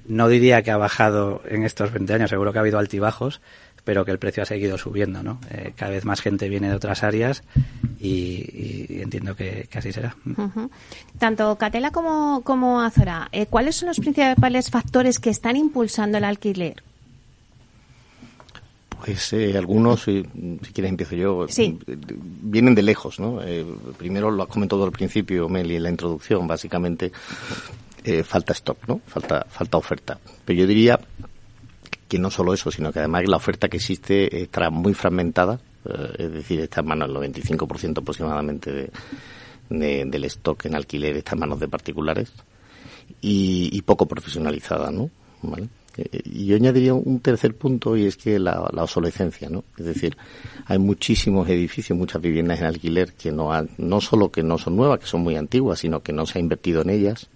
no 0.07 0.29
diría 0.29 0.63
que 0.63 0.71
ha 0.71 0.77
bajado 0.77 1.43
en 1.49 1.65
estos 1.65 1.93
20 1.93 2.15
años, 2.15 2.31
seguro 2.31 2.53
que 2.53 2.59
ha 2.59 2.63
habido 2.63 2.79
altibajos, 2.79 3.41
pero 3.85 4.05
que 4.05 4.11
el 4.11 4.19
precio 4.19 4.43
ha 4.43 4.47
seguido 4.47 4.77
subiendo, 4.77 5.23
¿no? 5.23 5.39
Eh, 5.49 5.73
cada 5.77 5.93
vez 5.93 6.05
más 6.05 6.21
gente 6.21 6.49
viene 6.49 6.69
de 6.69 6.75
otras 6.75 7.05
áreas 7.05 7.45
y, 8.01 9.01
entiendo 9.01 9.37
que, 9.37 9.69
así 9.73 9.93
será. 9.93 10.17
Tanto 11.21 11.57
Catela 11.57 11.93
como, 11.93 12.43
como 12.43 12.83
Azora, 12.83 13.29
eh, 13.31 13.47
¿cuáles 13.47 13.77
son 13.77 13.89
los 13.89 14.01
principales 14.01 14.71
factores 14.71 15.21
que 15.21 15.31
están 15.31 15.55
impulsando 15.55 16.19
el 16.19 16.25
alquiler? 16.25 16.83
Pues 19.05 19.33
eh, 19.35 19.57
algunos, 19.57 20.03
si 20.03 20.23
quieres 20.73 20.91
empiezo 20.91 21.15
yo, 21.15 21.47
vienen 22.43 22.75
de 22.75 22.83
lejos, 22.83 23.21
¿no? 23.21 23.43
Eh, 23.43 23.65
primero 23.97 24.31
lo 24.31 24.43
has 24.43 24.49
comentado 24.49 24.85
al 24.85 24.93
principio, 24.93 25.49
Meli, 25.49 25.77
en 25.77 25.83
la 25.83 25.91
introducción, 25.91 26.47
básicamente 26.47 27.13
eh, 28.05 28.23
falta 28.23 28.53
stock, 28.53 28.79
¿no? 28.89 29.01
Falta, 29.07 29.47
falta 29.49 29.77
oferta. 29.77 30.19
Pero 30.45 30.61
yo 30.61 30.67
diría 30.67 30.99
que 32.09 32.19
no 32.19 32.31
solo 32.31 32.55
eso, 32.55 32.71
sino 32.71 32.93
que 32.93 33.01
además 33.01 33.25
la 33.29 33.37
oferta 33.37 33.69
que 33.69 33.77
existe 33.77 34.43
está 34.43 34.71
muy 34.71 34.95
fragmentada, 34.95 35.61
es 36.19 36.33
decir, 36.33 36.61
está 36.61 36.81
en 36.81 36.89
manos 36.89 37.09
del 37.09 37.33
95% 37.33 37.99
aproximadamente 38.01 38.73
de, 38.73 38.91
del 39.69 40.25
stock 40.25 40.67
en 40.67 40.75
alquiler 40.75 41.17
está 41.17 41.35
en 41.35 41.41
manos 41.41 41.61
de 41.61 41.69
particulares 41.69 42.33
y, 43.21 43.81
poco 43.83 44.07
profesionalizada, 44.07 44.91
¿no? 44.91 45.11
¿Vale? 45.43 45.69
Y 46.25 46.47
yo 46.47 46.57
añadiría 46.57 46.95
un 46.95 47.21
tercer 47.21 47.55
punto 47.57 47.97
y 47.97 48.07
es 48.07 48.17
que 48.17 48.39
la, 48.39 48.61
obsolescencia, 48.61 49.49
¿no? 49.49 49.65
Es 49.79 49.87
decir, 49.87 50.17
hay 50.67 50.79
muchísimos 50.79 51.49
edificios, 51.49 51.99
muchas 51.99 52.21
viviendas 52.21 52.61
en 52.61 52.67
alquiler 52.67 53.15
que 53.15 53.33
no 53.33 53.53
han, 53.53 53.71
no 53.79 54.01
solo 54.01 54.31
que 54.31 54.43
no 54.43 54.59
son 54.59 54.77
nuevas, 54.77 55.01
que 55.01 55.07
son 55.07 55.23
muy 55.23 55.37
antiguas, 55.37 55.79
sino 55.79 56.03
que 56.03 56.13
no 56.13 56.27
se 56.27 56.39
ha 56.39 56.43
invertido 56.43 56.83
en 56.83 56.91
ellas 56.91 57.29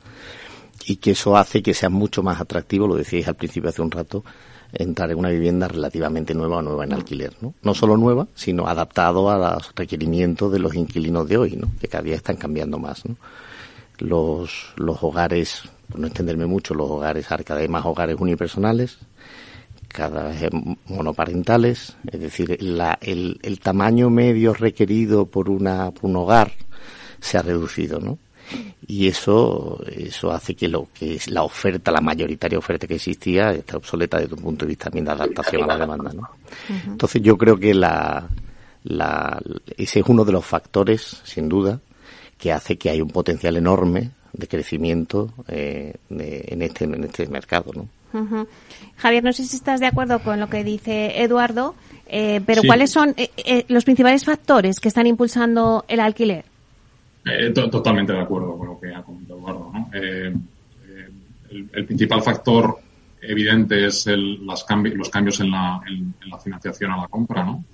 y 0.85 0.97
que 0.97 1.13
eso 1.13 1.37
hace 1.37 1.63
que 1.63 1.75
sea 1.75 1.91
mucho 1.91 2.23
más 2.23 2.41
atractivo, 2.41 2.87
lo 2.87 2.97
decíais 2.97 3.29
al 3.29 3.37
principio 3.37 3.71
hace 3.71 3.83
un 3.83 3.91
rato, 3.91 4.25
entrar 4.73 5.11
en 5.11 5.19
una 5.19 5.31
vivienda 5.31 5.69
relativamente 5.69 6.35
nueva 6.35 6.59
o 6.59 6.63
nueva 6.63 6.85
en 6.85 6.93
alquiler, 6.93 7.33
¿no? 7.41 7.55
No 7.63 7.75
solo 7.75 7.97
nueva, 7.97 8.29
sino 8.35 8.67
adaptado 8.67 9.31
a 9.31 9.39
los 9.39 9.75
requerimientos 9.75 10.53
de 10.53 10.59
los 10.59 10.75
inquilinos 10.75 11.29
de 11.29 11.37
hoy, 11.37 11.57
¿no? 11.57 11.71
Que 11.81 11.89
cada 11.89 12.05
día 12.05 12.17
están 12.17 12.37
cambiando 12.37 12.79
más, 12.79 13.05
¿no? 13.05 13.17
Los, 13.99 14.73
los 14.77 15.03
hogares 15.03 15.63
por 15.91 16.01
no 16.01 16.07
extenderme 16.07 16.47
mucho, 16.47 16.75
los 16.75 16.89
hogares, 16.89 17.27
cada 17.27 17.61
vez 17.61 17.69
más 17.69 17.85
hogares 17.85 18.17
unipersonales, 18.19 18.99
cada 19.89 20.29
vez 20.29 20.49
monoparentales, 20.87 21.97
es 22.11 22.21
decir, 22.21 22.57
el, 22.61 23.39
el, 23.43 23.61
tamaño 23.61 24.09
medio 24.09 24.55
requerido 24.55 25.27
por, 25.27 25.51
una, 25.51 25.91
por 25.91 26.09
un 26.09 26.17
hogar 26.17 26.53
se 27.21 27.39
ha 27.39 27.43
reducido, 27.43 27.99
¿no? 27.99 28.19
Y 28.87 29.07
eso, 29.07 29.81
eso 29.87 30.33
hace 30.33 30.55
que 30.55 30.69
lo 30.69 30.89
que 30.93 31.15
es 31.15 31.29
la 31.29 31.43
oferta, 31.43 31.93
la 31.93 32.01
mayoritaria 32.01 32.59
oferta 32.59 32.87
que 32.87 32.97
existía, 32.97 33.51
esté 33.51 33.77
obsoleta 33.77 34.19
desde 34.19 34.35
un 34.35 34.43
punto 34.43 34.65
de 34.65 34.71
vista 34.71 34.85
también 34.85 35.05
de 35.05 35.13
adaptación 35.13 35.63
a 35.65 35.67
la 35.67 35.79
demanda, 35.79 36.13
¿no? 36.13 36.29
Entonces 36.87 37.23
yo 37.23 37.37
creo 37.37 37.57
que 37.59 37.75
la, 37.75 38.29
la, 38.85 39.41
ese 39.77 40.01
es 40.01 40.07
uno 40.09 40.25
de 40.25 40.33
los 40.33 40.45
factores, 40.45 41.21
sin 41.25 41.49
duda, 41.49 41.81
que 42.39 42.53
hace 42.53 42.79
que 42.79 42.91
hay 42.91 43.01
un 43.01 43.11
potencial 43.11 43.57
enorme 43.57 44.11
de 44.33 44.49
crecimiento 44.49 45.33
eh, 45.49 45.95
en, 46.09 46.63
este, 46.63 46.85
en 46.85 47.05
este 47.05 47.27
mercado. 47.27 47.73
¿no? 47.75 48.47
Javier, 48.97 49.25
no 49.25 49.33
sé 49.33 49.45
si 49.45 49.57
estás 49.57 49.81
de 49.81 49.87
acuerdo 49.87 50.21
con 50.21 50.41
lo 50.41 50.49
que 50.49 50.65
dice 50.65 51.23
Eduardo, 51.23 51.75
eh, 52.07 52.41
pero 52.45 52.63
¿cuáles 52.67 52.91
son 52.91 53.15
eh, 53.17 53.65
los 53.69 53.85
principales 53.85 54.25
factores 54.25 54.81
que 54.81 54.89
están 54.89 55.07
impulsando 55.07 55.85
el 55.89 56.01
alquiler? 56.01 56.45
totalmente 57.55 58.15
de 58.15 58.21
acuerdo 58.21 58.57
con 58.57 58.67
lo 58.67 58.81
que 58.81 58.95
ha 58.95 59.03
comentado 59.03 59.39
Eduardo. 59.39 59.71
¿no? 59.73 59.91
El, 59.93 61.85
principal 61.85 62.23
factor 62.23 62.79
evidente 63.21 63.87
es 63.87 64.07
el, 64.07 64.47
las 64.47 64.65
los 64.95 65.11
cambios 65.11 65.41
en 65.41 65.51
la, 65.51 65.81
en, 65.87 66.15
la, 66.29 66.39
financiación 66.39 66.93
a 66.93 66.97
la 66.97 67.09
compra. 67.09 67.45
¿no? 67.45 67.65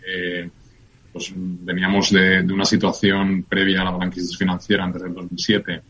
pues 1.12 1.32
veníamos 1.34 2.10
de, 2.10 2.42
de, 2.42 2.52
una 2.52 2.64
situación 2.64 3.44
previa 3.48 3.82
a 3.82 3.84
la 3.84 3.96
gran 3.96 4.10
crisis 4.10 4.36
financiera 4.36 4.84
antes 4.84 5.02
del 5.02 5.14
2007 5.14 5.80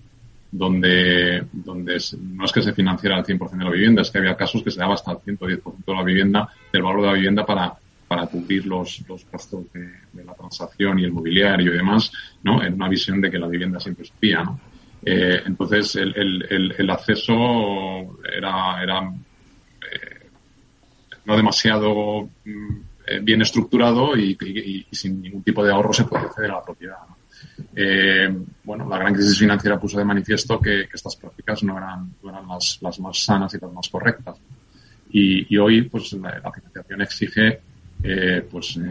donde, 0.50 1.46
donde 1.52 1.98
no 2.20 2.44
es 2.44 2.52
que 2.52 2.62
se 2.62 2.72
financiara 2.72 3.16
al 3.16 3.24
100% 3.24 3.50
de 3.50 3.64
la 3.64 3.70
vivienda, 3.70 4.02
es 4.02 4.10
que 4.10 4.18
había 4.18 4.36
casos 4.36 4.62
que 4.62 4.70
se 4.70 4.80
daba 4.80 4.94
hasta 4.94 5.12
el 5.12 5.18
110% 5.18 5.84
de 5.86 5.94
la 5.94 6.02
vivienda, 6.02 6.48
del 6.72 6.82
valor 6.82 7.02
de 7.02 7.06
la 7.08 7.12
vivienda 7.14 7.44
para, 7.44 7.74
para 8.08 8.26
cubrir 8.26 8.66
los, 8.66 9.02
los 9.08 9.26
gastos 9.30 9.64
de, 9.72 10.24
la 10.24 10.34
transacción 10.34 10.98
y 10.98 11.04
el 11.04 11.12
mobiliario 11.12 11.72
y 11.72 11.76
demás, 11.76 12.12
¿no? 12.42 12.62
En 12.62 12.74
una 12.74 12.88
visión 12.88 13.20
de 13.20 13.30
que 13.30 13.38
la 13.38 13.48
vivienda 13.48 13.80
siempre 13.80 14.06
pía, 14.18 14.42
¿no? 14.42 14.60
Eh, 15.04 15.42
entonces, 15.46 15.94
el, 15.96 16.16
el, 16.16 16.74
el, 16.76 16.90
acceso 16.90 18.18
era, 18.24 18.82
era 18.82 19.12
eh, 19.92 20.30
no 21.24 21.36
demasiado 21.36 22.28
mm, 22.44 22.76
eh, 23.06 23.20
bien 23.22 23.42
estructurado 23.42 24.16
y, 24.16 24.86
sin 24.90 25.22
ningún 25.22 25.42
tipo 25.42 25.64
de 25.64 25.72
ahorro 25.72 25.92
se 25.92 26.04
puede 26.04 26.24
acceder 26.24 26.50
a 26.50 26.54
la 26.54 26.64
propiedad. 26.64 26.96
Eh, 27.74 28.28
bueno, 28.64 28.88
la 28.88 28.98
gran 28.98 29.14
crisis 29.14 29.38
financiera 29.38 29.78
puso 29.78 29.98
de 29.98 30.04
manifiesto 30.04 30.60
que, 30.60 30.88
estas 30.92 31.16
prácticas 31.16 31.62
no 31.62 31.76
eran, 31.76 32.12
eran 32.22 32.48
las, 32.48 32.78
las, 32.80 33.00
más 33.00 33.24
sanas 33.24 33.54
y 33.54 33.58
las 33.60 33.72
más 33.72 33.88
correctas. 33.88 34.36
Y, 35.10 35.56
hoy, 35.56 35.82
pues, 35.82 36.12
la, 36.14 36.52
financiación 36.52 37.00
exige 37.00 37.60
eh, 38.02 38.46
pues 38.50 38.76
eh, 38.76 38.82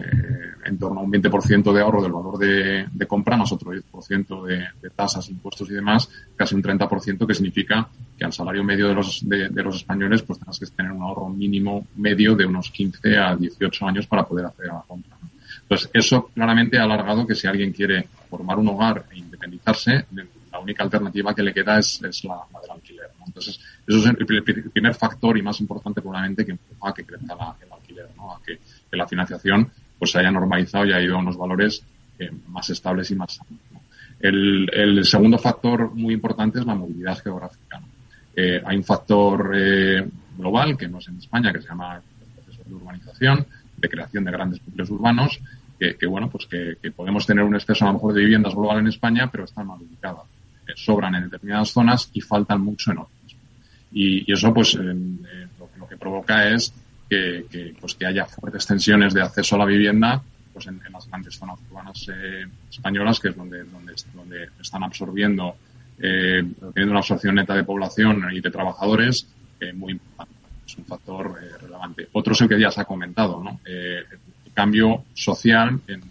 en 0.65 0.79
torno 0.79 0.99
a 0.99 1.03
un 1.03 1.11
20% 1.11 1.71
de 1.71 1.81
ahorro 1.81 2.01
del 2.01 2.11
valor 2.11 2.37
de, 2.39 3.07
compra, 3.07 3.37
más 3.37 3.51
otro 3.51 3.71
10% 3.71 4.45
de, 4.45 4.65
de, 4.81 4.89
tasas, 4.89 5.29
impuestos 5.29 5.69
y 5.69 5.73
demás, 5.73 6.09
casi 6.35 6.55
un 6.55 6.63
30% 6.63 7.27
que 7.27 7.33
significa 7.35 7.87
que 8.17 8.25
al 8.25 8.33
salario 8.33 8.63
medio 8.63 8.87
de 8.87 8.95
los, 8.95 9.27
de, 9.27 9.49
de, 9.49 9.63
los 9.63 9.75
españoles 9.75 10.23
pues 10.23 10.39
tengas 10.39 10.59
que 10.59 10.65
tener 10.67 10.91
un 10.91 11.03
ahorro 11.03 11.29
mínimo 11.29 11.85
medio 11.97 12.35
de 12.35 12.45
unos 12.45 12.71
15 12.71 13.17
a 13.17 13.35
18 13.35 13.87
años 13.87 14.07
para 14.07 14.25
poder 14.25 14.47
hacer 14.47 14.65
la 14.67 14.83
compra. 14.87 15.15
Entonces, 15.61 15.89
eso 15.93 16.29
claramente 16.33 16.77
ha 16.77 16.83
alargado 16.83 17.25
que 17.25 17.35
si 17.35 17.47
alguien 17.47 17.71
quiere 17.71 18.07
formar 18.25 18.57
un 18.59 18.67
hogar 18.67 19.05
e 19.11 19.19
independizarse, 19.19 20.05
la 20.55 20.59
única 20.59 20.83
alternativa 20.83 21.33
que 21.35 21.43
le 21.43 21.53
queda 21.53 21.79
es, 21.79 22.01
es 22.01 22.23
la, 22.23 22.39
del 22.61 22.71
alquiler. 22.71 23.09
Entonces, 23.25 23.59
eso 23.85 23.97
es 23.97 24.05
el, 24.05 24.25
primer 24.71 24.95
factor 24.95 25.37
y 25.37 25.41
más 25.41 25.59
importante 25.59 26.01
probablemente 26.01 26.45
que 26.45 26.51
empuja 26.51 26.89
a 26.89 26.93
que 26.93 27.03
crezca 27.03 27.35
la, 27.35 27.55
el 27.61 27.71
alquiler, 27.71 28.09
¿no? 28.15 28.33
a 28.33 28.41
que, 28.41 28.59
la 28.91 29.07
financiación 29.07 29.69
pues 29.99 30.11
se 30.11 30.19
haya 30.19 30.31
normalizado 30.31 30.85
y 30.85 30.93
haya 30.93 31.03
ido 31.03 31.15
a 31.17 31.19
unos 31.19 31.37
valores 31.37 31.83
eh, 32.17 32.31
más 32.47 32.69
estables 32.69 33.11
y 33.11 33.15
más 33.15 33.33
sanos. 33.33 33.59
El, 34.21 34.69
el, 34.71 35.03
segundo 35.03 35.37
factor 35.37 35.93
muy 35.93 36.13
importante 36.13 36.59
es 36.59 36.65
la 36.65 36.75
movilidad 36.75 37.17
geográfica. 37.21 37.81
Eh, 38.33 38.61
hay 38.65 38.77
un 38.77 38.83
factor 38.85 39.51
eh, 39.53 40.07
global, 40.37 40.77
que 40.77 40.87
no 40.87 40.99
es 40.99 41.07
en 41.09 41.17
España, 41.17 41.51
que 41.51 41.61
se 41.61 41.67
llama 41.67 41.97
el 41.97 42.43
proceso 42.43 42.63
de 42.65 42.75
urbanización, 42.75 43.45
de 43.77 43.89
creación 43.89 44.23
de 44.23 44.31
grandes 44.31 44.61
núcleos 44.65 44.89
urbanos, 44.89 45.39
que, 45.79 46.05
bueno, 46.07 46.29
pues 46.29 46.45
que, 46.47 46.77
podemos 46.91 47.25
tener 47.25 47.43
un 47.43 47.55
exceso 47.55 47.85
a 47.85 47.89
lo 47.89 47.95
mejor 47.95 48.13
de 48.13 48.21
viviendas 48.21 48.55
global 48.55 48.79
en 48.79 48.87
España, 48.87 49.29
pero 49.31 49.45
están 49.45 49.67
mal 49.67 49.79
ubicadas. 49.81 50.23
sobran 50.75 51.15
en 51.15 51.23
determinadas 51.23 51.69
zonas 51.69 52.09
y 52.13 52.21
faltan 52.21 52.61
mucho 52.61 52.91
en 52.91 52.99
otras. 52.99 53.35
Y, 53.91 54.31
eso, 54.31 54.53
pues, 54.53 54.75
eh, 54.75 55.47
lo, 55.79 55.87
que 55.87 55.97
provoca 55.97 56.49
es 56.49 56.73
que, 57.09 57.75
pues, 57.79 57.95
que 57.95 58.05
haya 58.05 58.25
fuertes 58.25 58.65
tensiones 58.65 59.13
de 59.13 59.21
acceso 59.21 59.55
a 59.55 59.59
la 59.59 59.65
vivienda 59.65 60.21
pues 60.55 60.67
en, 60.67 60.79
las 60.89 61.05
grandes 61.09 61.35
zonas 61.35 61.59
urbanas 61.69 62.07
eh, 62.07 62.45
españolas, 62.69 63.19
que 63.19 63.27
es 63.27 63.35
donde, 63.35 63.65
donde, 63.65 64.47
están 64.61 64.83
absorbiendo, 64.83 65.57
eh, 65.99 66.41
teniendo 66.73 66.91
una 66.91 66.99
absorción 66.99 67.35
neta 67.35 67.53
de 67.55 67.65
población 67.65 68.25
y 68.31 68.39
de 68.39 68.49
trabajadores 68.49 69.27
eh, 69.59 69.73
muy 69.73 69.93
importante. 69.93 70.33
Es 70.65 70.77
un 70.77 70.85
factor 70.85 71.39
eh, 71.41 71.57
relevante. 71.59 72.07
Otro 72.13 72.33
es 72.33 72.41
el 72.41 72.49
que 72.49 72.59
ya 72.59 72.71
se 72.71 72.81
ha 72.81 72.85
comentado, 72.85 73.43
¿no? 73.43 73.59
Eh, 73.65 74.03
cambio 74.55 75.03
social 75.13 75.79
en, 75.87 76.01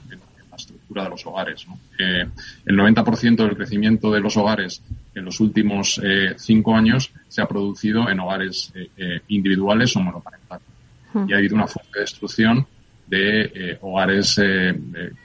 la 0.51 0.57
estructura 0.57 1.05
de 1.05 1.11
los 1.11 1.27
hogares. 1.27 1.67
¿no? 1.67 1.79
Eh, 1.99 2.27
el 2.67 2.77
90% 2.77 3.37
del 3.37 3.57
crecimiento 3.57 4.13
de 4.13 4.21
los 4.21 4.37
hogares 4.37 4.83
en 5.15 5.25
los 5.25 5.41
últimos 5.41 6.01
eh, 6.05 6.35
cinco 6.37 6.77
años 6.77 7.11
se 7.27 7.43
ha 7.43 7.49
producido 7.49 8.09
en 8.09 8.21
hogares 8.21 8.73
eh, 8.75 9.21
individuales 9.29 9.97
o 9.97 10.01
monoparentales. 10.01 10.67
Hmm. 11.13 11.27
Y 11.29 11.33
ha 11.33 11.39
habido 11.39 11.57
una 11.57 11.67
fuerte 11.67 11.99
destrucción 11.99 12.67
de 13.07 13.79
hogares 13.83 14.41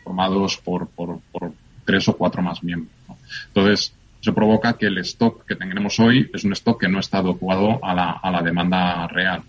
formados 0.04 0.58
por, 0.58 0.90
por, 0.90 1.22
por, 1.32 1.54
tres 1.86 2.08
o 2.10 2.18
cuatro 2.18 2.42
más 2.42 2.62
miembros. 2.62 2.94
¿no? 3.08 3.18
Entonces, 3.48 3.94
eso 4.22 4.34
provoca 4.34 4.78
que 4.78 4.88
el 4.88 4.98
stock 5.00 5.46
que 5.46 5.56
tenemos 5.56 5.98
hoy 6.00 6.30
es 6.34 6.44
un 6.44 6.52
stock 6.54 6.82
que 6.82 6.90
no 6.90 7.00
está 7.00 7.20
adecuado 7.20 7.84
a 7.84 7.94
la, 7.96 8.12
a 8.12 8.30
la 8.30 8.42
demanda 8.42 9.08
real 9.08 9.44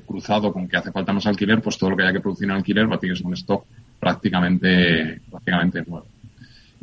cruzado 0.00 0.52
con 0.52 0.68
que 0.68 0.76
hace 0.76 0.92
falta 0.92 1.12
más 1.12 1.26
alquiler, 1.26 1.60
pues 1.60 1.78
todo 1.78 1.90
lo 1.90 1.96
que 1.96 2.02
haya 2.02 2.12
que 2.12 2.20
producir 2.20 2.44
en 2.44 2.56
alquiler 2.56 2.90
va 2.90 2.96
a 2.96 2.98
tener 2.98 3.16
un 3.24 3.34
stock 3.34 3.64
prácticamente, 3.98 5.20
prácticamente 5.30 5.84
nuevo. 5.86 6.06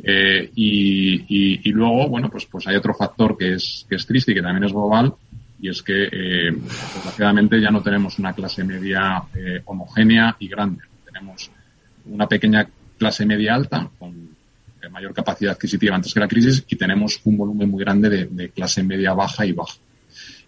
Eh, 0.02 0.50
y, 0.54 1.72
luego, 1.72 2.08
bueno, 2.08 2.30
pues, 2.30 2.46
pues 2.46 2.66
hay 2.66 2.76
otro 2.76 2.94
factor 2.94 3.36
que 3.36 3.54
es, 3.54 3.86
que 3.88 3.96
es 3.96 4.06
triste 4.06 4.32
y 4.32 4.34
que 4.34 4.42
también 4.42 4.64
es 4.64 4.72
global, 4.72 5.14
y 5.60 5.68
es 5.68 5.82
que, 5.82 6.04
eh, 6.04 6.52
desgraciadamente, 6.52 7.60
ya 7.60 7.70
no 7.70 7.82
tenemos 7.82 8.18
una 8.18 8.32
clase 8.32 8.64
media 8.64 9.22
eh, 9.34 9.60
homogénea 9.66 10.36
y 10.38 10.48
grande. 10.48 10.82
Tenemos 11.04 11.50
una 12.06 12.26
pequeña 12.26 12.66
clase 12.98 13.26
media 13.26 13.54
alta, 13.54 13.90
con 13.98 14.30
mayor 14.90 15.12
capacidad 15.12 15.52
adquisitiva 15.52 15.94
antes 15.94 16.14
que 16.14 16.20
la 16.20 16.28
crisis, 16.28 16.64
y 16.66 16.76
tenemos 16.76 17.20
un 17.24 17.36
volumen 17.36 17.70
muy 17.70 17.84
grande 17.84 18.08
de, 18.08 18.26
de 18.26 18.48
clase 18.48 18.82
media 18.82 19.12
baja 19.12 19.44
y 19.44 19.52
baja. 19.52 19.76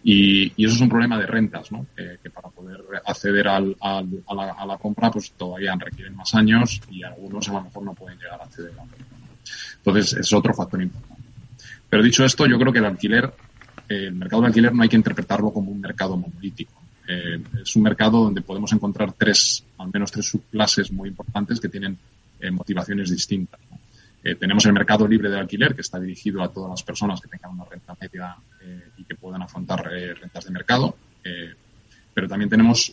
Y, 0.05 0.53
y, 0.57 0.65
eso 0.65 0.75
es 0.75 0.81
un 0.81 0.89
problema 0.89 1.17
de 1.19 1.27
rentas, 1.27 1.71
¿no? 1.71 1.87
Que 1.95 2.29
para 2.31 2.49
poder 2.49 2.81
acceder 3.07 3.47
al, 3.47 3.77
al, 3.81 4.09
a, 4.27 4.35
la, 4.35 4.53
a, 4.53 4.67
la, 4.67 4.77
compra, 4.77 5.11
pues 5.11 5.31
todavía 5.33 5.77
requieren 5.79 6.17
más 6.17 6.35
años 6.35 6.81
y 6.91 7.05
algunos 7.05 7.49
a 7.49 7.53
lo 7.53 7.63
mejor 7.63 7.85
no 7.85 7.95
pueden 7.95 8.19
llegar 8.19 8.41
a 8.41 8.45
acceder 8.45 8.73
a 8.73 8.77
la 8.77 8.83
compra. 8.83 9.07
Entonces, 9.77 10.13
es 10.15 10.33
otro 10.33 10.55
factor 10.55 10.83
importante. 10.83 11.23
Pero 11.89 12.03
dicho 12.03 12.25
esto, 12.25 12.47
yo 12.47 12.59
creo 12.59 12.73
que 12.73 12.79
el 12.79 12.87
alquiler, 12.87 13.33
eh, 13.89 14.07
el 14.07 14.15
mercado 14.15 14.43
de 14.43 14.49
alquiler 14.49 14.75
no 14.75 14.83
hay 14.83 14.89
que 14.89 14.97
interpretarlo 14.97 15.53
como 15.53 15.71
un 15.71 15.81
mercado 15.81 16.17
monolítico. 16.17 16.81
Eh, 17.07 17.43
es 17.63 17.77
un 17.77 17.83
mercado 17.83 18.25
donde 18.25 18.41
podemos 18.41 18.73
encontrar 18.73 19.13
tres, 19.13 19.65
al 19.77 19.91
menos 19.93 20.11
tres 20.11 20.27
subclases 20.27 20.91
muy 20.91 21.11
importantes 21.11 21.61
que 21.61 21.69
tienen 21.69 21.99
eh, 22.41 22.51
motivaciones 22.51 23.11
distintas. 23.11 23.61
¿no? 23.71 23.79
Eh, 24.25 24.37
tenemos 24.37 24.65
el 24.67 24.73
mercado 24.73 25.07
libre 25.07 25.29
de 25.29 25.39
alquiler, 25.39 25.75
que 25.75 25.81
está 25.81 25.99
dirigido 25.99 26.43
a 26.43 26.53
todas 26.53 26.71
las 26.71 26.83
personas 26.83 27.21
que 27.21 27.29
tengan 27.29 27.53
una 27.53 27.65
renta 27.65 27.97
media 28.01 28.37
eh, 28.61 28.91
y 28.99 29.05
que 29.05 29.17
puedan 29.17 29.43
afrontar 29.43 29.91
eh, 29.93 30.15
rentas 30.15 30.45
de 30.45 30.51
mercado. 30.51 30.97
Pero 32.15 32.29
también 32.29 32.51
tenemos 32.51 32.93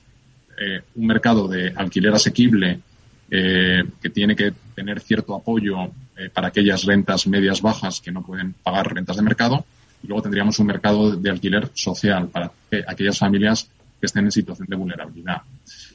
un 0.96 1.08
mercado 1.08 1.48
de 1.48 1.74
alquiler 1.76 2.14
asequible 2.14 2.80
que 3.28 4.10
tiene 4.14 4.36
que 4.36 4.54
tener 4.76 5.00
cierto 5.00 5.34
apoyo 5.34 5.92
para 6.32 6.50
aquellas 6.50 6.84
rentas 6.84 7.26
medias 7.26 7.60
bajas 7.60 8.02
que 8.02 8.12
no 8.12 8.24
pueden 8.24 8.54
pagar 8.54 8.94
rentas 8.94 9.16
de 9.16 9.24
mercado. 9.24 9.66
Y 10.04 10.08
luego 10.08 10.22
tendríamos 10.22 10.60
un 10.60 10.68
mercado 10.68 11.16
de 11.16 11.30
alquiler 11.30 11.72
social 11.74 12.28
para 12.28 12.52
aquellas 12.88 13.18
familias 13.18 13.68
que 14.00 14.06
estén 14.06 14.26
en 14.26 14.32
situación 14.32 14.68
de 14.70 14.76
vulnerabilidad. 14.76 15.42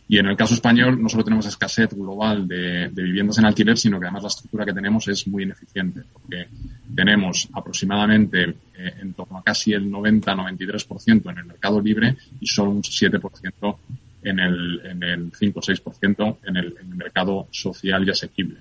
Y 0.07 0.19
en 0.19 0.27
el 0.27 0.37
caso 0.37 0.55
español 0.55 1.01
no 1.03 1.09
solo 1.09 1.25
tenemos 1.25 1.47
escasez 1.47 1.95
global 1.95 2.47
de, 2.47 2.89
viviendas 2.89 3.39
en 3.39 3.47
alquiler, 3.47 3.79
sino 3.79 3.99
que 3.99 4.07
además 4.07 4.25
la 4.25 4.29
estructura 4.29 4.67
que 4.67 4.75
tenemos 4.75 5.09
es 5.09 5.27
muy 5.27 5.45
ineficiente, 5.45 6.03
porque 6.13 6.47
tenemos 6.95 7.49
aproximadamente 7.55 8.43
eh, 8.77 8.95
en 9.01 9.15
torno 9.15 9.39
a 9.39 9.43
casi 9.43 9.73
el 9.73 9.91
90-93% 9.91 11.31
en 11.31 11.39
el 11.39 11.45
mercado 11.47 11.81
libre 11.81 12.17
y 12.39 12.47
solo 12.47 12.73
un 12.73 12.83
7% 12.83 13.77
en 14.25 14.39
el, 14.41 14.81
en 14.85 15.03
el 15.03 15.33
5 15.33 15.61
6% 15.61 16.37
en 16.45 16.57
el, 16.57 16.77
en 16.81 16.91
el 16.91 16.97
mercado 16.97 17.49
social 17.51 18.07
y 18.07 18.11
asequible. 18.11 18.59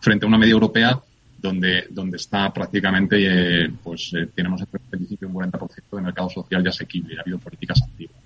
Frente 0.00 0.24
a 0.24 0.28
una 0.28 0.38
media 0.38 0.52
europea 0.52 0.98
donde, 1.38 1.86
donde 1.90 2.16
está 2.16 2.52
prácticamente, 2.52 3.16
eh, 3.64 3.70
pues 3.82 4.12
eh, 4.14 4.28
tenemos 4.34 4.60
entre 4.60 4.80
un 4.82 4.90
25 4.90 5.24
y 5.24 5.28
un 5.28 5.34
40% 5.34 5.70
de 5.92 6.02
mercado 6.02 6.30
social 6.30 6.64
y 6.64 6.68
asequible. 6.68 7.16
Ha 7.18 7.20
habido 7.20 7.38
políticas 7.38 7.82
activas. 7.82 8.16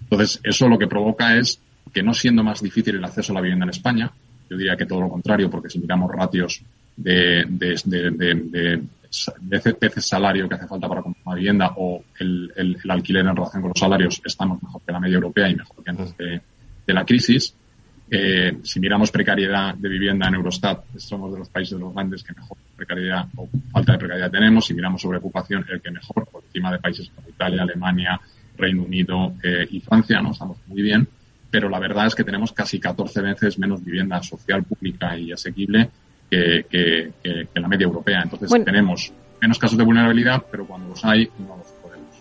Entonces, 0.00 0.40
eso 0.42 0.68
lo 0.68 0.78
que 0.78 0.86
provoca 0.86 1.36
es 1.36 1.60
que 1.92 2.02
no 2.02 2.14
siendo 2.14 2.42
más 2.42 2.62
difícil 2.62 2.96
el 2.96 3.04
acceso 3.04 3.32
a 3.32 3.36
la 3.36 3.40
vivienda 3.40 3.64
en 3.64 3.70
España, 3.70 4.10
yo 4.48 4.56
diría 4.56 4.76
que 4.76 4.86
todo 4.86 5.00
lo 5.00 5.08
contrario, 5.08 5.50
porque 5.50 5.70
si 5.70 5.78
miramos 5.78 6.10
ratios 6.10 6.62
de, 6.96 7.46
de, 7.48 7.80
de, 7.86 8.82
veces 9.40 10.06
salario 10.06 10.48
que 10.48 10.54
hace 10.54 10.66
falta 10.66 10.88
para 10.88 11.02
comprar 11.02 11.22
una 11.26 11.36
vivienda 11.36 11.72
o 11.76 12.04
el, 12.18 12.52
el, 12.56 12.90
alquiler 12.90 13.26
en 13.26 13.36
relación 13.36 13.62
con 13.62 13.70
los 13.70 13.78
salarios, 13.78 14.20
estamos 14.24 14.62
mejor 14.62 14.82
que 14.82 14.92
la 14.92 15.00
media 15.00 15.14
europea 15.14 15.48
y 15.48 15.56
mejor 15.56 15.84
que 15.84 15.90
antes 15.90 16.16
de, 16.16 16.40
la 16.86 17.04
crisis. 17.04 17.54
Eh, 18.10 18.58
si 18.62 18.78
miramos 18.78 19.10
precariedad 19.10 19.74
de 19.74 19.88
vivienda 19.88 20.28
en 20.28 20.34
Eurostat, 20.34 20.84
somos 20.98 21.32
de 21.32 21.38
los 21.38 21.48
países 21.48 21.78
de 21.78 21.82
los 21.82 21.94
grandes 21.94 22.22
que 22.22 22.34
mejor 22.34 22.58
precariedad 22.76 23.26
o 23.36 23.48
falta 23.70 23.92
de 23.92 23.98
precariedad 23.98 24.30
tenemos. 24.30 24.66
Si 24.66 24.74
miramos 24.74 25.00
sobre 25.00 25.16
ocupación, 25.16 25.64
el 25.70 25.80
que 25.80 25.90
mejor, 25.90 26.26
por 26.26 26.44
encima 26.44 26.70
de 26.72 26.78
países 26.78 27.10
como 27.14 27.30
Italia, 27.30 27.62
Alemania, 27.62 28.20
Reino 28.58 28.82
Unido 28.82 29.34
eh, 29.42 29.66
y 29.70 29.80
Francia, 29.80 30.20
¿no? 30.20 30.32
Estamos 30.32 30.58
muy 30.66 30.82
bien 30.82 31.08
pero 31.52 31.68
la 31.68 31.78
verdad 31.78 32.06
es 32.06 32.14
que 32.14 32.24
tenemos 32.24 32.50
casi 32.52 32.80
14 32.80 33.20
veces 33.20 33.58
menos 33.58 33.84
vivienda 33.84 34.22
social, 34.22 34.64
pública 34.64 35.16
y 35.18 35.32
asequible 35.32 35.90
que, 36.30 36.64
que, 36.68 37.12
que, 37.22 37.60
la 37.60 37.68
media 37.68 37.84
europea. 37.84 38.22
Entonces 38.22 38.64
tenemos 38.64 39.12
menos 39.40 39.58
casos 39.58 39.76
de 39.76 39.84
vulnerabilidad, 39.84 40.42
pero 40.50 40.66
cuando 40.66 40.88
los 40.88 41.04
hay 41.04 41.28
no 41.38 41.58
los 41.58 41.66
podemos. 41.82 42.16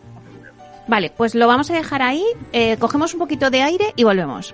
Vale, 0.86 1.14
pues 1.16 1.34
lo 1.34 1.48
vamos 1.48 1.72
a 1.72 1.74
dejar 1.76 2.02
ahí, 2.02 2.24
eh, 2.52 2.76
cogemos 2.78 3.14
un 3.14 3.20
poquito 3.22 3.50
de 3.50 3.62
aire 3.62 3.94
y 3.96 4.04
volvemos. 4.04 4.54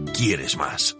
quieres 0.21 0.55
más. 0.55 0.95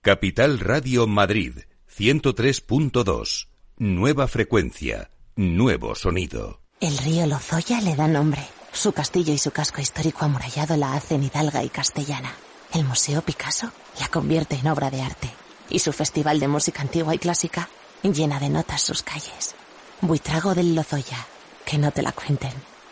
Capital 0.00 0.60
Radio 0.60 1.06
Madrid, 1.06 1.58
103.2. 1.94 3.48
Nueva 3.76 4.28
frecuencia, 4.28 5.10
nuevo 5.34 5.94
sonido. 5.94 6.62
El 6.80 6.96
río 6.96 7.26
Lozoya 7.26 7.82
le 7.82 7.94
da 7.96 8.08
nombre. 8.08 8.40
Su 8.72 8.92
castillo 8.92 9.34
y 9.34 9.38
su 9.38 9.50
casco 9.50 9.82
histórico 9.82 10.24
amurallado 10.24 10.78
la 10.78 10.94
hacen 10.94 11.22
hidalga 11.22 11.62
y 11.62 11.68
castellana. 11.68 12.32
El 12.72 12.86
Museo 12.86 13.20
Picasso 13.20 13.72
la 14.00 14.08
convierte 14.08 14.56
en 14.56 14.68
obra 14.68 14.90
de 14.90 15.02
arte. 15.02 15.30
Y 15.68 15.80
su 15.80 15.92
festival 15.92 16.40
de 16.40 16.48
música 16.48 16.80
antigua 16.80 17.14
y 17.14 17.18
clásica 17.18 17.68
llena 18.02 18.40
de 18.40 18.48
notas 18.48 18.80
sus 18.80 19.02
calles. 19.02 19.54
Buitrago 20.00 20.54
del 20.54 20.74
Lozoya. 20.74 21.26
Que 21.66 21.76
no 21.76 21.90
te 21.90 22.00
la 22.00 22.12
cuenten. 22.12 22.54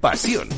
pasión. 0.00 0.48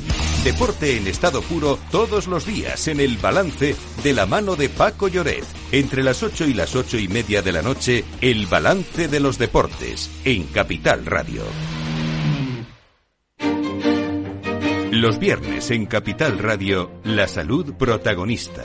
Deporte 0.44 0.96
en 0.96 1.07
estado 1.07 1.42
puro 1.42 1.79
todos 1.90 2.27
los 2.27 2.46
días 2.46 2.88
en 2.88 3.01
el 3.01 3.16
balance 3.18 3.74
de 4.03 4.12
la 4.12 4.27
mano 4.27 4.57
de 4.57 4.68
Paco 4.68 5.09
Lloret. 5.09 5.44
Entre 5.72 6.03
las 6.03 6.22
8 6.22 6.46
y 6.46 6.55
las 6.55 6.77
ocho 6.77 6.98
y 6.98 7.09
media 7.09 7.42
de 7.42 7.53
la 7.53 7.62
noche, 7.62 8.05
el 8.20 8.46
balance 8.46 9.09
de 9.09 9.20
los 9.20 9.38
deportes 9.38 10.11
en 10.24 10.44
Capital 10.44 11.05
Radio. 11.07 11.42
Los 14.90 15.18
viernes 15.18 15.70
en 15.70 15.87
Capital 15.87 16.38
Radio, 16.38 16.90
la 17.05 17.29
salud 17.29 17.74
protagonista. 17.74 18.64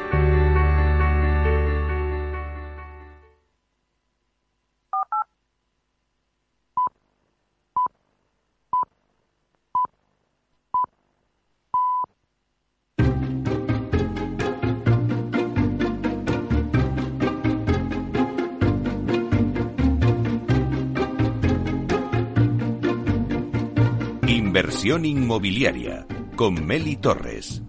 Inversión 24.51 25.05
inmobiliaria 25.05 26.05
con 26.35 26.65
Meli 26.65 26.97
Torres. 26.97 27.61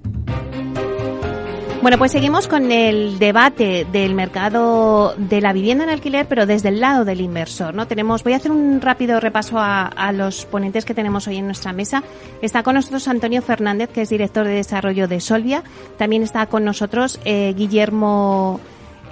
Bueno, 1.81 1.97
pues 1.97 2.11
seguimos 2.11 2.49
con 2.49 2.73
el 2.73 3.21
debate 3.21 3.87
del 3.93 4.17
mercado 4.17 5.15
de 5.17 5.41
la 5.41 5.53
vivienda 5.53 5.85
en 5.85 5.91
alquiler, 5.91 6.27
pero 6.27 6.45
desde 6.45 6.71
el 6.71 6.81
lado 6.81 7.05
del 7.05 7.21
inversor. 7.21 7.73
¿no? 7.73 7.87
Tenemos, 7.87 8.25
voy 8.25 8.33
a 8.33 8.37
hacer 8.39 8.51
un 8.51 8.81
rápido 8.81 9.21
repaso 9.21 9.59
a, 9.61 10.11
los 10.13 10.45
ponentes 10.45 10.85
que 10.85 10.93
tenemos 10.93 11.29
hoy 11.29 11.37
en 11.37 11.47
nuestra 11.47 11.73
mesa. 11.73 12.03
Está 12.41 12.65
con 12.65 12.75
nosotros 12.75 13.07
Antonio 13.07 13.43
Fernández, 13.43 13.89
que 13.91 14.03
es 14.03 14.09
director 14.09 14.45
de 14.45 14.55
desarrollo 14.55 15.07
de 15.07 15.21
Solvia. 15.21 15.63
También 15.99 16.25
está 16.25 16.47
con 16.47 16.65
nosotros 16.65 17.21
eh, 17.25 17.55
Guillermo 17.57 18.59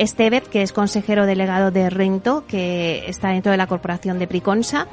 Estevez, 0.01 0.49
que 0.49 0.63
es 0.63 0.73
consejero 0.73 1.27
delegado 1.27 1.71
de 1.71 1.91
Rento, 1.91 2.45
que 2.47 3.05
está 3.07 3.29
dentro 3.29 3.53
de 3.53 3.59
la 3.59 3.67
corporación 3.67 4.19
de 4.19 4.27
Priconsa. 4.27 4.87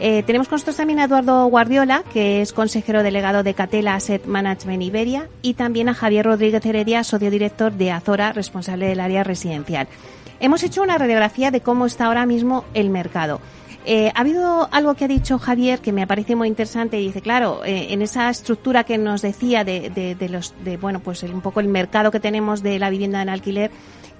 Eh, 0.00 0.22
tenemos 0.22 0.48
con 0.48 0.56
nosotros 0.56 0.76
también 0.76 1.00
a 1.00 1.04
Eduardo 1.04 1.44
Guardiola, 1.46 2.02
que 2.14 2.40
es 2.40 2.54
consejero 2.54 3.02
delegado 3.02 3.42
de 3.42 3.52
Catela 3.52 3.94
Asset 3.94 4.24
Management 4.24 4.82
Iberia, 4.82 5.28
y 5.42 5.52
también 5.52 5.90
a 5.90 5.94
Javier 5.94 6.24
Rodríguez 6.24 6.64
Heredia, 6.64 7.04
socio 7.04 7.30
director 7.30 7.74
de 7.74 7.92
Azora, 7.92 8.32
responsable 8.32 8.86
del 8.86 9.00
área 9.00 9.22
residencial. 9.22 9.86
Hemos 10.40 10.62
hecho 10.62 10.82
una 10.82 10.96
radiografía 10.96 11.50
de 11.50 11.60
cómo 11.60 11.84
está 11.84 12.06
ahora 12.06 12.24
mismo 12.24 12.64
el 12.72 12.88
mercado. 12.88 13.42
Eh, 13.86 14.10
ha 14.14 14.20
habido 14.20 14.66
algo 14.72 14.94
que 14.94 15.04
ha 15.04 15.08
dicho 15.08 15.38
Javier 15.38 15.80
que 15.80 15.92
me 15.92 16.06
parece 16.06 16.36
muy 16.36 16.48
interesante 16.48 16.98
y 16.98 17.06
dice, 17.06 17.20
claro, 17.20 17.62
eh, 17.66 17.88
en 17.90 18.00
esa 18.00 18.30
estructura 18.30 18.84
que 18.84 18.96
nos 18.96 19.20
decía 19.20 19.62
de, 19.62 20.16
los, 20.30 20.54
de, 20.64 20.78
bueno, 20.78 21.00
pues 21.00 21.22
un 21.22 21.42
poco 21.42 21.60
el 21.60 21.68
mercado 21.68 22.10
que 22.10 22.18
tenemos 22.18 22.62
de 22.62 22.78
la 22.78 22.88
vivienda 22.88 23.20
en 23.20 23.28
alquiler, 23.28 23.70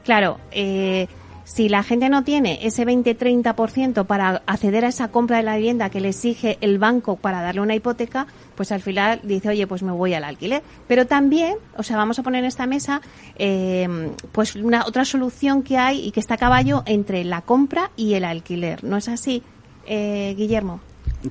Claro, 0.04 0.38
eh, 0.50 1.08
si 1.44 1.68
la 1.68 1.82
gente 1.82 2.08
no 2.08 2.24
tiene 2.24 2.66
ese 2.66 2.86
20-30% 2.86 4.06
para 4.06 4.42
acceder 4.46 4.84
a 4.84 4.88
esa 4.88 5.08
compra 5.08 5.36
de 5.36 5.42
la 5.42 5.56
vivienda 5.56 5.90
que 5.90 6.00
le 6.00 6.08
exige 6.08 6.56
el 6.62 6.78
banco 6.78 7.16
para 7.16 7.42
darle 7.42 7.60
una 7.60 7.74
hipoteca, 7.74 8.26
pues 8.54 8.72
al 8.72 8.80
final 8.80 9.20
dice, 9.22 9.50
oye, 9.50 9.66
pues 9.66 9.82
me 9.82 9.92
voy 9.92 10.14
al 10.14 10.24
alquiler. 10.24 10.62
Pero 10.88 11.06
también, 11.06 11.56
o 11.76 11.82
sea, 11.82 11.96
vamos 11.96 12.18
a 12.18 12.22
poner 12.22 12.40
en 12.40 12.46
esta 12.46 12.66
mesa, 12.66 13.02
eh, 13.36 14.10
pues 14.32 14.56
una 14.56 14.86
otra 14.86 15.04
solución 15.04 15.62
que 15.62 15.76
hay 15.76 16.06
y 16.06 16.12
que 16.12 16.20
está 16.20 16.34
a 16.34 16.38
caballo 16.38 16.82
entre 16.86 17.24
la 17.24 17.42
compra 17.42 17.90
y 17.94 18.14
el 18.14 18.24
alquiler. 18.24 18.82
¿No 18.82 18.96
es 18.96 19.08
así, 19.08 19.42
eh, 19.86 20.34
Guillermo? 20.36 20.80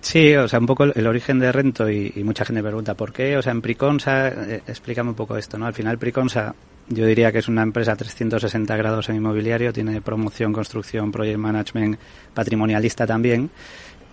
Sí, 0.01 0.35
o 0.35 0.47
sea, 0.47 0.59
un 0.59 0.65
poco 0.65 0.85
el 0.85 1.07
origen 1.07 1.39
de 1.39 1.51
Rento 1.51 1.89
y, 1.89 2.11
mucha 2.23 2.45
gente 2.45 2.61
pregunta 2.61 2.93
por 2.95 3.13
qué. 3.13 3.37
O 3.37 3.41
sea, 3.41 3.51
en 3.51 3.61
Priconsa, 3.61 4.27
eh, 4.27 4.61
explícame 4.67 5.09
un 5.09 5.15
poco 5.15 5.37
esto, 5.37 5.57
¿no? 5.57 5.65
Al 5.65 5.73
final 5.73 5.97
Priconsa 5.97 6.53
yo 6.89 7.05
diría 7.05 7.31
que 7.31 7.39
es 7.39 7.47
una 7.47 7.63
empresa 7.63 7.95
360 7.95 8.75
grados 8.75 9.09
en 9.09 9.15
inmobiliario, 9.15 9.71
tiene 9.71 10.01
promoción, 10.01 10.53
construcción, 10.53 11.11
project 11.11 11.37
management, 11.37 11.97
patrimonialista 12.33 13.07
también, 13.07 13.49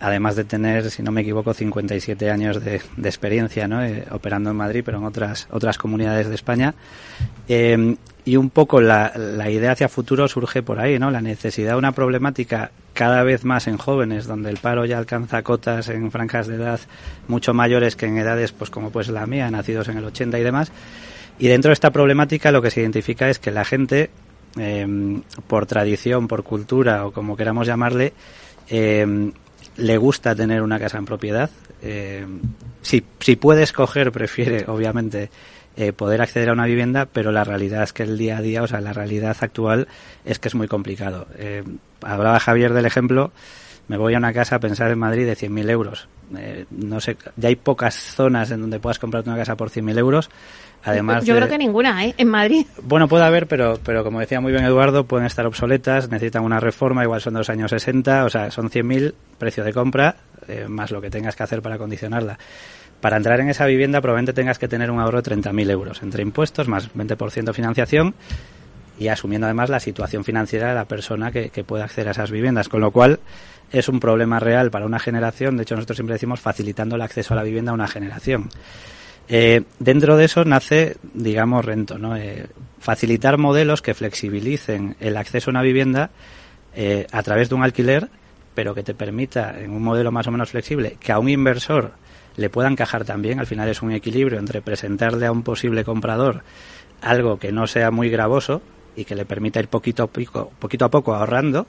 además 0.00 0.36
de 0.36 0.44
tener, 0.44 0.90
si 0.90 1.02
no 1.02 1.10
me 1.12 1.20
equivoco, 1.22 1.52
57 1.52 2.30
años 2.30 2.62
de, 2.64 2.80
de 2.96 3.08
experiencia. 3.08 3.68
Eh, 3.70 4.06
operando 4.10 4.50
en 4.50 4.56
Madrid, 4.56 4.82
pero 4.84 4.98
en 4.98 5.04
otras 5.04 5.46
otras 5.50 5.78
comunidades 5.78 6.28
de 6.28 6.34
España. 6.34 6.74
Eh, 7.48 7.96
y 8.24 8.36
un 8.36 8.50
poco 8.50 8.80
la, 8.80 9.12
la 9.16 9.50
idea 9.50 9.72
hacia 9.72 9.88
futuro 9.88 10.28
surge 10.28 10.62
por 10.62 10.78
ahí, 10.78 10.98
¿no? 10.98 11.10
La 11.10 11.20
necesidad 11.20 11.72
de 11.72 11.78
una 11.78 11.92
problemática 11.92 12.70
cada 12.92 13.22
vez 13.22 13.44
más 13.44 13.66
en 13.66 13.78
jóvenes, 13.78 14.26
donde 14.26 14.50
el 14.50 14.58
paro 14.58 14.84
ya 14.84 14.98
alcanza 14.98 15.42
cotas 15.42 15.88
en 15.88 16.10
franjas 16.10 16.46
de 16.46 16.56
edad 16.56 16.80
mucho 17.28 17.54
mayores 17.54 17.96
que 17.96 18.06
en 18.06 18.18
edades, 18.18 18.52
pues 18.52 18.70
como 18.70 18.90
pues 18.90 19.08
la 19.08 19.26
mía, 19.26 19.50
nacidos 19.50 19.88
en 19.88 19.98
el 19.98 20.04
80 20.04 20.38
y 20.38 20.42
demás 20.42 20.70
y 21.40 21.48
dentro 21.48 21.70
de 21.70 21.72
esta 21.72 21.90
problemática 21.90 22.52
lo 22.52 22.60
que 22.60 22.70
se 22.70 22.82
identifica 22.82 23.30
es 23.30 23.38
que 23.38 23.50
la 23.50 23.64
gente, 23.64 24.10
eh, 24.58 24.86
por 25.48 25.64
tradición, 25.64 26.28
por 26.28 26.44
cultura 26.44 27.06
o 27.06 27.12
como 27.12 27.34
queramos 27.34 27.66
llamarle, 27.66 28.12
eh, 28.68 29.32
le 29.76 29.96
gusta 29.96 30.34
tener 30.34 30.62
una 30.62 30.78
casa 30.78 30.98
en 30.98 31.06
propiedad. 31.06 31.48
Eh, 31.80 32.26
si, 32.82 33.02
si 33.20 33.36
puede 33.36 33.62
escoger, 33.62 34.12
prefiere, 34.12 34.66
obviamente, 34.68 35.30
eh, 35.78 35.94
poder 35.94 36.20
acceder 36.20 36.50
a 36.50 36.52
una 36.52 36.66
vivienda, 36.66 37.06
pero 37.06 37.32
la 37.32 37.42
realidad 37.42 37.84
es 37.84 37.94
que 37.94 38.02
el 38.02 38.18
día 38.18 38.36
a 38.36 38.42
día, 38.42 38.62
o 38.62 38.66
sea, 38.66 38.82
la 38.82 38.92
realidad 38.92 39.34
actual 39.40 39.88
es 40.26 40.38
que 40.38 40.48
es 40.48 40.54
muy 40.54 40.68
complicado. 40.68 41.26
Hablaba 42.02 42.38
Javier 42.38 42.74
del 42.74 42.84
ejemplo, 42.84 43.32
me 43.90 43.96
voy 43.96 44.14
a 44.14 44.18
una 44.18 44.32
casa 44.32 44.54
a 44.54 44.60
pensar 44.60 44.92
en 44.92 45.00
Madrid 45.00 45.26
de 45.26 45.36
100.000 45.36 45.68
euros. 45.68 46.06
Eh, 46.38 46.64
no 46.70 47.00
sé, 47.00 47.16
ya 47.34 47.48
hay 47.48 47.56
pocas 47.56 47.92
zonas 47.96 48.52
en 48.52 48.60
donde 48.60 48.78
puedas 48.78 49.00
comprarte 49.00 49.28
una 49.28 49.36
casa 49.36 49.56
por 49.56 49.68
100.000 49.68 49.98
euros. 49.98 50.30
Además 50.84 51.24
yo 51.24 51.34
de, 51.34 51.40
creo 51.40 51.50
que 51.50 51.58
ninguna, 51.58 52.04
¿eh? 52.06 52.14
En 52.16 52.28
Madrid. 52.28 52.66
Bueno, 52.84 53.08
puede 53.08 53.24
haber, 53.24 53.48
pero, 53.48 53.80
pero 53.84 54.04
como 54.04 54.20
decía 54.20 54.40
muy 54.40 54.52
bien 54.52 54.64
Eduardo, 54.64 55.02
pueden 55.02 55.26
estar 55.26 55.44
obsoletas, 55.44 56.08
necesitan 56.08 56.44
una 56.44 56.60
reforma, 56.60 57.02
igual 57.02 57.20
son 57.20 57.34
de 57.34 57.40
los 57.40 57.50
años 57.50 57.72
60, 57.72 58.26
o 58.26 58.30
sea, 58.30 58.52
son 58.52 58.70
100.000 58.70 59.12
precio 59.38 59.64
de 59.64 59.72
compra, 59.72 60.14
eh, 60.46 60.66
más 60.68 60.92
lo 60.92 61.00
que 61.00 61.10
tengas 61.10 61.34
que 61.34 61.42
hacer 61.42 61.60
para 61.60 61.74
acondicionarla. 61.74 62.38
Para 63.00 63.16
entrar 63.16 63.40
en 63.40 63.48
esa 63.48 63.66
vivienda 63.66 64.00
probablemente 64.00 64.34
tengas 64.34 64.60
que 64.60 64.68
tener 64.68 64.92
un 64.92 65.00
ahorro 65.00 65.20
de 65.20 65.32
30.000 65.32 65.68
euros, 65.68 66.00
entre 66.04 66.22
impuestos, 66.22 66.68
más 66.68 66.94
20% 66.94 67.52
financiación, 67.52 68.14
y 69.00 69.08
asumiendo 69.08 69.46
además 69.46 69.70
la 69.70 69.80
situación 69.80 70.24
financiera 70.24 70.68
de 70.68 70.74
la 70.74 70.84
persona 70.84 71.32
que, 71.32 71.48
que 71.48 71.64
pueda 71.64 71.84
acceder 71.84 72.08
a 72.08 72.10
esas 72.12 72.30
viviendas, 72.30 72.68
con 72.68 72.82
lo 72.82 72.92
cual 72.92 73.18
es 73.72 73.88
un 73.88 73.98
problema 73.98 74.38
real 74.38 74.70
para 74.70 74.84
una 74.84 74.98
generación, 74.98 75.56
de 75.56 75.62
hecho 75.62 75.74
nosotros 75.74 75.96
siempre 75.96 76.14
decimos 76.14 76.38
facilitando 76.38 76.96
el 76.96 77.02
acceso 77.02 77.32
a 77.34 77.36
la 77.38 77.42
vivienda 77.42 77.72
a 77.72 77.74
una 77.74 77.88
generación. 77.88 78.50
Eh, 79.28 79.62
dentro 79.78 80.16
de 80.16 80.26
eso 80.26 80.44
nace, 80.44 80.96
digamos, 81.14 81.64
Rento, 81.64 81.98
¿no? 81.98 82.14
Eh, 82.14 82.46
facilitar 82.78 83.38
modelos 83.38 83.80
que 83.80 83.94
flexibilicen 83.94 84.96
el 85.00 85.16
acceso 85.16 85.50
a 85.50 85.52
una 85.52 85.62
vivienda 85.62 86.10
eh, 86.74 87.06
a 87.10 87.22
través 87.22 87.48
de 87.48 87.54
un 87.54 87.62
alquiler, 87.62 88.10
pero 88.54 88.74
que 88.74 88.82
te 88.82 88.92
permita, 88.92 89.58
en 89.58 89.70
un 89.70 89.82
modelo 89.82 90.12
más 90.12 90.26
o 90.26 90.30
menos 90.30 90.50
flexible, 90.50 90.98
que 91.00 91.12
a 91.12 91.18
un 91.18 91.28
inversor 91.30 91.92
le 92.36 92.50
pueda 92.50 92.68
encajar 92.68 93.04
también. 93.04 93.40
Al 93.40 93.46
final 93.46 93.68
es 93.68 93.80
un 93.80 93.92
equilibrio 93.92 94.38
entre 94.38 94.60
presentarle 94.60 95.26
a 95.26 95.32
un 95.32 95.42
posible 95.42 95.84
comprador 95.84 96.42
algo 97.00 97.38
que 97.38 97.52
no 97.52 97.66
sea 97.66 97.90
muy 97.90 98.10
gravoso 98.10 98.60
y 98.96 99.04
que 99.04 99.14
le 99.14 99.24
permita 99.24 99.60
ir 99.60 99.68
poquito 99.68 100.04
a 100.04 100.06
poco, 100.06 100.52
poquito 100.58 100.84
a 100.84 100.90
poco 100.90 101.14
ahorrando 101.14 101.66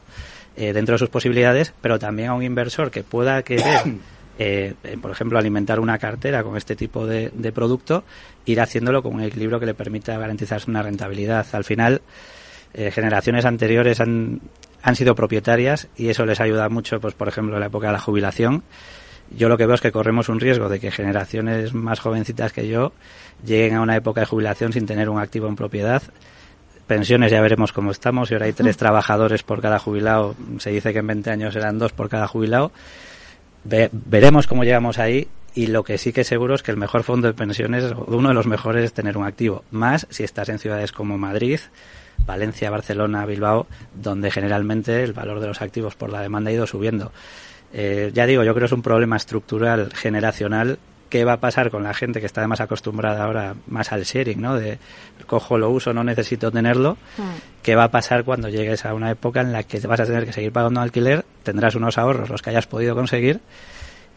eh, 0.55 0.73
dentro 0.73 0.95
de 0.95 0.99
sus 0.99 1.09
posibilidades, 1.09 1.73
pero 1.81 1.99
también 1.99 2.29
a 2.29 2.33
un 2.33 2.43
inversor 2.43 2.91
que 2.91 3.03
pueda 3.03 3.41
querer 3.43 3.81
eh, 4.39 4.73
por 5.01 5.11
ejemplo, 5.11 5.37
alimentar 5.37 5.79
una 5.79 5.97
cartera 5.97 6.43
con 6.43 6.57
este 6.57 6.75
tipo 6.75 7.05
de, 7.05 7.31
de, 7.33 7.51
producto, 7.51 8.03
ir 8.45 8.59
haciéndolo 8.59 9.03
con 9.03 9.15
un 9.15 9.21
equilibrio 9.21 9.59
que 9.59 9.65
le 9.65 9.73
permita 9.73 10.17
garantizarse 10.17 10.69
una 10.69 10.81
rentabilidad. 10.81 11.45
Al 11.51 11.63
final, 11.63 12.01
eh, 12.73 12.91
generaciones 12.91 13.45
anteriores 13.45 13.99
han, 13.99 14.41
han 14.81 14.95
sido 14.95 15.15
propietarias 15.15 15.89
y 15.95 16.09
eso 16.09 16.25
les 16.25 16.39
ayuda 16.39 16.69
mucho, 16.69 16.99
pues 16.99 17.13
por 17.13 17.27
ejemplo, 17.27 17.55
en 17.55 17.59
la 17.59 17.67
época 17.67 17.87
de 17.87 17.93
la 17.93 17.99
jubilación. 17.99 18.63
Yo 19.29 19.47
lo 19.47 19.57
que 19.57 19.65
veo 19.65 19.75
es 19.75 19.81
que 19.81 19.91
corremos 19.91 20.27
un 20.27 20.39
riesgo 20.39 20.69
de 20.69 20.79
que 20.79 20.91
generaciones 20.91 21.73
más 21.73 21.99
jovencitas 21.99 22.51
que 22.51 22.67
yo 22.67 22.91
lleguen 23.45 23.75
a 23.75 23.81
una 23.81 23.95
época 23.95 24.21
de 24.21 24.27
jubilación 24.27 24.73
sin 24.73 24.85
tener 24.85 25.09
un 25.09 25.19
activo 25.19 25.47
en 25.47 25.55
propiedad 25.55 26.01
pensiones 26.91 27.31
ya 27.31 27.39
veremos 27.39 27.71
cómo 27.71 27.91
estamos. 27.91 28.29
Y 28.29 28.33
ahora 28.33 28.47
hay 28.47 28.51
tres 28.51 28.75
trabajadores 28.75 29.43
por 29.43 29.61
cada 29.61 29.79
jubilado. 29.79 30.35
Se 30.57 30.71
dice 30.71 30.91
que 30.91 30.99
en 30.99 31.07
20 31.07 31.29
años 31.29 31.53
serán 31.53 31.79
dos 31.79 31.93
por 31.93 32.09
cada 32.09 32.27
jubilado. 32.27 32.73
Ve, 33.63 33.89
veremos 33.93 34.45
cómo 34.45 34.65
llegamos 34.65 34.99
ahí 34.99 35.29
y 35.55 35.67
lo 35.67 35.85
que 35.85 35.97
sí 35.97 36.11
que 36.11 36.25
seguro 36.25 36.53
es 36.53 36.63
que 36.63 36.71
el 36.71 36.75
mejor 36.75 37.03
fondo 37.03 37.29
de 37.29 37.33
pensiones, 37.33 37.85
uno 38.07 38.27
de 38.27 38.33
los 38.33 38.45
mejores 38.45 38.83
es 38.83 38.91
tener 38.91 39.17
un 39.17 39.25
activo, 39.25 39.63
más 39.71 40.05
si 40.09 40.25
estás 40.25 40.49
en 40.49 40.59
ciudades 40.59 40.91
como 40.91 41.17
Madrid, 41.17 41.61
Valencia, 42.25 42.69
Barcelona, 42.69 43.25
Bilbao, 43.25 43.67
donde 43.95 44.29
generalmente 44.29 45.01
el 45.01 45.13
valor 45.13 45.39
de 45.39 45.47
los 45.47 45.61
activos 45.61 45.95
por 45.95 46.09
la 46.09 46.19
demanda 46.19 46.49
ha 46.49 46.53
ido 46.53 46.67
subiendo. 46.67 47.13
Eh, 47.71 48.11
ya 48.13 48.25
digo, 48.25 48.43
yo 48.43 48.53
creo 48.53 48.63
que 48.63 48.73
es 48.73 48.77
un 48.77 48.81
problema 48.81 49.15
estructural, 49.15 49.93
generacional, 49.93 50.77
qué 51.11 51.25
va 51.25 51.33
a 51.33 51.39
pasar 51.39 51.69
con 51.69 51.83
la 51.83 51.93
gente 51.93 52.21
que 52.21 52.25
está 52.25 52.41
además 52.41 52.61
acostumbrada 52.61 53.25
ahora 53.25 53.53
más 53.67 53.91
al 53.91 54.03
sharing, 54.03 54.41
¿no? 54.41 54.55
De 54.55 54.79
cojo, 55.27 55.57
lo 55.57 55.69
uso, 55.69 55.93
no 55.93 56.03
necesito 56.03 56.51
tenerlo. 56.51 56.97
Mm. 57.17 57.61
¿Qué 57.61 57.75
va 57.75 57.83
a 57.83 57.91
pasar 57.91 58.23
cuando 58.23 58.49
llegues 58.49 58.85
a 58.85 58.93
una 58.95 59.11
época 59.11 59.41
en 59.41 59.51
la 59.51 59.63
que 59.63 59.79
vas 59.81 59.99
a 59.99 60.05
tener 60.05 60.25
que 60.25 60.33
seguir 60.33 60.53
pagando 60.53 60.79
alquiler, 60.79 61.25
tendrás 61.43 61.75
unos 61.75 61.97
ahorros, 61.97 62.29
los 62.29 62.41
que 62.41 62.49
hayas 62.49 62.65
podido 62.65 62.95
conseguir, 62.95 63.41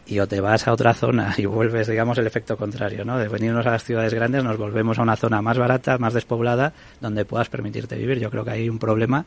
y 0.07 0.20
o 0.20 0.28
te 0.28 0.40
vas 0.40 0.68
a 0.68 0.72
otra 0.72 0.94
zona 0.94 1.35
y 1.37 1.46
vuelves, 1.46 1.88
digamos, 1.88 2.16
el 2.18 2.28
efecto 2.28 2.57
contrario, 2.57 3.04
¿no? 3.04 3.18
De 3.18 3.28
venirnos 3.28 3.66
a 3.66 3.70
las 3.72 3.83
ciudades 3.83 4.14
grandes, 4.14 4.44
nos 4.44 4.57
volvemos 4.57 4.98
a 4.98 5.02
una 5.02 5.16
zona 5.16 5.42
más 5.42 5.59
barata, 5.59 5.98
más 5.98 6.14
despoblada, 6.14 6.72
donde 7.00 7.24
puedas 7.24 7.48
permitirte 7.48 7.96
vivir. 7.96 8.20
Yo 8.20 8.30
creo 8.30 8.44
que 8.44 8.52
hay 8.52 8.68
un 8.68 8.78
problema 8.78 9.26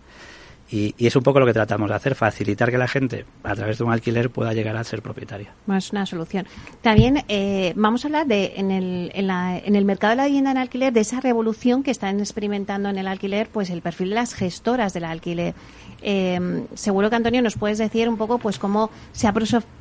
y, 0.70 0.94
y, 0.98 1.08
es 1.08 1.16
un 1.16 1.24
poco 1.24 1.40
lo 1.40 1.46
que 1.46 1.54
tratamos 1.54 1.90
de 1.90 1.96
hacer, 1.96 2.16
facilitar 2.16 2.70
que 2.70 2.78
la 2.78 2.88
gente, 2.88 3.26
a 3.44 3.56
través 3.56 3.78
de 3.78 3.86
un 3.86 3.92
alquiler, 3.92 4.30
pueda 4.30 4.54
llegar 4.54 4.76
a 4.76 4.84
ser 4.84 5.02
propietaria. 5.02 5.54
Bueno, 5.66 5.80
es 5.80 5.92
una 5.92 6.06
solución. 6.06 6.46
También 6.82 7.24
eh, 7.30 7.72
vamos 7.78 8.04
a 8.04 8.08
hablar 8.10 8.28
de, 8.28 8.54
en 8.58 8.72
el, 8.72 9.12
en, 9.14 9.28
la, 9.28 9.58
en 9.58 9.76
el 9.76 9.86
mercado 9.86 10.12
de 10.12 10.18
la 10.18 10.26
vivienda 10.26 10.52
en 10.52 10.58
alquiler, 10.58 10.92
de 10.92 11.00
esa 11.00 11.22
revolución 11.22 11.84
que 11.84 11.92
están 11.92 12.20
experimentando 12.20 12.90
en 12.90 12.98
el 12.98 13.08
alquiler, 13.08 13.48
pues 13.48 13.70
el 13.70 13.82
perfil 13.82 14.10
de 14.10 14.16
las 14.16 14.34
gestoras 14.34 14.94
del 14.94 15.06
alquiler. 15.06 15.54
Eh, 16.02 16.66
seguro 16.74 17.10
que, 17.10 17.16
Antonio, 17.16 17.42
nos 17.42 17.56
puedes 17.56 17.78
decir 17.78 18.10
un 18.10 18.18
poco 18.18 18.38
pues 18.38 18.60
cómo 18.60 18.90
se 19.14 19.28
ha 19.28 19.34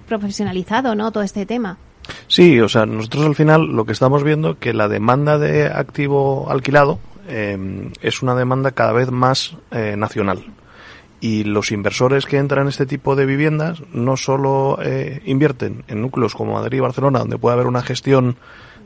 profesionalizado 0.07 0.95
¿no? 0.95 1.11
todo 1.11 1.25
este 1.25 1.47
tema. 1.47 1.79
Sí, 2.29 2.61
o 2.61 2.69
sea, 2.69 2.87
nosotros 2.87 3.27
al 3.27 3.35
final 3.35 3.67
lo 3.67 3.85
que 3.85 3.93
estamos 3.93 4.23
viendo 4.23 4.59
que 4.61 4.73
la 4.73 4.87
demanda 4.87 5.39
de 5.39 5.67
activo 5.67 6.49
alquilado 6.49 7.01
eh, 7.29 7.91
es 8.01 8.23
una 8.23 8.37
demanda 8.37 8.71
cada 8.71 8.93
vez 8.93 9.11
más 9.11 9.57
eh, 9.73 9.97
nacional 9.97 10.45
y 11.21 11.45
los 11.45 11.73
inversores 11.73 12.27
que 12.27 12.39
entran 12.39 12.63
en 12.63 12.69
este 12.69 12.87
tipo 12.87 13.17
de 13.17 13.27
viviendas 13.27 13.83
no 13.93 14.17
solo 14.17 14.79
eh, 14.83 15.23
invierten 15.25 15.85
en 15.89 16.03
núcleos 16.03 16.35
como 16.35 16.55
Madrid 16.55 16.79
y 16.79 16.81
Barcelona, 16.81 17.21
donde 17.21 17.39
puede 17.39 17.55
haber 17.55 17.67
una 17.67 17.83
gestión 17.83 18.37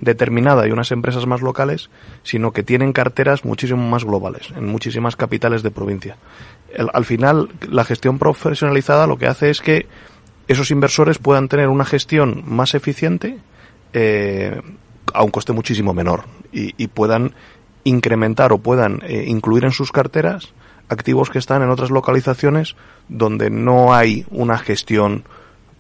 determinada 0.01 0.67
y 0.67 0.71
unas 0.71 0.93
empresas 0.93 1.27
más 1.27 1.43
locales, 1.43 1.91
sino 2.23 2.53
que 2.53 2.63
tienen 2.63 2.93
carteras 2.93 3.45
muchísimo 3.45 3.87
más 3.89 4.05
globales, 4.05 4.51
en 4.57 4.67
muchísimas 4.67 5.17
capitales 5.17 5.63
de 5.63 5.71
provincia. 5.71 6.17
al 6.93 7.05
final, 7.05 7.51
la 7.69 7.85
gestión 7.85 8.19
profesionalizada 8.19 9.07
lo 9.07 9.19
que 9.19 9.27
hace 9.27 9.51
es 9.51 9.61
que 9.61 9.87
esos 10.49 10.71
inversores 10.71 11.19
puedan 11.19 11.49
tener 11.49 11.69
una 11.69 11.85
gestión 11.85 12.43
más 12.47 12.75
eficiente 12.75 13.39
eh, 13.93 14.61
a 15.13 15.23
un 15.23 15.31
coste 15.31 15.53
muchísimo 15.53 15.95
menor 15.95 16.25
y, 16.53 16.87
puedan 16.89 17.35
incrementar 17.85 18.53
o 18.53 18.59
puedan 18.59 19.01
eh, 19.07 19.25
incluir 19.27 19.65
en 19.65 19.73
sus 19.73 19.93
carteras 19.93 20.53
activos 20.91 21.31
que 21.31 21.39
están 21.39 21.63
en 21.63 21.71
otras 21.71 21.91
localizaciones 21.91 22.77
donde 23.09 23.49
no 23.49 23.95
hay 23.95 24.27
una 24.31 24.59
gestión 24.59 25.25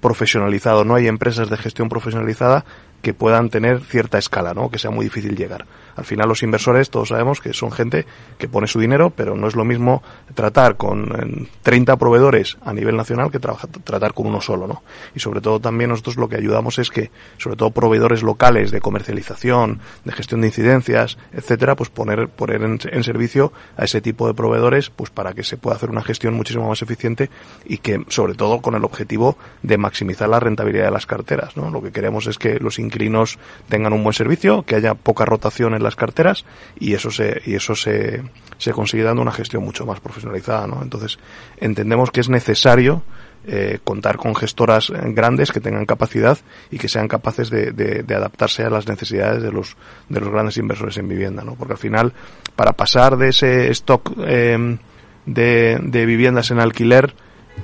profesionalizada, 0.00 0.84
no 0.84 0.94
hay 0.94 1.08
empresas 1.08 1.50
de 1.50 1.58
gestión 1.58 1.88
profesionalizada 1.88 2.64
que 3.02 3.14
puedan 3.14 3.50
tener 3.50 3.80
cierta 3.80 4.18
escala, 4.18 4.54
¿no? 4.54 4.70
Que 4.70 4.78
sea 4.78 4.90
muy 4.90 5.04
difícil 5.04 5.36
llegar. 5.36 5.66
Al 5.96 6.04
final 6.04 6.28
los 6.28 6.42
inversores 6.42 6.90
todos 6.90 7.08
sabemos 7.08 7.40
que 7.40 7.52
son 7.52 7.72
gente 7.72 8.06
que 8.38 8.48
pone 8.48 8.66
su 8.66 8.80
dinero, 8.80 9.10
pero 9.10 9.36
no 9.36 9.48
es 9.48 9.56
lo 9.56 9.64
mismo 9.64 10.02
tratar 10.34 10.76
con 10.76 11.48
30 11.62 11.96
proveedores 11.96 12.58
a 12.64 12.72
nivel 12.72 12.96
nacional 12.96 13.30
que 13.30 13.38
tratar 13.38 14.14
con 14.14 14.26
uno 14.26 14.40
solo, 14.40 14.66
¿no? 14.66 14.82
Y 15.14 15.20
sobre 15.20 15.40
todo 15.40 15.60
también 15.60 15.90
nosotros 15.90 16.16
lo 16.16 16.28
que 16.28 16.36
ayudamos 16.36 16.78
es 16.78 16.90
que, 16.90 17.10
sobre 17.38 17.56
todo 17.56 17.70
proveedores 17.70 18.22
locales 18.22 18.70
de 18.70 18.80
comercialización, 18.80 19.80
de 20.04 20.12
gestión 20.12 20.40
de 20.40 20.48
incidencias, 20.48 21.18
etcétera, 21.32 21.76
pues 21.76 21.90
poner, 21.90 22.28
poner 22.28 22.62
en, 22.62 22.78
en 22.90 23.04
servicio 23.04 23.52
a 23.76 23.84
ese 23.84 24.00
tipo 24.00 24.26
de 24.26 24.34
proveedores, 24.34 24.90
pues 24.90 25.10
para 25.10 25.32
que 25.34 25.44
se 25.44 25.56
pueda 25.56 25.76
hacer 25.76 25.90
una 25.90 26.02
gestión 26.02 26.34
muchísimo 26.34 26.68
más 26.68 26.82
eficiente 26.82 27.30
y 27.64 27.78
que, 27.78 28.04
sobre 28.08 28.34
todo, 28.34 28.60
con 28.60 28.74
el 28.74 28.84
objetivo 28.84 29.36
de 29.62 29.78
maximizar 29.78 30.28
la 30.28 30.40
rentabilidad 30.40 30.86
de 30.86 30.90
las 30.90 31.06
carteras, 31.06 31.56
¿no? 31.56 31.70
Lo 31.70 31.82
que 31.82 31.92
queremos 31.92 32.26
es 32.26 32.38
que 32.38 32.58
los 32.58 32.78
inquilinos 32.90 33.38
tengan 33.68 33.92
un 33.92 34.02
buen 34.02 34.12
servicio, 34.12 34.62
que 34.62 34.74
haya 34.74 34.94
poca 34.94 35.24
rotación 35.24 35.74
en 35.74 35.82
las 35.82 35.96
carteras 35.96 36.44
y 36.78 36.94
eso 36.94 37.10
se, 37.10 37.40
y 37.46 37.54
eso 37.54 37.74
se, 37.74 38.22
se 38.58 38.72
consigue 38.72 39.04
dando 39.04 39.22
una 39.22 39.32
gestión 39.32 39.64
mucho 39.64 39.86
más 39.86 40.00
profesionalizada, 40.00 40.66
¿no? 40.66 40.82
Entonces, 40.82 41.18
entendemos 41.58 42.10
que 42.10 42.20
es 42.20 42.28
necesario 42.28 43.02
eh, 43.46 43.78
contar 43.82 44.18
con 44.18 44.34
gestoras 44.34 44.90
grandes 44.90 45.50
que 45.50 45.60
tengan 45.60 45.86
capacidad 45.86 46.36
y 46.70 46.78
que 46.78 46.88
sean 46.88 47.08
capaces 47.08 47.48
de, 47.48 48.04
adaptarse 48.14 48.64
a 48.64 48.70
las 48.70 48.86
necesidades 48.86 49.42
de 49.42 49.50
los, 49.50 49.76
de 50.08 50.20
los 50.20 50.28
grandes 50.28 50.58
inversores 50.58 50.98
en 50.98 51.08
vivienda, 51.08 51.42
¿no? 51.42 51.54
Porque 51.54 51.72
al 51.72 51.78
final, 51.78 52.12
para 52.54 52.72
pasar 52.72 53.16
de 53.16 53.28
ese 53.28 53.70
stock 53.70 54.12
eh, 54.26 54.78
de, 55.24 55.78
de 55.82 56.06
viviendas 56.06 56.50
en 56.50 56.60
alquiler, 56.60 57.14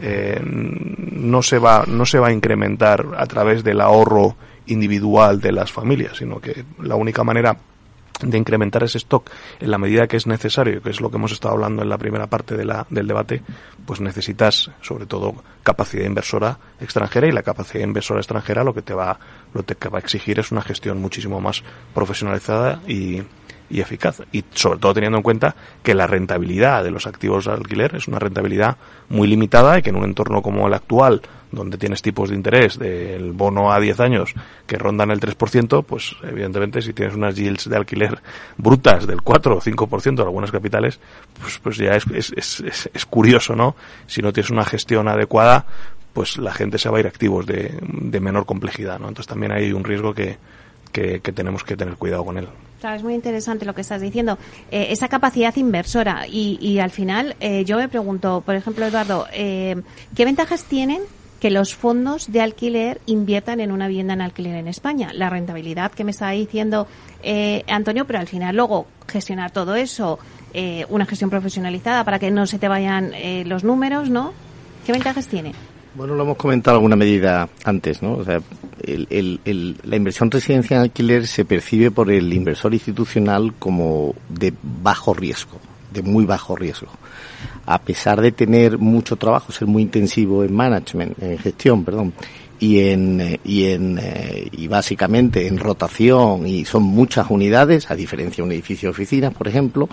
eh, 0.01 0.41
no 0.43 1.43
se 1.43 1.59
va 1.59 1.85
no 1.87 2.05
se 2.05 2.19
va 2.19 2.29
a 2.29 2.33
incrementar 2.33 3.07
a 3.17 3.27
través 3.27 3.65
del 3.65 3.81
ahorro 3.81 4.37
individual 4.67 5.41
de 5.41 5.53
las 5.53 5.73
familias, 5.73 6.17
sino 6.19 6.41
que 6.41 6.65
la 6.81 6.97
única 6.97 7.25
manera 7.25 7.57
de 8.23 8.39
incrementar 8.39 8.83
ese 8.83 8.99
stock 8.99 9.31
en 9.61 9.71
la 9.71 9.79
medida 9.79 10.07
que 10.07 10.17
es 10.17 10.27
necesario, 10.27 10.81
que 10.81 10.91
es 10.91 11.01
lo 11.01 11.11
que 11.11 11.17
hemos 11.17 11.33
estado 11.33 11.55
hablando 11.55 11.83
en 11.83 11.89
la 11.89 11.99
primera 11.99 12.27
parte 12.27 12.57
de 12.57 12.65
la, 12.65 12.87
del 12.89 13.07
debate, 13.07 13.43
pues 13.85 14.01
necesitas 14.01 14.71
sobre 14.81 15.07
todo 15.07 15.35
capacidad 15.63 16.07
inversora 16.07 16.59
extranjera 16.81 17.27
y 17.27 17.33
la 17.33 17.43
capacidad 17.43 17.85
inversora 17.85 18.21
extranjera 18.21 18.65
lo 18.65 18.75
que 18.75 18.83
te 18.83 18.95
va, 18.95 19.19
lo 19.53 19.65
que 19.65 19.89
va 19.89 19.99
a 19.99 20.01
exigir 20.01 20.39
es 20.39 20.51
una 20.51 20.63
gestión 20.63 21.01
muchísimo 21.01 21.41
más 21.41 21.63
profesionalizada 21.93 22.81
y, 22.89 23.23
y 23.69 23.81
eficaz. 23.81 24.23
Y 24.33 24.45
sobre 24.55 24.79
todo 24.79 24.95
teniendo 24.95 25.19
en 25.19 25.23
cuenta 25.23 25.55
que 25.83 25.95
la 25.95 26.07
rentabilidad 26.07 26.85
de 26.85 26.91
los 26.91 27.07
activos 27.07 27.45
de 27.45 27.53
alquiler 27.53 27.97
es 27.97 28.09
una 28.09 28.19
rentabilidad 28.19 28.77
muy 29.09 29.29
limitada 29.29 29.79
y 29.79 29.83
que 29.83 29.91
en 29.91 29.97
un 29.97 30.05
entorno 30.05 30.43
como 30.43 30.67
el 30.67 30.75
actual, 30.75 31.23
donde 31.57 31.79
tienes 31.79 32.03
tipos 32.03 32.29
de 32.29 32.37
interés 32.37 32.79
del 32.79 33.33
bono 33.33 33.73
a 33.73 33.81
10 33.81 34.01
años 34.01 34.35
que 34.67 34.79
rondan 34.79 35.11
el 35.11 35.21
3%, 35.21 35.85
pues 35.85 36.15
evidentemente 36.23 36.83
si 36.83 36.93
tienes 36.93 37.15
unas 37.15 37.35
yields 37.35 37.69
de 37.69 37.77
alquiler 37.77 38.21
brutas 38.57 39.07
del 39.07 39.23
4 39.23 39.57
o 39.57 39.61
5% 39.61 40.13
en 40.13 40.21
algunas 40.21 40.53
capitales, 40.53 41.01
pues, 41.41 41.59
pues 41.59 41.77
ya 41.79 41.93
es, 41.93 42.05
es, 42.15 42.33
es, 42.37 42.91
es 42.93 43.07
curioso, 43.07 43.57
¿no? 43.57 43.75
Si 44.07 44.23
no 44.23 44.33
tienes 44.33 44.51
una 44.51 44.65
gestión 44.65 45.09
adecuada, 45.09 45.67
pues 46.13 46.39
la 46.39 46.53
gente 46.53 46.79
se 46.79 46.89
va 46.89 46.99
a 46.99 47.01
ir 47.01 47.07
activos 47.07 47.45
de, 47.47 47.79
de 47.83 48.21
menor 48.21 48.47
complejidad, 48.47 48.99
¿no? 48.99 49.09
Entonces 49.09 49.29
también 49.29 49.53
hay 49.53 49.73
un 49.73 49.85
riesgo 49.85 50.15
que, 50.15 50.39
que, 50.93 51.21
que 51.21 51.33
tenemos 51.33 51.65
que 51.65 51.77
tener 51.77 51.97
cuidado 51.97 52.25
con 52.25 52.39
él. 52.39 52.49
Claro, 52.81 52.97
es 52.97 53.03
muy 53.03 53.15
interesante 53.15 53.65
lo 53.65 53.75
que 53.75 53.81
estás 53.81 54.01
diciendo. 54.01 54.39
Eh, 54.71 54.89
esa 54.91 55.09
capacidad 55.09 55.55
inversora. 55.57 56.27
Y, 56.27 56.59
y 56.61 56.79
al 56.79 56.91
final, 56.91 57.37
eh, 57.41 57.65
yo 57.65 57.77
me 57.79 57.89
pregunto, 57.89 58.43
por 58.45 58.55
ejemplo, 58.55 58.87
Eduardo, 58.87 59.27
eh, 59.33 59.83
¿qué 60.15 60.25
ventajas 60.25 60.65
tienen 60.65 61.03
que 61.41 61.51
los 61.51 61.75
fondos 61.75 62.33
de 62.33 62.41
alquiler 62.41 63.01
inviertan 63.07 63.61
en 63.61 63.73
una 63.73 63.89
vivienda 63.89 64.15
en 64.15 64.23
alquiler 64.23 64.55
en 64.55 64.69
España? 64.69 65.11
La 65.13 65.31
rentabilidad 65.31 65.93
que 65.93 66.05
me 66.05 66.11
estaba 66.11 66.33
diciendo 66.33 66.87
Antonio, 67.69 68.07
pero 68.07 68.19
al 68.19 68.27
final 68.27 68.57
luego 68.57 68.87
gestionar 69.07 69.51
todo 69.51 69.75
eso, 69.75 70.19
una 70.89 71.07
gestión 71.07 71.31
profesionalizada 71.31 72.05
para 72.05 72.19
que 72.19 72.31
no 72.31 72.47
se 72.47 72.59
te 72.59 72.69
vayan 72.69 73.13
los 73.47 73.65
números, 73.65 74.09
¿no? 74.11 74.33
¿Qué 74.85 74.93
ventajas 74.93 75.27
tiene? 75.27 75.53
Bueno, 75.95 76.15
lo 76.15 76.25
hemos 76.25 76.37
comentado 76.37 76.77
alguna 76.77 76.95
medida 76.95 77.49
antes, 77.65 78.03
¿no? 78.03 78.15
O 78.15 78.25
sea, 78.25 78.41
la 78.87 79.97
inversión 79.97 80.31
residencial 80.31 80.81
en 80.81 80.85
alquiler 80.85 81.27
se 81.27 81.45
percibe 81.45 81.91
por 81.91 82.11
el 82.11 82.33
inversor 82.33 82.75
institucional 82.75 83.55
como 83.59 84.15
de 84.29 84.53
bajo 84.63 85.15
riesgo, 85.15 85.59
de 85.97 86.03
muy 86.03 86.25
bajo 86.25 86.57
riesgo. 86.57 86.89
A 87.67 87.81
pesar 87.81 88.21
de 88.21 88.33
tener 88.33 88.79
mucho 88.79 89.17
trabajo, 89.17 89.53
ser 89.53 89.67
muy 89.67 89.83
intensivo 89.83 90.45
en 90.45 90.55
management, 90.55 91.21
en 91.23 91.39
gestión, 91.39 91.85
perdón, 91.85 92.13
y 92.59 92.81
en 92.89 93.39
y 93.45 93.65
en 93.65 93.99
eh, 94.01 94.49
y 94.53 94.67
básicamente 94.67 95.47
en 95.47 95.59
rotación 95.59 96.47
y 96.47 96.65
son 96.65 96.85
muchas 96.85 97.31
unidades 97.31 97.91
a 97.91 97.95
diferencia 97.95 98.43
de 98.43 98.47
un 98.47 98.53
edificio 98.53 98.87
de 98.89 98.93
oficinas 98.93 99.35
por 99.35 99.47
ejemplo 99.47 99.91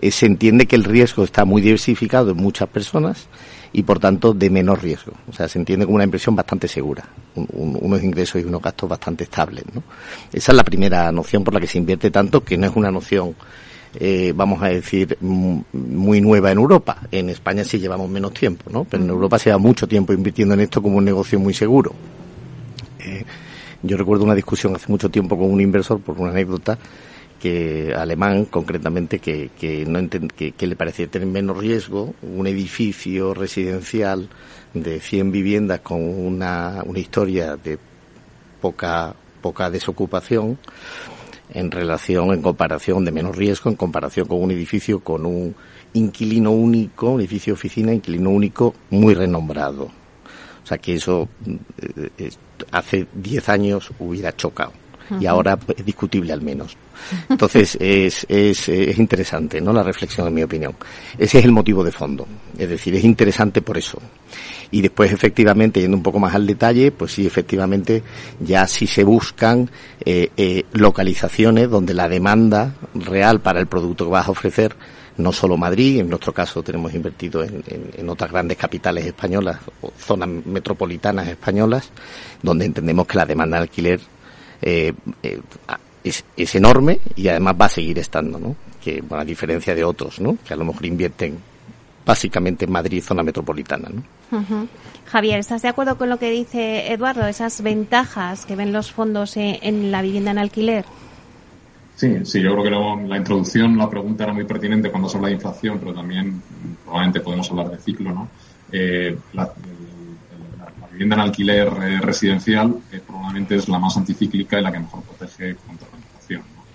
eh, 0.00 0.10
se 0.10 0.26
entiende 0.26 0.66
que 0.66 0.76
el 0.76 0.84
riesgo 0.84 1.24
está 1.24 1.44
muy 1.44 1.62
diversificado 1.62 2.30
en 2.30 2.38
muchas 2.38 2.68
personas 2.68 3.28
y 3.72 3.82
por 3.82 3.98
tanto 3.98 4.32
de 4.32 4.50
menor 4.50 4.82
riesgo. 4.82 5.12
O 5.28 5.32
sea, 5.32 5.48
se 5.48 5.58
entiende 5.58 5.84
como 5.84 5.96
una 5.96 6.04
inversión 6.04 6.34
bastante 6.34 6.66
segura, 6.68 7.04
unos 7.34 8.02
ingresos 8.02 8.40
y 8.40 8.44
unos 8.44 8.62
gastos 8.62 8.88
bastante 8.88 9.24
estables. 9.24 9.64
¿no? 9.72 9.82
Esa 10.32 10.52
es 10.52 10.56
la 10.56 10.64
primera 10.64 11.12
noción 11.12 11.44
por 11.44 11.54
la 11.54 11.60
que 11.60 11.66
se 11.66 11.78
invierte 11.78 12.10
tanto, 12.10 12.42
que 12.42 12.56
no 12.56 12.66
es 12.66 12.74
una 12.74 12.90
noción, 12.90 13.34
eh, 13.94 14.32
vamos 14.34 14.62
a 14.62 14.68
decir, 14.68 15.16
muy 15.20 16.20
nueva 16.20 16.52
en 16.52 16.58
Europa. 16.58 16.98
En 17.10 17.28
España 17.28 17.64
sí 17.64 17.78
llevamos 17.78 18.08
menos 18.08 18.32
tiempo, 18.32 18.70
¿no? 18.70 18.84
pero 18.84 19.02
en 19.02 19.10
Europa 19.10 19.38
se 19.38 19.50
lleva 19.50 19.58
mucho 19.58 19.88
tiempo 19.88 20.12
invirtiendo 20.12 20.54
en 20.54 20.60
esto 20.60 20.80
como 20.80 20.98
un 20.98 21.04
negocio 21.04 21.38
muy 21.40 21.54
seguro. 21.54 21.92
Eh, 23.00 23.24
yo 23.82 23.96
recuerdo 23.96 24.24
una 24.24 24.34
discusión 24.34 24.76
hace 24.76 24.86
mucho 24.88 25.08
tiempo 25.08 25.36
con 25.36 25.50
un 25.50 25.60
inversor, 25.60 26.00
por 26.00 26.20
una 26.20 26.30
anécdota, 26.30 26.78
que 27.40 27.94
alemán 27.96 28.44
concretamente 28.44 29.18
que, 29.18 29.50
que, 29.58 29.86
no 29.86 30.06
que, 30.36 30.52
que, 30.52 30.66
le 30.66 30.76
parecía 30.76 31.06
tener 31.06 31.26
menos 31.26 31.56
riesgo 31.56 32.14
un 32.20 32.46
edificio 32.46 33.32
residencial 33.32 34.28
de 34.74 35.00
100 35.00 35.32
viviendas 35.32 35.80
con 35.80 36.02
una, 36.02 36.82
una 36.84 36.98
historia 36.98 37.56
de 37.56 37.78
poca 38.60 39.14
poca 39.40 39.70
desocupación 39.70 40.58
en 41.52 41.70
relación 41.70 42.32
en 42.32 42.42
comparación 42.42 43.04
de 43.04 43.12
menos 43.12 43.36
riesgo 43.36 43.70
en 43.70 43.76
comparación 43.76 44.26
con 44.26 44.42
un 44.42 44.50
edificio 44.50 45.00
con 45.00 45.26
un 45.26 45.54
inquilino 45.92 46.50
único 46.50 47.10
un 47.10 47.20
edificio 47.20 47.54
oficina 47.54 47.92
inquilino 47.92 48.30
único 48.30 48.74
muy 48.90 49.14
renombrado. 49.14 49.90
O 50.62 50.66
sea 50.66 50.78
que 50.78 50.94
eso 50.94 51.28
eh, 51.46 52.10
eh, 52.18 52.30
hace 52.70 53.06
10 53.14 53.48
años 53.48 53.90
hubiera 53.98 54.34
chocado. 54.36 54.72
Y 55.18 55.26
ahora 55.26 55.58
es 55.76 55.84
discutible 55.84 56.32
al 56.32 56.40
menos. 56.40 56.76
Entonces 57.28 57.76
es, 57.80 58.26
es, 58.28 58.68
es 58.68 58.98
interesante, 58.98 59.60
¿no? 59.60 59.72
La 59.72 59.82
reflexión, 59.82 60.26
en 60.28 60.34
mi 60.34 60.42
opinión. 60.42 60.74
Ese 61.18 61.38
es 61.38 61.44
el 61.44 61.52
motivo 61.52 61.82
de 61.84 61.92
fondo. 61.92 62.26
Es 62.58 62.68
decir, 62.68 62.94
es 62.94 63.04
interesante 63.04 63.62
por 63.62 63.78
eso. 63.78 64.00
Y 64.70 64.82
después, 64.82 65.12
efectivamente, 65.12 65.80
yendo 65.80 65.96
un 65.96 66.02
poco 66.02 66.18
más 66.18 66.34
al 66.34 66.46
detalle, 66.46 66.92
pues 66.92 67.12
sí, 67.12 67.26
efectivamente, 67.26 68.02
ya 68.38 68.66
sí 68.66 68.86
se 68.86 69.02
buscan 69.02 69.68
eh, 70.04 70.30
eh, 70.36 70.64
localizaciones 70.72 71.68
donde 71.68 71.94
la 71.94 72.08
demanda 72.08 72.74
real 72.94 73.40
para 73.40 73.60
el 73.60 73.66
producto 73.66 74.04
que 74.04 74.12
vas 74.12 74.28
a 74.28 74.30
ofrecer 74.30 74.76
no 75.16 75.32
solo 75.32 75.56
Madrid, 75.56 76.00
en 76.00 76.08
nuestro 76.08 76.32
caso 76.32 76.62
tenemos 76.62 76.94
invertido 76.94 77.44
en, 77.44 77.62
en, 77.66 78.08
otras 78.08 78.30
grandes 78.30 78.56
capitales 78.56 79.04
españolas 79.04 79.58
o 79.82 79.92
zonas 79.98 80.28
metropolitanas 80.28 81.28
españolas, 81.28 81.90
donde 82.42 82.64
entendemos 82.64 83.06
que 83.06 83.18
la 83.18 83.26
demanda 83.26 83.58
de 83.58 83.62
alquiler 83.62 84.00
eh, 84.62 84.92
eh, 85.22 85.40
es, 86.04 86.24
es, 86.36 86.54
enorme 86.54 87.00
y 87.16 87.28
además 87.28 87.56
va 87.60 87.66
a 87.66 87.70
seguir 87.70 87.98
estando, 87.98 88.38
¿no? 88.38 88.56
Que, 88.82 89.00
bueno, 89.00 89.22
a 89.22 89.24
diferencia 89.24 89.74
de 89.74 89.84
otros, 89.84 90.20
¿no? 90.20 90.38
Que 90.46 90.54
a 90.54 90.56
lo 90.56 90.64
mejor 90.64 90.86
invierten 90.86 91.38
básicamente 92.04 92.64
en 92.64 92.72
Madrid, 92.72 93.02
zona 93.02 93.22
metropolitana, 93.22 93.88
¿no? 93.88 94.02
Javier, 95.06 95.40
¿estás 95.40 95.62
de 95.62 95.68
acuerdo 95.68 95.96
con 95.98 96.08
lo 96.08 96.18
que 96.18 96.30
dice 96.30 96.92
Eduardo? 96.92 97.26
Esas 97.26 97.62
ventajas 97.62 98.46
que 98.46 98.56
ven 98.56 98.72
los 98.72 98.92
fondos 98.92 99.36
en, 99.36 99.90
la 99.90 100.02
vivienda 100.02 100.30
en 100.30 100.38
alquiler. 100.38 100.84
Sí, 101.96 102.24
sí, 102.24 102.40
yo 102.40 102.52
creo 102.52 102.64
que 102.64 103.08
la 103.08 103.16
introducción, 103.16 103.76
la 103.76 103.90
pregunta 103.90 104.24
era 104.24 104.32
muy 104.32 104.44
pertinente 104.44 104.90
cuando 104.90 105.08
se 105.08 105.18
habla 105.18 105.28
de 105.28 105.34
inflación, 105.34 105.78
pero 105.78 105.92
también 105.92 106.40
probablemente 106.84 107.20
podemos 107.20 107.50
hablar 107.50 107.70
de 107.70 107.78
ciclo, 107.78 108.12
¿no? 108.12 108.28
Eh, 108.72 109.18
la, 109.34 109.52
vivienda 110.92 111.16
en 111.16 111.20
alquiler 111.20 111.68
eh, 111.68 112.00
residencial 112.00 112.76
eh, 112.92 113.00
probablemente 113.06 113.56
es 113.56 113.68
la 113.68 113.78
más 113.78 113.96
anticíclica 113.96 114.58
y 114.58 114.62
la 114.62 114.70
que 114.70 114.80
mejor 114.80 115.02
protege 115.02 115.56
contra 115.66 115.88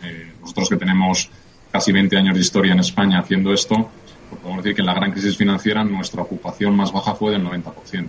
ocupación. 0.05 0.41
nosotros 0.41 0.69
que 0.69 0.75
tenemos 0.77 1.29
casi 1.71 1.91
20 1.91 2.17
años 2.17 2.35
de 2.35 2.41
historia 2.41 2.73
en 2.73 2.79
España 2.79 3.19
haciendo 3.19 3.53
esto, 3.53 3.89
pues 4.29 4.41
podemos 4.41 4.63
decir 4.63 4.75
que 4.75 4.81
en 4.81 4.87
la 4.87 4.93
gran 4.93 5.11
crisis 5.11 5.37
financiera 5.37 5.83
nuestra 5.83 6.21
ocupación 6.21 6.75
más 6.75 6.91
baja 6.91 7.15
fue 7.15 7.31
del 7.31 7.43
90%. 7.43 8.05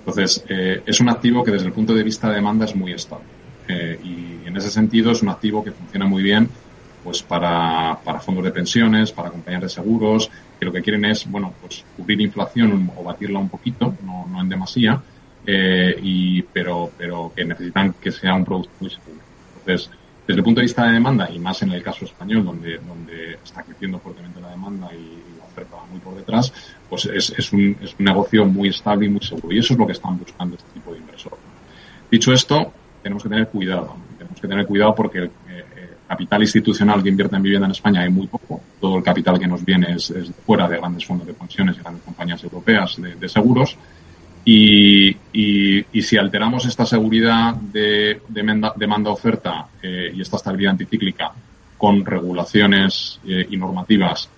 Entonces, 0.00 0.44
es 0.48 1.00
un 1.00 1.08
activo 1.08 1.44
que 1.44 1.50
desde 1.50 1.66
el 1.66 1.72
punto 1.72 1.94
de 1.94 2.02
vista 2.02 2.28
de 2.28 2.36
demanda 2.36 2.64
es 2.64 2.74
muy 2.74 2.92
estable. 2.92 3.26
y 3.68 4.46
en 4.46 4.56
ese 4.56 4.70
sentido 4.70 5.12
es 5.12 5.22
un 5.22 5.28
activo 5.28 5.62
que 5.62 5.70
funciona 5.70 6.06
muy 6.06 6.22
bien 6.22 6.48
pues 7.02 7.22
para, 7.22 7.98
para 8.04 8.20
fondos 8.20 8.44
de 8.44 8.50
pensiones, 8.50 9.12
para 9.12 9.30
compañías 9.30 9.62
de 9.62 9.68
seguros, 9.68 10.30
que 10.58 10.66
lo 10.66 10.72
que 10.72 10.82
quieren 10.82 11.04
es, 11.04 11.28
bueno, 11.30 11.54
pues 11.60 11.84
cubrir 11.96 12.20
inflación 12.20 12.90
o 12.96 13.02
batirla 13.02 13.38
un 13.38 13.48
poquito, 13.48 13.94
no, 14.04 14.40
en 14.40 14.48
demasía, 14.48 15.00
eh, 15.46 15.98
y, 16.02 16.42
pero, 16.42 16.90
pero 16.96 17.32
que 17.34 17.44
necesitan 17.44 17.94
que 17.94 18.12
sea 18.12 18.34
un 18.34 18.44
producto 18.44 18.72
muy 18.80 18.90
seguro. 18.90 19.20
Entonces, 19.58 19.90
desde 20.26 20.38
el 20.38 20.44
punto 20.44 20.60
de 20.60 20.66
vista 20.66 20.84
de 20.86 20.92
demanda, 20.92 21.28
y 21.30 21.38
más 21.38 21.62
en 21.62 21.72
el 21.72 21.82
caso 21.82 22.04
español, 22.04 22.44
donde, 22.44 22.78
donde 22.78 23.38
está 23.42 23.62
creciendo 23.62 23.98
fuertemente 23.98 24.40
la 24.40 24.50
demanda 24.50 24.88
y 24.94 25.38
la 25.38 25.44
oferta 25.44 25.76
va 25.76 25.86
muy 25.86 26.00
por 26.00 26.14
detrás, 26.14 26.52
pues 26.88 27.06
es, 27.06 27.34
es, 27.36 27.52
un, 27.52 27.76
es 27.82 27.94
un 27.98 28.04
negocio 28.04 28.44
muy 28.44 28.68
estable 28.68 29.06
y 29.06 29.08
muy 29.08 29.22
seguro. 29.22 29.52
Y 29.52 29.58
eso 29.58 29.74
es 29.74 29.78
lo 29.78 29.86
que 29.86 29.92
están 29.92 30.18
buscando 30.18 30.56
este 30.56 30.70
tipo 30.72 30.92
de 30.92 30.98
inversores. 30.98 31.40
Dicho 32.10 32.32
esto, 32.32 32.72
tenemos 33.02 33.22
que 33.22 33.28
tener 33.28 33.48
cuidado. 33.48 33.96
Tenemos 34.18 34.40
que 34.40 34.48
tener 34.48 34.66
cuidado 34.66 34.94
porque 34.94 35.30
capital 36.10 36.42
institucional 36.42 37.04
que 37.04 37.08
invierte 37.08 37.36
en 37.36 37.42
vivienda 37.42 37.66
en 37.66 37.70
España 37.70 38.00
hay 38.00 38.10
muy 38.10 38.26
poco. 38.26 38.60
Todo 38.80 38.96
el 38.96 39.04
capital 39.04 39.38
que 39.38 39.46
nos 39.46 39.64
viene 39.64 39.94
es, 39.94 40.12
fuera 40.44 40.66
de 40.66 40.76
grandes 40.76 41.06
fondos 41.06 41.24
de 41.24 41.34
pensiones 41.34 41.76
y 41.76 41.80
grandes 41.80 42.02
compañías 42.02 42.42
europeas 42.42 42.96
de, 43.20 43.28
seguros. 43.28 43.76
Y, 44.44 45.16
y, 45.32 46.02
si 46.02 46.16
alteramos 46.16 46.64
esta 46.64 46.86
seguridad 46.86 47.54
de, 47.54 48.22
demanda-oferta 48.28 49.68
eh, 49.82 50.12
y 50.14 50.20
esta 50.22 50.36
estabilidad 50.36 50.72
anticíclica 50.72 51.32
con 51.76 52.04
regulaciones 52.04 53.20
eh, 53.26 53.46
y 53.50 53.56
normativas 53.56 54.28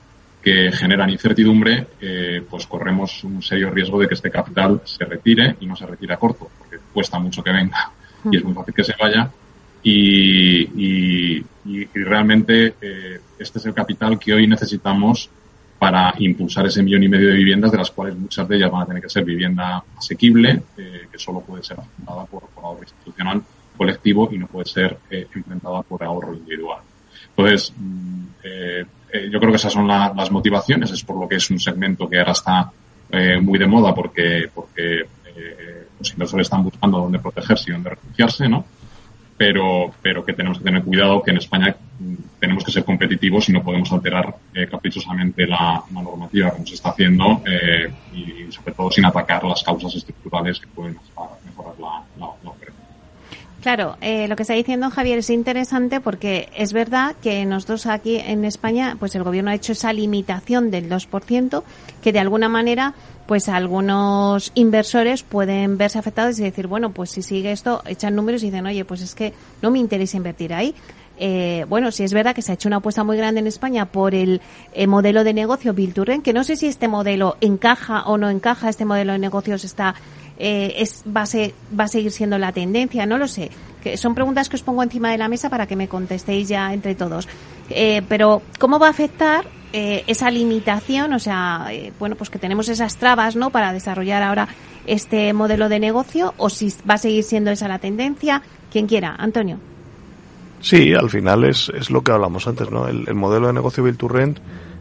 que 0.42 0.72
generan 0.72 1.08
incertidumbre, 1.10 1.86
eh, 2.00 2.42
pues 2.50 2.66
corremos 2.66 3.22
un 3.22 3.42
serio 3.42 3.70
riesgo 3.70 4.00
de 4.00 4.08
que 4.08 4.14
este 4.14 4.30
capital 4.30 4.82
se 4.84 5.04
retire 5.04 5.56
y 5.60 5.66
no 5.66 5.76
se 5.76 5.86
retire 5.86 6.14
a 6.14 6.16
corto, 6.16 6.50
porque 6.58 6.78
cuesta 6.92 7.18
mucho 7.20 7.42
que 7.42 7.52
venga 7.52 7.92
y 8.30 8.36
es 8.36 8.44
muy 8.44 8.52
fácil 8.52 8.74
que 8.74 8.84
se 8.84 8.94
vaya. 9.00 9.30
Y, 9.84 11.44
realmente 11.94 12.74
eh, 12.80 13.20
este 13.38 13.58
es 13.58 13.66
el 13.66 13.74
capital 13.74 14.18
que 14.18 14.34
hoy 14.34 14.46
necesitamos 14.46 15.30
para 15.82 16.14
impulsar 16.18 16.64
ese 16.66 16.80
millón 16.80 17.02
y 17.02 17.08
medio 17.08 17.30
de 17.30 17.34
viviendas, 17.34 17.72
de 17.72 17.78
las 17.78 17.90
cuales 17.90 18.16
muchas 18.16 18.46
de 18.46 18.54
ellas 18.54 18.70
van 18.70 18.82
a 18.82 18.86
tener 18.86 19.02
que 19.02 19.08
ser 19.08 19.24
vivienda 19.24 19.82
asequible, 19.98 20.62
eh, 20.78 21.08
que 21.10 21.18
solo 21.18 21.40
puede 21.40 21.64
ser 21.64 21.80
afrontada 21.80 22.24
por, 22.26 22.44
ahorro 22.62 22.84
institucional 22.84 23.42
colectivo 23.76 24.28
y 24.30 24.38
no 24.38 24.46
puede 24.46 24.66
ser 24.66 24.96
eh, 25.10 25.26
enfrentada 25.34 25.82
por 25.82 26.04
ahorro 26.04 26.34
individual. 26.34 26.78
Entonces, 27.30 27.72
mm, 27.76 28.22
yo 29.28 29.40
creo 29.40 29.50
que 29.50 29.56
esas 29.56 29.72
son 29.72 29.88
las 29.88 30.30
motivaciones, 30.30 30.92
es 30.92 31.02
por 31.02 31.18
lo 31.18 31.28
que 31.28 31.34
es 31.34 31.50
un 31.50 31.58
segmento 31.58 32.08
que 32.08 32.20
ahora 32.20 32.30
está 32.30 32.70
muy 33.40 33.58
de 33.58 33.66
moda 33.66 33.92
porque, 33.92 34.48
porque 34.54 35.02
los 35.98 36.12
inversores 36.12 36.46
están 36.46 36.62
buscando 36.62 36.98
dónde 36.98 37.18
protegerse 37.18 37.70
y 37.70 37.72
dónde 37.72 37.90
refugiarse, 37.90 38.48
¿no? 38.48 38.64
Pero, 39.36 39.92
pero 40.02 40.24
que 40.24 40.32
tenemos 40.32 40.58
que 40.58 40.64
tener 40.64 40.82
cuidado 40.82 41.22
que 41.22 41.30
en 41.30 41.38
España 41.38 41.76
tenemos 42.38 42.64
que 42.64 42.72
ser 42.72 42.84
competitivos 42.84 43.48
y 43.48 43.52
no 43.52 43.62
podemos 43.62 43.92
alterar 43.92 44.34
eh, 44.54 44.66
caprichosamente 44.66 45.46
la, 45.46 45.82
normativa 45.90 46.50
como 46.50 46.66
se 46.66 46.74
está 46.74 46.90
haciendo 46.90 47.42
eh, 47.46 47.92
y 48.12 48.50
sobre 48.52 48.72
todo 48.72 48.90
sin 48.90 49.04
atacar 49.04 49.44
las 49.44 49.62
causas 49.62 49.94
estructurales 49.94 50.58
que 50.58 50.66
pueden 50.66 50.98
mejorar 51.44 51.74
la, 51.78 52.02
la, 52.18 52.50
oferta. 52.50 52.81
Claro, 53.62 53.96
eh, 54.00 54.26
lo 54.26 54.34
que 54.34 54.42
está 54.42 54.54
diciendo 54.54 54.90
Javier 54.90 55.20
es 55.20 55.30
interesante 55.30 56.00
porque 56.00 56.48
es 56.56 56.72
verdad 56.72 57.14
que 57.22 57.44
nosotros 57.46 57.86
aquí 57.86 58.16
en 58.16 58.44
España, 58.44 58.96
pues 58.98 59.14
el 59.14 59.22
gobierno 59.22 59.52
ha 59.52 59.54
hecho 59.54 59.70
esa 59.70 59.92
limitación 59.92 60.72
del 60.72 60.90
2% 60.90 61.62
que 62.02 62.12
de 62.12 62.18
alguna 62.18 62.48
manera 62.48 62.94
pues 63.28 63.48
algunos 63.48 64.50
inversores 64.56 65.22
pueden 65.22 65.78
verse 65.78 65.96
afectados 65.96 66.40
y 66.40 66.42
decir, 66.42 66.66
bueno, 66.66 66.90
pues 66.90 67.10
si 67.10 67.22
sigue 67.22 67.52
esto, 67.52 67.82
echan 67.86 68.16
números 68.16 68.42
y 68.42 68.46
dicen, 68.46 68.66
oye, 68.66 68.84
pues 68.84 69.00
es 69.00 69.14
que 69.14 69.32
no 69.62 69.70
me 69.70 69.78
interesa 69.78 70.16
invertir 70.16 70.52
ahí. 70.52 70.74
Eh, 71.18 71.64
bueno, 71.68 71.92
si 71.92 72.02
es 72.02 72.12
verdad 72.12 72.34
que 72.34 72.42
se 72.42 72.50
ha 72.50 72.54
hecho 72.54 72.68
una 72.68 72.78
apuesta 72.78 73.04
muy 73.04 73.16
grande 73.16 73.38
en 73.38 73.46
España 73.46 73.86
por 73.86 74.12
el 74.12 74.40
eh, 74.72 74.88
modelo 74.88 75.22
de 75.22 75.34
negocio 75.34 75.72
Bill 75.72 75.94
que 76.24 76.32
no 76.32 76.42
sé 76.42 76.56
si 76.56 76.66
este 76.66 76.88
modelo 76.88 77.36
encaja 77.40 78.02
o 78.06 78.18
no 78.18 78.28
encaja, 78.28 78.68
este 78.68 78.84
modelo 78.84 79.12
de 79.12 79.20
negocios 79.20 79.62
está 79.62 79.94
eh, 80.38 80.74
es, 80.78 81.04
va, 81.06 81.22
a 81.22 81.78
va 81.78 81.84
a 81.84 81.88
seguir 81.88 82.10
siendo 82.10 82.38
la 82.38 82.52
tendencia, 82.52 83.06
no 83.06 83.18
lo 83.18 83.28
sé. 83.28 83.50
Que 83.82 83.96
son 83.96 84.14
preguntas 84.14 84.48
que 84.48 84.56
os 84.56 84.62
pongo 84.62 84.82
encima 84.82 85.10
de 85.10 85.18
la 85.18 85.28
mesa 85.28 85.50
para 85.50 85.66
que 85.66 85.76
me 85.76 85.88
contestéis 85.88 86.48
ya 86.48 86.72
entre 86.72 86.94
todos. 86.94 87.28
Eh, 87.70 88.02
pero, 88.08 88.42
¿cómo 88.58 88.78
va 88.78 88.88
a 88.88 88.90
afectar 88.90 89.44
eh, 89.72 90.04
esa 90.06 90.30
limitación? 90.30 91.12
O 91.12 91.18
sea, 91.18 91.66
eh, 91.70 91.92
bueno, 91.98 92.16
pues 92.16 92.30
que 92.30 92.38
tenemos 92.38 92.68
esas 92.68 92.96
trabas, 92.96 93.36
¿no? 93.36 93.50
Para 93.50 93.72
desarrollar 93.72 94.22
ahora 94.22 94.48
este 94.86 95.32
modelo 95.32 95.68
de 95.68 95.80
negocio, 95.80 96.34
o 96.36 96.50
si 96.50 96.72
va 96.88 96.94
a 96.94 96.98
seguir 96.98 97.24
siendo 97.24 97.50
esa 97.50 97.68
la 97.68 97.78
tendencia. 97.78 98.42
Quien 98.70 98.86
quiera, 98.86 99.14
Antonio. 99.18 99.58
Sí, 100.60 100.94
al 100.94 101.10
final 101.10 101.44
es, 101.44 101.70
es 101.74 101.90
lo 101.90 102.02
que 102.02 102.12
hablamos 102.12 102.46
antes, 102.46 102.70
¿no? 102.70 102.86
El, 102.86 103.14
modelo 103.14 103.48
de 103.48 103.52
negocio 103.52 103.82
Build 103.82 103.98
to 103.98 104.08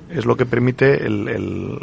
es 0.10 0.26
lo 0.26 0.38
que 0.38 0.46
permite 0.46 1.06
el, 1.06 1.28
el, 1.28 1.80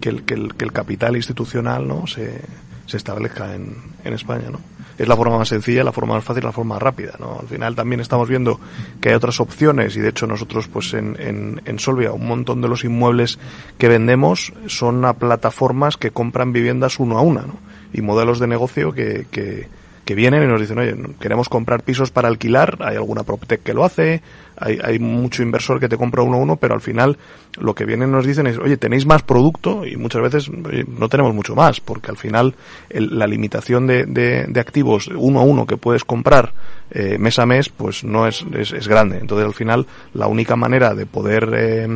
que, 0.00 0.08
el, 0.08 0.24
que, 0.24 0.34
el, 0.34 0.54
que 0.54 0.64
el 0.64 0.72
capital 0.72 1.16
institucional, 1.16 1.86
¿no? 1.86 2.06
Se, 2.06 2.40
se 2.86 2.96
establezca 2.96 3.54
en, 3.54 3.76
en 4.04 4.12
España, 4.14 4.50
¿no? 4.50 4.60
es 4.98 5.06
la 5.06 5.16
forma 5.16 5.38
más 5.38 5.48
sencilla, 5.48 5.84
la 5.84 5.92
forma 5.92 6.14
más 6.14 6.24
fácil, 6.24 6.44
la 6.44 6.52
forma 6.52 6.74
más 6.74 6.82
rápida, 6.82 7.12
¿no? 7.20 7.38
Al 7.40 7.46
final 7.46 7.76
también 7.76 8.00
estamos 8.00 8.28
viendo 8.28 8.58
que 9.00 9.10
hay 9.10 9.14
otras 9.14 9.38
opciones 9.38 9.96
y 9.96 10.00
de 10.00 10.08
hecho 10.08 10.26
nosotros 10.26 10.66
pues 10.66 10.92
en, 10.92 11.16
en, 11.20 11.62
en 11.64 11.78
Solvia 11.78 12.12
un 12.12 12.26
montón 12.26 12.60
de 12.60 12.68
los 12.68 12.82
inmuebles 12.82 13.38
que 13.78 13.88
vendemos 13.88 14.52
son 14.66 15.04
a 15.04 15.12
plataformas 15.12 15.96
que 15.96 16.10
compran 16.10 16.52
viviendas 16.52 16.98
uno 16.98 17.16
a 17.16 17.22
una, 17.22 17.42
¿no? 17.42 17.58
Y 17.92 18.02
modelos 18.02 18.40
de 18.40 18.48
negocio 18.48 18.92
que, 18.92 19.26
que, 19.30 19.68
que 20.04 20.14
vienen 20.14 20.42
y 20.42 20.46
nos 20.46 20.60
dicen, 20.60 20.78
oye, 20.78 20.96
queremos 21.20 21.48
comprar 21.48 21.84
pisos 21.84 22.10
para 22.10 22.28
alquilar, 22.28 22.78
hay 22.80 22.96
alguna 22.96 23.22
PropTech 23.22 23.62
que 23.62 23.74
lo 23.74 23.84
hace, 23.84 24.20
hay, 24.60 24.78
hay 24.82 24.98
mucho 24.98 25.42
inversor 25.42 25.80
que 25.80 25.88
te 25.88 25.96
compra 25.96 26.22
uno 26.22 26.36
a 26.36 26.40
uno, 26.40 26.56
pero 26.56 26.74
al 26.74 26.80
final 26.80 27.16
lo 27.60 27.74
que 27.74 27.84
vienen 27.84 28.10
nos 28.10 28.26
dicen 28.26 28.46
es, 28.46 28.58
oye, 28.58 28.76
tenéis 28.76 29.06
más 29.06 29.22
producto 29.22 29.86
y 29.86 29.96
muchas 29.96 30.22
veces 30.22 30.50
no 30.50 31.08
tenemos 31.08 31.34
mucho 31.34 31.54
más, 31.54 31.80
porque 31.80 32.10
al 32.10 32.16
final 32.16 32.54
la 32.90 33.26
limitación 33.26 33.86
de, 33.86 34.04
de, 34.06 34.46
de, 34.46 34.60
activos 34.60 35.08
uno 35.08 35.40
a 35.40 35.42
uno 35.42 35.66
que 35.66 35.76
puedes 35.76 36.04
comprar 36.04 36.52
eh, 36.90 37.18
mes 37.18 37.38
a 37.38 37.46
mes, 37.46 37.68
pues 37.68 38.04
no 38.04 38.26
es, 38.26 38.44
es, 38.54 38.72
es, 38.72 38.88
grande. 38.88 39.18
Entonces 39.18 39.46
al 39.46 39.54
final 39.54 39.86
la 40.14 40.26
única 40.26 40.56
manera 40.56 40.94
de 40.94 41.06
poder 41.06 41.50
eh, 41.54 41.86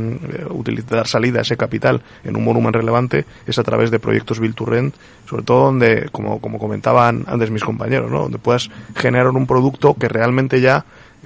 utilizar 0.50 1.06
salida 1.06 1.38
a 1.38 1.42
ese 1.42 1.56
capital 1.56 2.02
en 2.24 2.36
un 2.36 2.44
volumen 2.44 2.72
relevante 2.72 3.24
es 3.46 3.58
a 3.58 3.62
través 3.62 3.90
de 3.90 3.98
proyectos 3.98 4.38
Build 4.38 4.54
to 4.54 4.66
Rent, 4.66 4.94
sobre 5.28 5.44
todo 5.44 5.66
donde, 5.66 6.08
como, 6.10 6.40
como 6.40 6.58
comentaban 6.58 7.24
antes 7.26 7.50
mis 7.50 7.64
compañeros, 7.64 8.10
¿no? 8.10 8.20
donde 8.20 8.38
puedas 8.38 8.70
generar 8.94 9.28
un 9.28 9.46
producto 9.46 9.94
que 9.94 10.08
realmente 10.08 10.60
ya 10.60 10.84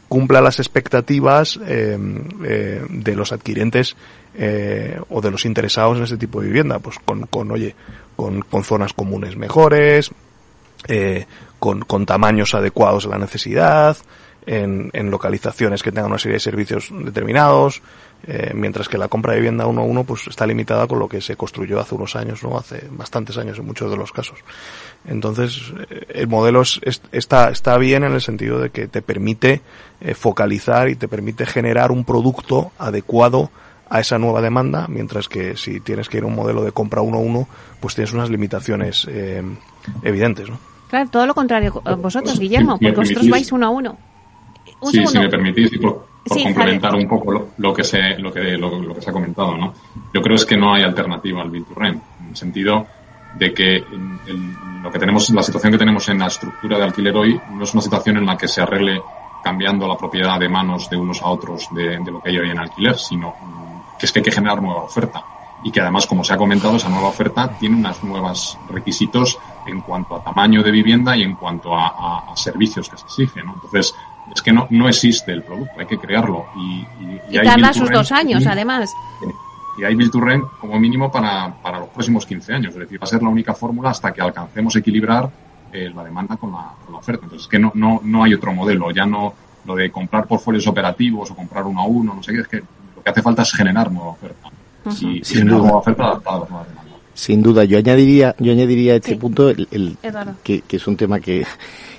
cumpla 0.09 0.41
las 0.41 0.59
expectativas 0.59 1.59
eh, 1.67 1.99
eh, 2.45 2.83
de 2.89 3.17
los 3.17 3.33
adquirentes 3.33 3.97
eh, 4.35 5.01
o 5.09 5.21
de 5.21 5.31
los 5.31 5.45
interesados 5.45 5.97
en 5.97 6.05
este 6.05 6.17
tipo 6.17 6.41
de 6.41 6.49
vivienda, 6.49 6.79
pues 6.79 6.99
con, 7.05 7.27
con 7.27 7.51
oye, 7.51 7.75
con, 8.15 8.43
con 8.43 8.65
zonas 8.65 8.93
comunes 8.93 9.37
mejores, 9.37 10.11
eh, 10.89 11.27
con, 11.59 11.81
con 11.81 12.07
tamaños 12.07 12.55
adecuados 12.55 13.07
a 13.07 13.11
la 13.11 13.19
necesidad, 13.19 13.97
en, 14.45 14.91
en, 14.93 15.11
localizaciones 15.11 15.83
que 15.83 15.91
tengan 15.91 16.11
una 16.11 16.19
serie 16.19 16.35
de 16.35 16.41
servicios 16.41 16.91
determinados, 16.93 17.83
eh, 18.29 18.53
mientras 18.55 18.89
que 18.89 18.99
la 18.99 19.07
compra 19.07 19.33
de 19.33 19.39
vivienda 19.39 19.67
uno 19.67 19.83
a 19.83 19.85
uno 19.85 20.03
pues 20.03 20.27
está 20.27 20.47
limitada 20.47 20.89
con 20.89 20.99
lo 20.99 21.09
que 21.09 21.21
se 21.21 21.37
construyó 21.37 21.79
hace 21.79 21.95
unos 21.95 22.17
años, 22.17 22.43
no 22.43 22.59
hace 22.59 22.89
bastantes 22.91 23.39
años 23.39 23.59
en 23.59 23.67
muchos 23.67 23.91
de 23.91 23.97
los 23.97 24.11
casos. 24.11 24.41
Entonces, 25.07 25.73
eh, 25.91 26.07
el 26.09 26.27
modelo 26.27 26.63
es, 26.63 26.81
está, 27.13 27.51
está 27.51 27.79
bien 27.79 28.03
en 28.03 28.13
el 28.13 28.21
sentido 28.21 28.59
de 28.59 28.71
que 28.71 28.89
te 28.89 29.01
permite 29.01 29.61
eh, 30.01 30.15
focalizar 30.15 30.89
y 30.89 30.97
te 30.97 31.07
permite 31.07 31.47
generar 31.47 31.93
un 31.93 32.05
producto 32.05 32.73
adecuado 32.79 33.51
a 33.89 34.01
esa 34.01 34.19
nueva 34.19 34.41
demanda, 34.41 34.87
mientras 34.89 35.29
que 35.29 35.57
si 35.57 35.79
tienes 35.79 36.09
que 36.09 36.19
ir 36.19 36.25
a 36.25 36.27
un 36.27 36.35
modelo 36.35 36.65
de 36.65 36.73
compra 36.73 37.03
uno 37.03 37.19
a 37.19 37.21
uno, 37.21 37.49
pues 37.81 37.95
tienes 37.95 38.13
unas 38.13 38.29
limitaciones 38.29 39.07
eh, 39.09 39.45
evidentes, 40.03 40.51
¿no? 40.51 40.59
Claro, 40.89 41.09
todo 41.11 41.27
lo 41.27 41.35
contrario 41.35 41.83
vosotros, 41.99 42.39
Guillermo, 42.39 42.79
porque 42.79 42.97
vosotros 42.97 43.29
vais 43.29 43.51
uno 43.53 43.67
a 43.67 43.71
uno. 43.71 43.99
Sí, 44.83 45.07
si 45.07 45.19
me 45.19 45.29
permitís, 45.29 45.73
y 45.73 45.79
por, 45.79 46.07
complementar 46.29 46.95
un 46.95 47.07
poco 47.09 47.51
lo, 47.57 47.73
que 47.73 47.85
se, 47.85 48.19
lo, 48.19 48.33
que, 48.33 48.57
lo, 48.57 48.95
que 48.95 49.01
se 49.01 49.11
ha 49.11 49.13
comentado, 49.13 49.57
¿no? 49.57 49.75
Yo 50.13 50.21
creo 50.21 50.37
es 50.37 50.45
que 50.45 50.57
no 50.57 50.75
hay 50.75 50.83
alternativa 50.83 51.43
al 51.43 51.51
Build 51.51 51.69
to 51.69 51.75
Rent, 51.75 52.03
en 52.21 52.29
el 52.29 52.37
sentido 52.37 52.87
de 53.39 53.53
que 53.53 53.85
lo 54.83 54.91
que 54.91 54.99
tenemos, 54.99 55.31
la 55.31 55.43
situación 55.43 55.73
que 55.73 55.79
tenemos 55.79 56.09
en 56.09 56.19
la 56.19 56.27
estructura 56.27 56.79
de 56.79 56.85
alquiler 56.85 57.17
hoy 57.17 57.41
no 57.51 57.65
es 57.65 57.75
una 57.75 57.83
situación 57.83 58.17
en 58.17 58.27
la 58.27 58.37
que 58.37 58.49
se 58.49 58.63
arregle 58.63 59.01
cambiando 59.43 59.87
la 59.87 59.97
propiedad 59.97 60.41
de 60.41 60.49
manos 60.49 60.91
de 60.91 60.97
unos 60.97 61.23
a 61.23 61.27
otros 61.27 61.69
de, 61.73 61.99
lo 62.11 62.21
que 62.21 62.31
hay 62.31 62.39
hoy 62.39 62.51
en 62.51 62.59
alquiler, 62.59 62.97
sino 62.97 63.35
que 63.99 64.07
es 64.07 64.13
que 64.13 64.21
hay 64.21 64.25
que 64.25 64.33
generar 64.33 64.61
nueva 64.61 64.83
oferta 64.83 65.23
y 65.63 65.71
que 65.71 65.81
además, 65.81 66.07
como 66.07 66.23
se 66.23 66.33
ha 66.33 66.37
comentado, 66.37 66.77
esa 66.77 66.89
nueva 66.89 67.09
oferta 67.09 67.49
tiene 67.59 67.77
unos 67.77 68.03
nuevos 68.05 68.59
requisitos 68.69 69.39
en 69.67 69.81
cuanto 69.81 70.17
a 70.17 70.23
tamaño 70.23 70.63
de 70.63 70.71
vivienda 70.71 71.17
y 71.17 71.23
en 71.23 71.35
cuanto 71.35 71.75
a, 71.75 72.33
servicios 72.37 72.89
que 72.89 72.97
se 72.97 73.05
exigen. 73.05 73.49
Entonces, 73.49 73.95
es 74.35 74.43
que 74.43 74.53
no, 74.53 74.67
no 74.71 74.89
existe 74.89 75.33
el 75.33 75.43
producto, 75.43 75.73
hay 75.79 75.87
que 75.87 75.99
crearlo. 75.99 76.47
Y, 76.57 76.87
y, 77.31 77.43
tarda 77.43 77.73
sus 77.73 77.91
dos 77.91 78.13
años, 78.13 78.47
además. 78.47 78.93
Y 79.79 79.85
hay 79.85 79.95
Build 79.95 80.13
como 80.59 80.79
mínimo 80.79 81.11
para, 81.11 81.55
para 81.63 81.81
los 81.81 81.89
próximos 81.91 82.25
15 82.25 82.55
años, 82.55 82.73
es 82.75 82.81
decir, 82.81 83.01
va 83.01 83.05
a 83.05 83.09
ser 83.09 83.23
la 83.23 83.29
única 83.29 83.55
fórmula 83.55 83.91
hasta 83.91 84.13
que 84.13 84.23
alcancemos 84.23 84.75
equilibrar 84.77 85.29
eh, 85.73 85.91
la 85.95 86.03
demanda 86.03 86.37
con 86.37 86.53
la, 86.53 86.73
con 86.85 86.95
la, 86.95 86.99
oferta. 86.99 87.25
Entonces, 87.25 87.47
es 87.47 87.51
que 87.51 87.59
no, 87.59 87.73
no, 87.75 88.01
no 88.03 88.25
hay 88.25 88.33
otro 88.33 88.53
modelo, 88.53 88.91
ya 88.91 89.05
no 89.05 89.35
lo 89.67 89.75
de 89.75 89.91
comprar 89.91 90.27
portfolios 90.27 90.67
operativos 90.67 91.31
o 91.31 91.35
comprar 91.35 91.65
uno 91.65 91.81
a 91.81 91.87
uno, 91.87 92.15
no 92.15 92.23
sé 92.23 92.33
qué, 92.33 92.41
es 92.41 92.49
que 92.49 92.57
lo 92.59 93.03
que 93.03 93.11
hace 93.11 93.21
falta 93.21 93.43
es 93.43 93.53
generar 93.53 93.91
nueva 93.91 94.11
oferta. 94.11 94.49
Y, 95.01 95.23
Sin 95.25 95.47
duda. 95.47 95.59
nueva 95.59 95.79
oferta 95.79 96.05
adaptada 96.05 96.37
a 96.37 96.41
la 96.41 96.47
demanda. 96.47 96.76
Sin 97.17 97.43
duda, 97.43 97.65
yo 97.65 97.79
añadiría, 97.79 98.37
yo 98.39 98.53
añadiría 98.53 98.93
a 98.93 98.97
este 98.97 99.17
punto 99.17 99.49
el, 99.49 99.67
el 99.71 99.97
que, 100.45 100.61
que, 100.61 100.77
es 100.77 100.87
un 100.87 100.99
tema 100.99 101.19
que, 101.19 101.47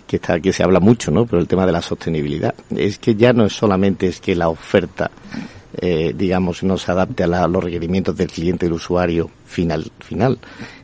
que 0.05 0.17
está, 0.17 0.39
que 0.39 0.53
se 0.53 0.61
habla 0.61 0.79
mucho, 0.79 1.09
¿no? 1.09 1.25
Pero 1.25 1.39
el 1.39 1.47
tema 1.47 1.65
de 1.65 1.71
la 1.71 1.81
sostenibilidad. 1.81 2.53
Es 2.69 2.99
que 2.99 3.15
ya 3.15 3.33
no 3.33 3.43
es 3.43 3.53
solamente 3.53 4.05
es 4.05 4.21
que 4.21 4.35
la 4.35 4.47
oferta, 4.47 5.09
eh, 5.81 6.13
digamos, 6.15 6.61
no 6.61 6.77
se 6.77 6.91
adapte 6.91 7.23
a, 7.23 7.47
los 7.47 7.63
requerimientos 7.63 8.15
del 8.15 8.27
cliente, 8.27 8.67
del 8.67 8.73
usuario 8.73 9.27
final, 9.43 9.91
final. 10.01 10.37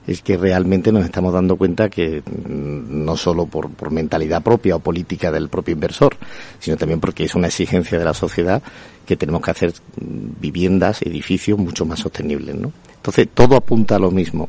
Es 0.08 0.24
que 0.24 0.36
realmente 0.36 0.92
nos 0.92 1.06
estamos 1.06 1.32
dando 1.32 1.56
cuenta 1.56 1.90
que 1.90 2.24
mm, 2.26 3.06
no 3.06 3.16
solo 3.16 3.46
por, 3.46 3.70
por 3.70 3.92
mentalidad 3.92 4.42
propia 4.42 4.78
o 4.78 4.80
política 4.80 5.32
del 5.32 5.48
propio 5.48 5.76
inversor, 5.76 6.18
sino 6.58 6.76
también 6.76 7.00
porque 7.00 7.26
es 7.26 7.36
una 7.36 7.50
exigencia 7.50 8.00
de 8.00 8.06
la 8.06 8.16
sociedad 8.16 8.64
que 9.06 9.16
tenemos 9.16 9.44
que 9.44 9.52
hacer 9.52 9.74
mm, 10.02 10.42
viviendas, 10.42 11.04
edificios 11.04 11.60
mucho 11.60 11.86
más 11.86 12.00
sostenibles, 12.00 12.56
¿no? 12.56 12.74
Entonces, 13.04 13.28
todo 13.34 13.58
apunta 13.58 13.97
a 13.97 13.99
lo 13.99 14.12
mismo. 14.12 14.47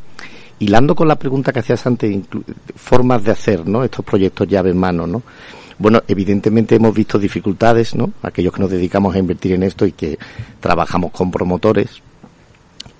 Hilando 0.60 0.94
con 0.94 1.08
la 1.08 1.16
pregunta 1.16 1.52
que 1.52 1.58
hacías 1.58 1.84
antes, 1.88 2.16
formas 2.76 3.24
de 3.24 3.32
hacer, 3.32 3.66
¿no? 3.66 3.82
Estos 3.82 4.04
proyectos 4.04 4.46
llave 4.46 4.70
en 4.70 4.78
mano, 4.78 5.08
¿no? 5.08 5.24
Bueno, 5.76 6.04
evidentemente 6.06 6.76
hemos 6.76 6.94
visto 6.94 7.18
dificultades, 7.18 7.96
¿no? 7.96 8.12
Aquellos 8.22 8.52
que 8.52 8.60
nos 8.60 8.70
dedicamos 8.70 9.12
a 9.12 9.18
invertir 9.18 9.54
en 9.54 9.64
esto 9.64 9.84
y 9.86 9.90
que 9.90 10.16
trabajamos 10.60 11.10
con 11.10 11.32
promotores, 11.32 12.00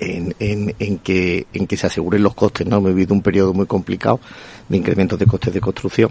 en, 0.01 0.35
en, 0.41 0.75
en, 0.81 0.99
que, 0.99 1.47
en 1.53 1.69
que 1.69 1.77
se 1.77 1.87
aseguren 1.87 2.25
los 2.25 2.35
costes, 2.35 2.67
¿no? 2.67 2.79
Hemos 2.79 2.93
vivido 2.93 3.15
un 3.15 3.23
periodo 3.23 3.55
muy 3.55 3.67
complicado 3.67 4.19
de 4.69 4.77
incrementos 4.77 5.21
de 5.21 5.27
costes 5.27 5.55
de 5.55 5.61
construcción. 5.61 6.11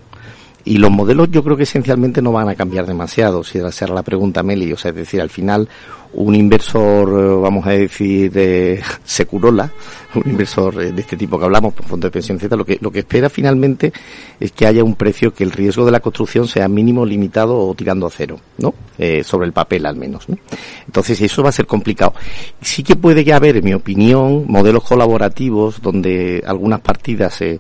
Y 0.66 0.78
los 0.78 0.92
modelos 0.92 1.30
yo 1.30 1.44
creo 1.44 1.58
que 1.58 1.64
esencialmente 1.64 2.22
no 2.22 2.32
van 2.32 2.48
a 2.48 2.56
cambiar 2.56 2.86
demasiado, 2.86 3.44
si 3.44 3.58
esa 3.58 3.86
era 3.86 3.94
la 3.94 4.04
pregunta 4.04 4.44
Meli. 4.44 4.72
O 4.72 4.78
sea, 4.78 4.90
es 4.90 4.96
decir, 4.96 5.20
al 5.20 5.30
final 5.30 5.68
un 6.14 6.36
inversor, 6.36 7.10
eh, 7.10 7.42
vamos 7.42 7.66
a 7.66 7.72
decir, 7.72 8.32
de 8.32 8.82
Securola, 9.04 9.72
un 10.16 10.24
inversor 10.30 10.82
eh, 10.82 10.92
de 10.92 11.02
este 11.02 11.18
tipo 11.18 11.38
que 11.38 11.46
hablamos, 11.46 11.74
por 11.74 11.86
fondo 11.86 12.08
de 12.08 12.12
pensión, 12.12 12.38
etcétera, 12.38 12.58
lo 12.58 12.66
que, 12.66 12.78
lo 12.80 12.92
que 12.92 13.00
espera 13.00 13.30
finalmente 13.30 13.92
es 14.40 14.52
que 14.52 14.66
haya 14.66 14.84
un 14.84 14.96
precio 14.96 15.34
que 15.34 15.44
el 15.44 15.52
riesgo 15.52 15.86
de 15.86 15.92
la 15.92 16.00
construcción 16.00 16.48
sea 16.48 16.68
mínimo, 16.68 17.06
limitado 17.06 17.58
o 17.58 17.74
tirando 17.74 18.06
a 18.06 18.10
cero, 18.10 18.40
¿no? 18.60 18.74
Eh, 18.98 19.24
sobre 19.24 19.48
el 19.48 19.54
papel 19.54 19.86
al 19.86 19.96
menos, 19.96 20.30
¿no? 20.30 20.38
Entonces 20.86 21.20
eso 21.20 21.44
va 21.44 21.50
a 21.50 21.54
ser 21.54 21.66
complicado. 21.66 22.14
Sí 22.62 22.84
que 22.84 22.96
puede 22.96 23.26
que 23.26 23.34
haber, 23.34 23.58
en 23.58 23.66
mi 23.66 23.74
opinión, 23.74 24.46
modelos 24.48 24.84
colaborativos 24.84 25.82
donde 25.82 26.44
algunas 26.46 26.82
partidas 26.82 27.34
se 27.34 27.60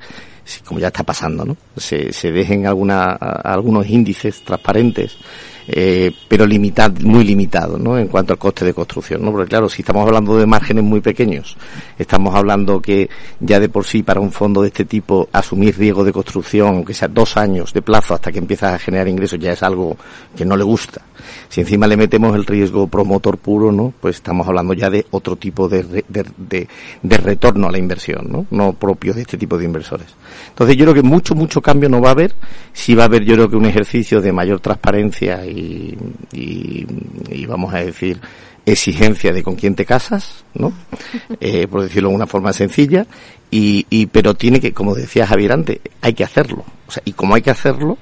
como 0.65 0.79
ya 0.79 0.87
está 0.87 1.03
pasando, 1.03 1.45
¿no? 1.45 1.57
Se, 1.77 2.11
se 2.13 2.31
dejen 2.31 2.67
alguna, 2.67 3.11
algunos 3.13 3.87
índices 3.87 4.43
transparentes 4.43 5.17
eh, 5.68 6.11
pero 6.28 6.45
limitado, 6.45 6.95
muy 7.01 7.24
limitado, 7.24 7.78
¿no? 7.78 7.97
En 7.97 8.07
cuanto 8.07 8.34
al 8.34 8.39
coste 8.39 8.66
de 8.66 8.74
construcción, 8.74 9.24
¿no? 9.24 9.32
Porque 9.32 9.49
claro, 9.49 9.70
si 9.70 9.82
estamos 9.82 10.05
hablando 10.05 10.38
de 10.38 10.45
márgenes 10.45 10.84
muy 10.84 11.01
pequeños, 11.01 11.57
estamos 11.97 12.36
hablando 12.36 12.82
que 12.82 13.09
ya 13.39 13.59
de 13.59 13.70
por 13.70 13.86
sí 13.86 14.03
para 14.03 14.20
un 14.20 14.32
fondo 14.32 14.61
de 14.61 14.68
este 14.68 14.86
tipo 14.86 15.30
asumir 15.32 15.78
riesgo 15.78 16.03
de 16.03 16.11
construcción, 16.11 16.68
aunque 16.70 16.93
sea 16.93 17.07
dos 17.07 17.38
años 17.38 17.74
de 17.74 17.82
plazo 17.82 18.14
hasta 18.14 18.32
que 18.32 18.39
empiezas 18.39 18.74
a 18.74 18.80
generar 18.80 19.07
ingresos, 19.07 19.39
ya 19.39 19.51
es 19.51 19.64
algo 19.64 19.97
que 20.36 20.45
no 20.45 20.57
le 20.57 20.64
gusta. 20.64 21.01
Si 21.49 21.61
encima 21.61 21.88
le 21.88 21.95
metemos 21.95 22.36
el 22.36 22.45
riesgo 22.45 22.88
promotor 22.88 23.38
puro, 23.38 23.72
¿no? 23.72 23.93
Pues 23.99 24.18
estamos 24.18 24.47
hablando 24.47 24.74
ya 24.74 24.89
de 24.89 25.05
otro 25.11 25.36
tipo 25.36 25.70
de, 25.70 25.84
de, 25.84 26.26
de, 26.38 26.68
de 27.01 27.18
retorno 27.18 27.68
a 27.68 27.72
la 27.72 27.78
inversión, 27.78 28.28
¿no? 28.30 28.45
No 28.51 28.74
propio 28.74 29.14
de 29.14 29.22
este 29.22 29.38
tipo 29.38 29.57
de 29.57 29.66
inversores. 29.66 30.07
Entonces 30.49 30.76
yo 30.76 30.86
creo 30.86 30.95
que 30.95 31.03
mucho, 31.03 31.36
mucho 31.36 31.61
cambio 31.61 31.89
no 31.89 32.01
va 32.01 32.09
a 32.09 32.11
haber. 32.11 32.36
Sí 32.74 32.95
va 32.95 33.03
a 33.03 33.05
haber 33.05 33.24
yo 33.24 33.36
creo 33.36 33.49
que 33.49 33.55
un 33.55 33.66
ejercicio 33.66 34.22
de 34.22 34.32
mayor 34.32 34.59
transparencia 34.59 35.45
y, 35.45 35.52
vamos 37.47 37.73
a 37.73 37.79
decir 37.79 38.19
exigencia 38.65 39.33
de 39.33 39.43
con 39.43 39.55
quién 39.55 39.75
te 39.75 39.85
casas, 39.85 40.43
¿no? 40.53 40.73
Eh, 41.39 41.67
por 41.67 41.81
decirlo 41.81 42.09
de 42.09 42.15
una 42.15 42.27
forma 42.27 42.53
sencilla, 42.53 43.05
y, 43.51 43.85
y, 43.89 44.05
pero 44.07 44.33
tiene 44.33 44.59
que, 44.59 44.73
como 44.73 44.95
decía 44.95 45.27
Javier 45.27 45.51
antes, 45.51 45.79
hay 46.01 46.13
que 46.13 46.23
hacerlo. 46.23 46.63
O 46.87 46.91
sea, 46.91 47.03
y 47.05 47.13
como 47.13 47.35
hay 47.35 47.41
que 47.41 47.51
hacerlo, 47.51 47.97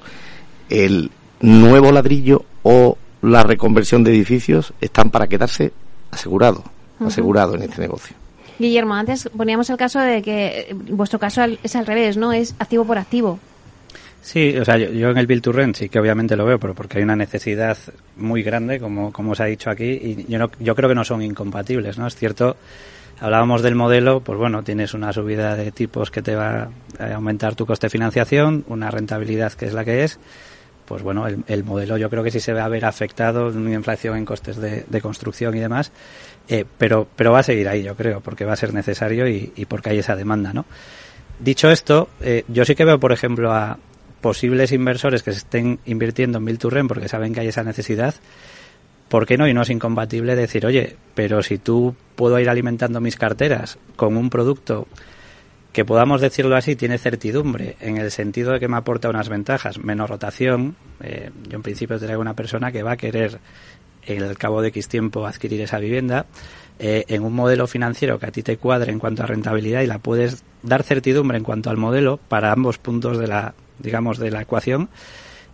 el 0.69 1.11
nuevo 1.41 1.91
ladrillo 1.91 2.45
o 2.63 2.97
la 3.21 3.43
reconversión 3.43 4.03
de 4.03 4.11
edificios 4.11 4.73
están 4.81 5.09
para 5.11 5.27
quedarse 5.27 5.73
asegurado, 6.11 6.63
asegurado 6.99 7.55
en 7.55 7.63
este 7.63 7.81
negocio. 7.81 8.15
Guillermo, 8.59 8.93
antes 8.93 9.29
poníamos 9.35 9.69
el 9.69 9.77
caso 9.77 9.99
de 9.99 10.21
que 10.21 10.75
vuestro 10.91 11.19
caso 11.19 11.41
es 11.63 11.75
al 11.75 11.85
revés, 11.85 12.17
¿no? 12.17 12.31
Es 12.31 12.55
activo 12.59 12.85
por 12.85 12.97
activo. 12.97 13.39
Sí, 14.21 14.55
o 14.55 14.63
sea, 14.63 14.77
yo, 14.77 15.09
en 15.09 15.17
el 15.17 15.25
Build 15.25 15.41
to 15.41 15.51
Rent 15.51 15.75
sí 15.75 15.89
que 15.89 15.99
obviamente 15.99 16.35
lo 16.35 16.45
veo, 16.45 16.59
pero 16.59 16.75
porque 16.75 16.99
hay 16.99 17.03
una 17.03 17.15
necesidad 17.15 17.75
muy 18.17 18.43
grande, 18.43 18.79
como, 18.79 19.11
como 19.11 19.31
os 19.31 19.39
ha 19.39 19.45
dicho 19.45 19.71
aquí, 19.71 19.85
y 19.85 20.25
yo, 20.29 20.37
no, 20.37 20.51
yo 20.59 20.75
creo 20.75 20.87
que 20.87 20.95
no 20.95 21.03
son 21.03 21.23
incompatibles, 21.23 21.97
¿no? 21.97 22.05
Es 22.05 22.15
cierto, 22.15 22.55
hablábamos 23.19 23.63
del 23.63 23.73
modelo, 23.73 24.21
pues 24.21 24.37
bueno, 24.37 24.63
tienes 24.63 24.93
una 24.93 25.11
subida 25.11 25.55
de 25.55 25.71
tipos 25.71 26.11
que 26.11 26.21
te 26.21 26.35
va 26.35 26.69
a 26.99 27.13
aumentar 27.15 27.55
tu 27.55 27.65
coste 27.65 27.87
de 27.87 27.89
financiación, 27.89 28.63
una 28.67 28.91
rentabilidad 28.91 29.53
que 29.53 29.65
es 29.65 29.73
la 29.73 29.83
que 29.83 30.03
es, 30.03 30.19
pues 30.85 31.01
bueno, 31.01 31.25
el, 31.25 31.63
modelo 31.63 31.97
yo 31.97 32.09
creo 32.09 32.23
que 32.23 32.31
sí 32.31 32.39
se 32.39 32.53
va 32.53 32.65
a 32.65 32.67
ver 32.67 32.85
afectado, 32.85 33.47
una 33.47 33.73
inflación 33.73 34.17
en 34.17 34.25
costes 34.25 34.57
de, 34.57 35.01
construcción 35.01 35.57
y 35.57 35.59
demás, 35.59 35.91
eh, 36.47 36.65
pero, 36.77 37.07
pero 37.15 37.31
va 37.31 37.39
a 37.39 37.43
seguir 37.43 37.67
ahí, 37.69 37.81
yo 37.81 37.95
creo, 37.95 38.21
porque 38.21 38.45
va 38.45 38.53
a 38.53 38.57
ser 38.57 38.71
necesario 38.71 39.27
y, 39.27 39.51
y 39.55 39.65
porque 39.65 39.89
hay 39.89 39.99
esa 39.99 40.15
demanda, 40.15 40.53
¿no? 40.53 40.65
Dicho 41.39 41.71
esto, 41.71 42.09
eh, 42.21 42.43
yo 42.49 42.65
sí 42.65 42.75
que 42.75 42.85
veo, 42.85 42.99
por 42.99 43.11
ejemplo, 43.11 43.51
a, 43.51 43.79
posibles 44.21 44.71
inversores 44.71 45.23
que 45.23 45.31
se 45.31 45.39
estén 45.39 45.79
invirtiendo 45.85 46.37
en 46.37 46.47
Rent 46.47 46.87
porque 46.87 47.09
saben 47.09 47.33
que 47.33 47.41
hay 47.41 47.47
esa 47.47 47.63
necesidad, 47.63 48.15
¿por 49.09 49.25
qué 49.25 49.37
no? 49.37 49.47
Y 49.47 49.53
no 49.53 49.63
es 49.63 49.69
incompatible 49.69 50.35
decir, 50.35 50.65
oye, 50.65 50.95
pero 51.15 51.43
si 51.43 51.57
tú 51.57 51.95
puedo 52.15 52.39
ir 52.39 52.49
alimentando 52.49 53.01
mis 53.01 53.17
carteras 53.17 53.77
con 53.95 54.15
un 54.15 54.29
producto 54.29 54.87
que 55.73 55.85
podamos 55.85 56.21
decirlo 56.21 56.55
así, 56.55 56.75
tiene 56.75 56.97
certidumbre, 56.97 57.77
en 57.79 57.97
el 57.97 58.11
sentido 58.11 58.51
de 58.51 58.59
que 58.59 58.67
me 58.67 58.77
aporta 58.77 59.09
unas 59.09 59.29
ventajas, 59.29 59.79
menos 59.79 60.09
rotación. 60.09 60.75
Eh, 61.01 61.29
yo 61.47 61.55
en 61.55 61.61
principio 61.61 61.97
traigo 61.97 62.21
una 62.21 62.35
persona 62.35 62.71
que 62.71 62.83
va 62.83 62.93
a 62.93 62.97
querer, 62.97 63.39
al 64.07 64.37
cabo 64.37 64.61
de 64.61 64.69
X 64.69 64.87
tiempo, 64.89 65.25
adquirir 65.25 65.61
esa 65.61 65.79
vivienda, 65.79 66.25
eh, 66.79 67.05
en 67.07 67.23
un 67.23 67.33
modelo 67.33 67.67
financiero 67.67 68.19
que 68.19 68.25
a 68.25 68.31
ti 68.31 68.43
te 68.43 68.57
cuadre 68.57 68.91
en 68.91 68.99
cuanto 68.99 69.23
a 69.23 69.27
rentabilidad 69.27 69.81
y 69.81 69.87
la 69.87 69.99
puedes 69.99 70.43
dar 70.63 70.83
certidumbre 70.83 71.37
en 71.37 71.43
cuanto 71.43 71.69
al 71.69 71.77
modelo 71.77 72.17
para 72.17 72.51
ambos 72.51 72.77
puntos 72.77 73.17
de 73.17 73.27
la, 73.27 73.53
digamos, 73.81 74.17
de 74.17 74.31
la 74.31 74.41
ecuación, 74.41 74.89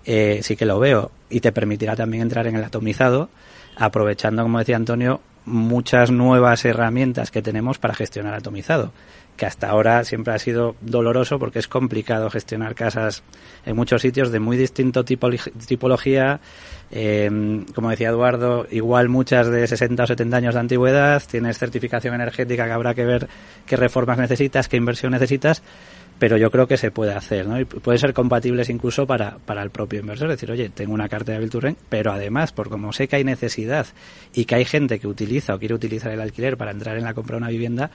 eh, 0.05 0.39
sí 0.43 0.55
que 0.55 0.65
lo 0.65 0.79
veo. 0.79 1.11
Y 1.29 1.39
te 1.41 1.51
permitirá 1.51 1.95
también 1.95 2.23
entrar 2.23 2.47
en 2.47 2.55
el 2.55 2.63
atomizado, 2.63 3.29
aprovechando, 3.75 4.43
como 4.43 4.59
decía 4.59 4.75
Antonio, 4.75 5.21
muchas 5.45 6.11
nuevas 6.11 6.65
herramientas 6.65 7.31
que 7.31 7.41
tenemos 7.41 7.77
para 7.77 7.93
gestionar 7.93 8.33
atomizado 8.33 8.91
que 9.37 9.45
hasta 9.45 9.69
ahora 9.69 10.03
siempre 10.03 10.33
ha 10.33 10.39
sido 10.39 10.75
doloroso 10.81 11.39
porque 11.39 11.59
es 11.59 11.67
complicado 11.67 12.29
gestionar 12.29 12.75
casas 12.75 13.23
en 13.65 13.75
muchos 13.75 14.01
sitios 14.01 14.31
de 14.31 14.39
muy 14.39 14.57
distinto 14.57 15.05
tipo, 15.05 15.29
tipología. 15.67 16.41
Eh, 16.89 17.63
como 17.73 17.89
decía 17.89 18.09
Eduardo, 18.09 18.65
igual 18.71 19.07
muchas 19.09 19.47
de 19.47 19.67
60 19.67 20.03
o 20.03 20.07
70 20.07 20.37
años 20.37 20.53
de 20.55 20.59
antigüedad, 20.59 21.21
tienes 21.29 21.57
certificación 21.57 22.15
energética 22.15 22.65
que 22.65 22.71
habrá 22.71 22.93
que 22.93 23.05
ver 23.05 23.27
qué 23.65 23.77
reformas 23.77 24.17
necesitas, 24.17 24.67
qué 24.67 24.77
inversión 24.77 25.11
necesitas 25.11 25.61
pero 26.19 26.37
yo 26.37 26.49
creo 26.49 26.67
que 26.67 26.77
se 26.77 26.91
puede 26.91 27.13
hacer, 27.13 27.47
¿no? 27.47 27.59
Y 27.59 27.65
puede 27.65 27.97
ser 27.97 28.13
compatibles 28.13 28.69
incluso 28.69 29.05
para, 29.05 29.37
para 29.45 29.61
el 29.61 29.69
propio 29.69 29.99
inversor. 29.99 30.29
Decir, 30.29 30.51
oye, 30.51 30.69
tengo 30.69 30.93
una 30.93 31.07
cartera 31.09 31.39
Bilturren, 31.39 31.77
pero 31.89 32.11
además, 32.11 32.51
por 32.51 32.69
como 32.69 32.91
sé 32.91 33.07
que 33.07 33.17
hay 33.17 33.23
necesidad 33.23 33.85
y 34.33 34.45
que 34.45 34.55
hay 34.55 34.65
gente 34.65 34.99
que 34.99 35.07
utiliza 35.07 35.53
o 35.53 35.59
quiere 35.59 35.75
utilizar 35.75 36.11
el 36.11 36.21
alquiler 36.21 36.57
para 36.57 36.71
entrar 36.71 36.97
en 36.97 37.03
la 37.03 37.13
compra 37.13 37.35
de 37.35 37.43
una 37.43 37.49
vivienda, 37.49 37.91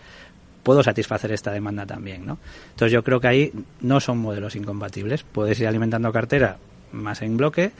puedo 0.62 0.82
satisfacer 0.82 1.32
esta 1.32 1.50
demanda 1.50 1.84
también, 1.86 2.24
¿no? 2.24 2.38
Entonces 2.70 2.92
yo 2.92 3.02
creo 3.02 3.20
que 3.20 3.28
ahí 3.28 3.52
no 3.80 3.98
son 3.98 4.18
modelos 4.18 4.54
incompatibles. 4.54 5.24
Puedes 5.24 5.58
ir 5.60 5.66
alimentando 5.66 6.12
cartera 6.12 6.58
más 6.92 7.22
en 7.22 7.36
bloque, 7.36 7.72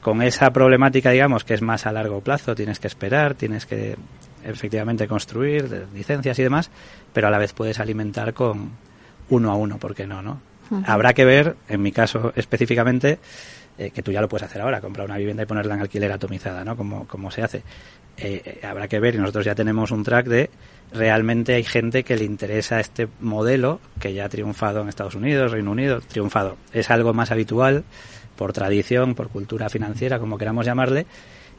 con 0.00 0.20
esa 0.20 0.50
problemática, 0.52 1.10
digamos, 1.10 1.44
que 1.44 1.54
es 1.54 1.62
más 1.62 1.86
a 1.86 1.92
largo 1.92 2.20
plazo, 2.20 2.56
tienes 2.56 2.80
que 2.80 2.88
esperar, 2.88 3.34
tienes 3.34 3.66
que 3.66 3.96
efectivamente 4.44 5.06
construir, 5.06 5.86
licencias 5.94 6.36
y 6.40 6.42
demás, 6.42 6.70
pero 7.12 7.28
a 7.28 7.30
la 7.30 7.38
vez 7.38 7.52
puedes 7.52 7.78
alimentar 7.78 8.34
con 8.34 8.72
uno 9.32 9.50
a 9.50 9.56
uno, 9.56 9.78
¿por 9.78 9.94
qué 9.94 10.06
no? 10.06 10.22
no? 10.22 10.40
Habrá 10.86 11.12
que 11.12 11.24
ver, 11.24 11.56
en 11.68 11.82
mi 11.82 11.92
caso 11.92 12.32
específicamente, 12.34 13.18
eh, 13.76 13.90
que 13.90 14.02
tú 14.02 14.10
ya 14.10 14.20
lo 14.20 14.28
puedes 14.28 14.46
hacer 14.46 14.62
ahora, 14.62 14.80
comprar 14.80 15.06
una 15.06 15.16
vivienda 15.18 15.42
y 15.42 15.46
ponerla 15.46 15.74
en 15.74 15.80
alquiler 15.80 16.10
atomizada, 16.12 16.64
¿no? 16.64 16.76
Como, 16.76 17.06
como 17.06 17.30
se 17.30 17.42
hace. 17.42 17.58
Eh, 18.16 18.42
eh, 18.44 18.66
habrá 18.66 18.88
que 18.88 19.00
ver, 19.00 19.14
y 19.14 19.18
nosotros 19.18 19.44
ya 19.44 19.54
tenemos 19.54 19.90
un 19.90 20.02
track 20.02 20.26
de 20.26 20.50
realmente 20.92 21.54
hay 21.54 21.64
gente 21.64 22.04
que 22.04 22.16
le 22.16 22.24
interesa 22.24 22.80
este 22.80 23.08
modelo 23.20 23.80
que 23.98 24.12
ya 24.12 24.26
ha 24.26 24.28
triunfado 24.28 24.80
en 24.82 24.88
Estados 24.88 25.14
Unidos, 25.14 25.52
Reino 25.52 25.70
Unido, 25.70 26.00
triunfado. 26.00 26.56
Es 26.72 26.90
algo 26.90 27.12
más 27.12 27.30
habitual 27.30 27.84
por 28.36 28.52
tradición, 28.52 29.14
por 29.14 29.28
cultura 29.28 29.68
financiera, 29.68 30.18
como 30.18 30.38
queramos 30.38 30.66
llamarle, 30.66 31.06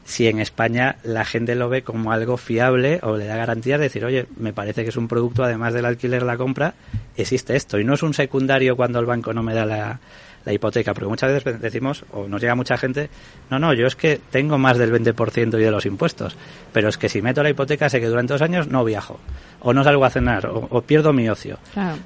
si 0.04 0.28
en 0.28 0.38
España 0.38 0.96
la 1.02 1.24
gente 1.24 1.54
lo 1.54 1.68
ve 1.68 1.82
como 1.82 2.12
algo 2.12 2.36
fiable 2.36 3.00
o 3.02 3.16
le 3.16 3.26
da 3.26 3.36
garantías 3.36 3.78
de 3.78 3.84
decir, 3.84 4.04
oye, 4.04 4.26
me 4.36 4.52
parece 4.52 4.82
que 4.82 4.90
es 4.90 4.96
un 4.96 5.08
producto, 5.08 5.44
además 5.44 5.72
del 5.72 5.86
alquiler, 5.86 6.22
la 6.22 6.36
compra, 6.36 6.74
existe 7.16 7.56
esto. 7.56 7.78
Y 7.78 7.84
no 7.84 7.94
es 7.94 8.02
un 8.02 8.14
secundario 8.14 8.76
cuando 8.76 9.00
el 9.00 9.06
banco 9.06 9.32
no 9.32 9.42
me 9.42 9.54
da 9.54 9.64
la, 9.64 10.00
la 10.44 10.52
hipoteca, 10.52 10.92
porque 10.92 11.08
muchas 11.08 11.32
veces 11.32 11.60
decimos, 11.60 12.04
o 12.12 12.28
nos 12.28 12.40
llega 12.40 12.54
mucha 12.54 12.76
gente, 12.76 13.08
no, 13.50 13.58
no, 13.58 13.72
yo 13.72 13.86
es 13.86 13.96
que 13.96 14.20
tengo 14.30 14.58
más 14.58 14.76
del 14.76 14.92
20% 14.92 15.58
y 15.58 15.62
de 15.62 15.70
los 15.70 15.86
impuestos, 15.86 16.36
pero 16.72 16.88
es 16.88 16.98
que 16.98 17.08
si 17.08 17.22
meto 17.22 17.42
la 17.42 17.50
hipoteca 17.50 17.88
sé 17.88 18.00
que 18.00 18.08
durante 18.08 18.34
dos 18.34 18.42
años 18.42 18.68
no 18.68 18.84
viajo, 18.84 19.18
o 19.60 19.72
no 19.72 19.82
salgo 19.84 20.04
a 20.04 20.10
cenar, 20.10 20.46
o, 20.46 20.82
pierdo 20.82 21.14
mi 21.14 21.28
ocio. 21.28 21.58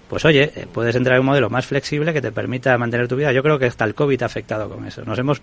Pues 0.09 0.25
oye, 0.25 0.53
eh, 0.55 0.67
puedes 0.73 0.95
entrar 0.95 1.17
en 1.17 1.21
un 1.21 1.27
modelo 1.27 1.51
más 1.51 1.67
flexible 1.67 2.13
que 2.13 2.21
te 2.21 2.31
permita 2.31 2.79
mantener 2.79 3.09
tu 3.09 3.17
vida. 3.17 3.33
Yo 3.33 3.43
creo 3.43 3.59
que 3.59 3.67
hasta 3.67 3.85
el 3.85 3.95
COVID 3.95 4.23
ha 4.23 4.27
afectado 4.27 4.69
con 4.69 4.87
eso. 4.87 5.05
Nos 5.05 5.19
hemos 5.19 5.43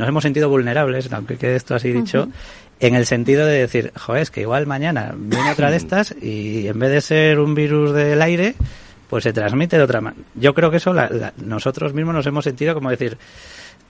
nos 0.00 0.08
hemos 0.08 0.22
sentido 0.22 0.48
vulnerables, 0.48 1.12
aunque 1.12 1.36
quede 1.36 1.56
esto 1.56 1.74
así 1.74 1.92
dicho, 1.92 2.28
en 2.80 2.94
el 2.94 3.04
sentido 3.04 3.44
de 3.44 3.58
decir, 3.58 3.92
joder, 3.94 4.22
es 4.22 4.30
que 4.30 4.40
igual 4.40 4.66
mañana 4.66 5.14
viene 5.14 5.52
otra 5.52 5.70
de 5.70 5.76
estas 5.76 6.14
y 6.22 6.66
en 6.68 6.78
vez 6.78 6.90
de 6.90 7.00
ser 7.02 7.38
un 7.38 7.54
virus 7.54 7.92
del 7.92 8.22
aire, 8.22 8.54
pues 9.10 9.24
se 9.24 9.34
transmite 9.34 9.76
de 9.76 9.82
otra 9.82 10.00
manera. 10.00 10.22
Yo 10.34 10.54
creo 10.54 10.70
que 10.70 10.78
eso 10.78 10.94
nosotros 11.44 11.92
mismos 11.92 12.14
nos 12.14 12.26
hemos 12.26 12.44
sentido 12.44 12.72
como 12.72 12.88
decir, 12.88 13.18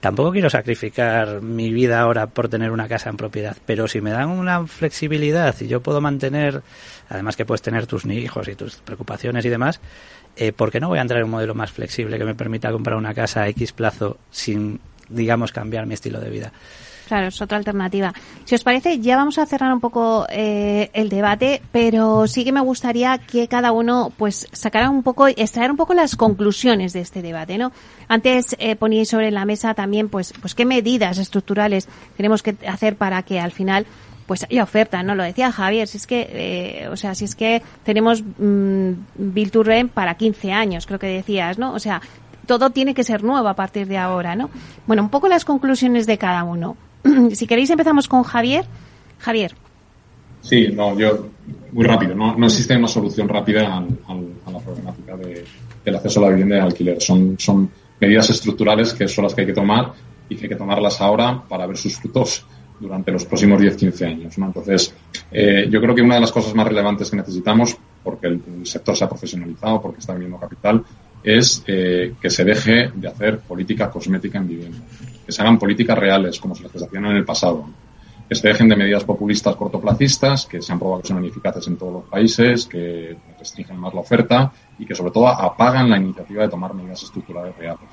tampoco 0.01 0.33
quiero 0.33 0.49
sacrificar 0.49 1.41
mi 1.41 1.71
vida 1.71 2.01
ahora 2.01 2.27
por 2.27 2.49
tener 2.49 2.71
una 2.71 2.89
casa 2.89 3.09
en 3.09 3.15
propiedad, 3.15 3.55
pero 3.65 3.87
si 3.87 4.01
me 4.01 4.11
dan 4.11 4.27
una 4.27 4.67
flexibilidad 4.67 5.55
y 5.61 5.67
yo 5.67 5.79
puedo 5.79 6.01
mantener, 6.01 6.61
además 7.07 7.37
que 7.37 7.45
puedes 7.45 7.61
tener 7.61 7.87
tus 7.87 8.03
hijos 8.03 8.49
y 8.49 8.55
tus 8.55 8.75
preocupaciones 8.81 9.45
y 9.45 9.49
demás, 9.49 9.79
eh, 10.35 10.51
¿por 10.51 10.71
qué 10.71 10.81
no 10.81 10.89
voy 10.89 10.99
a 10.99 11.03
entrar 11.03 11.19
en 11.19 11.25
un 11.25 11.31
modelo 11.31 11.55
más 11.55 11.71
flexible 11.71 12.17
que 12.17 12.25
me 12.25 12.35
permita 12.35 12.69
comprar 12.69 12.97
una 12.97 13.13
casa 13.13 13.43
a 13.43 13.47
X 13.47 13.71
plazo 13.71 14.17
sin 14.29 14.81
digamos, 15.11 15.51
cambiar 15.51 15.85
mi 15.85 15.93
estilo 15.93 16.19
de 16.19 16.29
vida. 16.29 16.51
Claro, 17.11 17.27
es 17.27 17.41
otra 17.41 17.57
alternativa. 17.57 18.13
Si 18.45 18.55
os 18.55 18.63
parece, 18.63 18.99
ya 18.99 19.17
vamos 19.17 19.37
a 19.37 19.45
cerrar 19.45 19.73
un 19.73 19.81
poco 19.81 20.25
eh, 20.29 20.89
el 20.93 21.09
debate, 21.09 21.61
pero 21.69 22.25
sí 22.25 22.45
que 22.45 22.53
me 22.53 22.61
gustaría 22.61 23.17
que 23.17 23.49
cada 23.49 23.73
uno, 23.73 24.13
pues, 24.15 24.47
sacara 24.53 24.89
un 24.89 25.03
poco, 25.03 25.27
extraer 25.27 25.71
un 25.71 25.75
poco 25.75 25.93
las 25.93 26.15
conclusiones 26.15 26.93
de 26.93 27.01
este 27.01 27.21
debate, 27.21 27.57
¿no? 27.57 27.73
Antes 28.07 28.55
eh, 28.59 28.77
poníais 28.77 29.09
sobre 29.09 29.29
la 29.29 29.43
mesa 29.43 29.73
también, 29.73 30.07
pues, 30.07 30.33
pues, 30.39 30.55
qué 30.55 30.63
medidas 30.63 31.17
estructurales 31.17 31.89
tenemos 32.15 32.41
que 32.41 32.55
hacer 32.65 32.95
para 32.95 33.23
que 33.23 33.41
al 33.41 33.51
final 33.51 33.85
pues 34.25 34.45
haya 34.49 34.63
oferta, 34.63 35.03
¿no? 35.03 35.13
Lo 35.13 35.23
decía 35.23 35.51
Javier, 35.51 35.89
si 35.89 35.97
es 35.97 36.07
que, 36.07 36.29
eh, 36.31 36.87
o 36.87 36.95
sea, 36.95 37.15
si 37.15 37.25
es 37.25 37.35
que 37.35 37.61
tenemos 37.83 38.23
mm, 38.23 38.91
Bill 39.15 39.51
to 39.51 39.63
para 39.93 40.15
15 40.15 40.53
años, 40.53 40.85
creo 40.85 40.99
que 40.99 41.07
decías, 41.07 41.57
¿no? 41.57 41.73
O 41.73 41.79
sea, 41.79 42.01
todo 42.57 42.69
tiene 42.71 42.93
que 42.93 43.05
ser 43.05 43.23
nuevo 43.23 43.47
a 43.47 43.53
partir 43.53 43.87
de 43.87 43.97
ahora, 43.97 44.35
¿no? 44.35 44.49
Bueno, 44.85 45.03
un 45.03 45.09
poco 45.09 45.29
las 45.29 45.45
conclusiones 45.45 46.05
de 46.05 46.17
cada 46.17 46.43
uno. 46.43 46.75
si 47.31 47.47
queréis 47.47 47.69
empezamos 47.69 48.09
con 48.09 48.23
Javier. 48.23 48.65
Javier. 49.19 49.55
Sí, 50.41 50.67
no, 50.73 50.97
yo 50.99 51.29
muy 51.71 51.85
rápido. 51.85 52.13
No, 52.13 52.45
existe 52.45 52.75
una 52.75 52.89
solución 52.89 53.29
rápida 53.29 53.77
a, 53.77 54.51
la 54.51 54.59
problemática 54.59 55.15
del 55.15 55.95
acceso 55.95 56.19
a 56.19 56.23
la 56.23 56.29
vivienda 56.29 56.55
de 56.57 56.61
alquiler. 56.61 57.01
Son, 57.01 57.37
son 57.39 57.69
medidas 58.01 58.29
estructurales 58.31 58.93
que 58.93 59.07
son 59.07 59.23
las 59.23 59.33
que 59.33 59.41
hay 59.41 59.47
que 59.47 59.53
tomar 59.53 59.93
y 60.27 60.35
que 60.35 60.43
hay 60.43 60.49
que 60.49 60.55
tomarlas 60.57 60.99
ahora 60.99 61.41
para 61.47 61.65
ver 61.65 61.77
sus 61.77 61.95
frutos 61.95 62.45
durante 62.81 63.13
los 63.13 63.23
próximos 63.23 63.61
10-15 63.61 64.05
años. 64.05 64.37
Entonces, 64.37 64.93
eh, 65.31 65.67
yo 65.69 65.79
creo 65.79 65.95
que 65.95 66.01
una 66.01 66.15
de 66.15 66.21
las 66.21 66.33
cosas 66.33 66.53
más 66.53 66.67
relevantes 66.67 67.09
que 67.09 67.15
necesitamos, 67.15 67.77
porque 68.03 68.27
el, 68.27 68.41
el 68.59 68.65
sector 68.65 68.97
se 68.97 69.05
ha 69.05 69.09
profesionalizado, 69.09 69.81
porque 69.81 69.99
está 69.99 70.13
viniendo 70.13 70.37
capital, 70.37 70.83
es 71.23 71.63
eh, 71.67 72.13
que 72.21 72.29
se 72.29 72.43
deje 72.43 72.91
de 72.93 73.07
hacer 73.07 73.39
política 73.39 73.89
cosmética 73.89 74.39
en 74.39 74.47
vivienda, 74.47 74.79
que 75.25 75.31
se 75.31 75.41
hagan 75.41 75.59
políticas 75.59 75.97
reales 75.97 76.39
como 76.39 76.55
se 76.55 76.63
las 76.63 76.75
hacían 76.75 77.05
en 77.05 77.17
el 77.17 77.25
pasado, 77.25 77.65
que 78.27 78.35
se 78.35 78.47
dejen 78.47 78.69
de 78.69 78.75
medidas 78.75 79.03
populistas 79.03 79.55
cortoplacistas 79.55 80.45
que 80.45 80.61
se 80.61 80.71
han 80.71 80.79
probado 80.79 81.01
que 81.01 81.09
son 81.09 81.23
ineficaces 81.23 81.67
en 81.67 81.77
todos 81.77 81.93
los 81.93 82.03
países, 82.05 82.65
que 82.65 83.17
restringen 83.37 83.77
más 83.77 83.93
la 83.93 83.99
oferta 83.99 84.51
y 84.79 84.85
que 84.85 84.95
sobre 84.95 85.11
todo 85.11 85.27
apagan 85.27 85.89
la 85.89 85.97
iniciativa 85.97 86.43
de 86.43 86.49
tomar 86.49 86.73
medidas 86.73 87.03
estructurales 87.03 87.55
reales. 87.57 87.89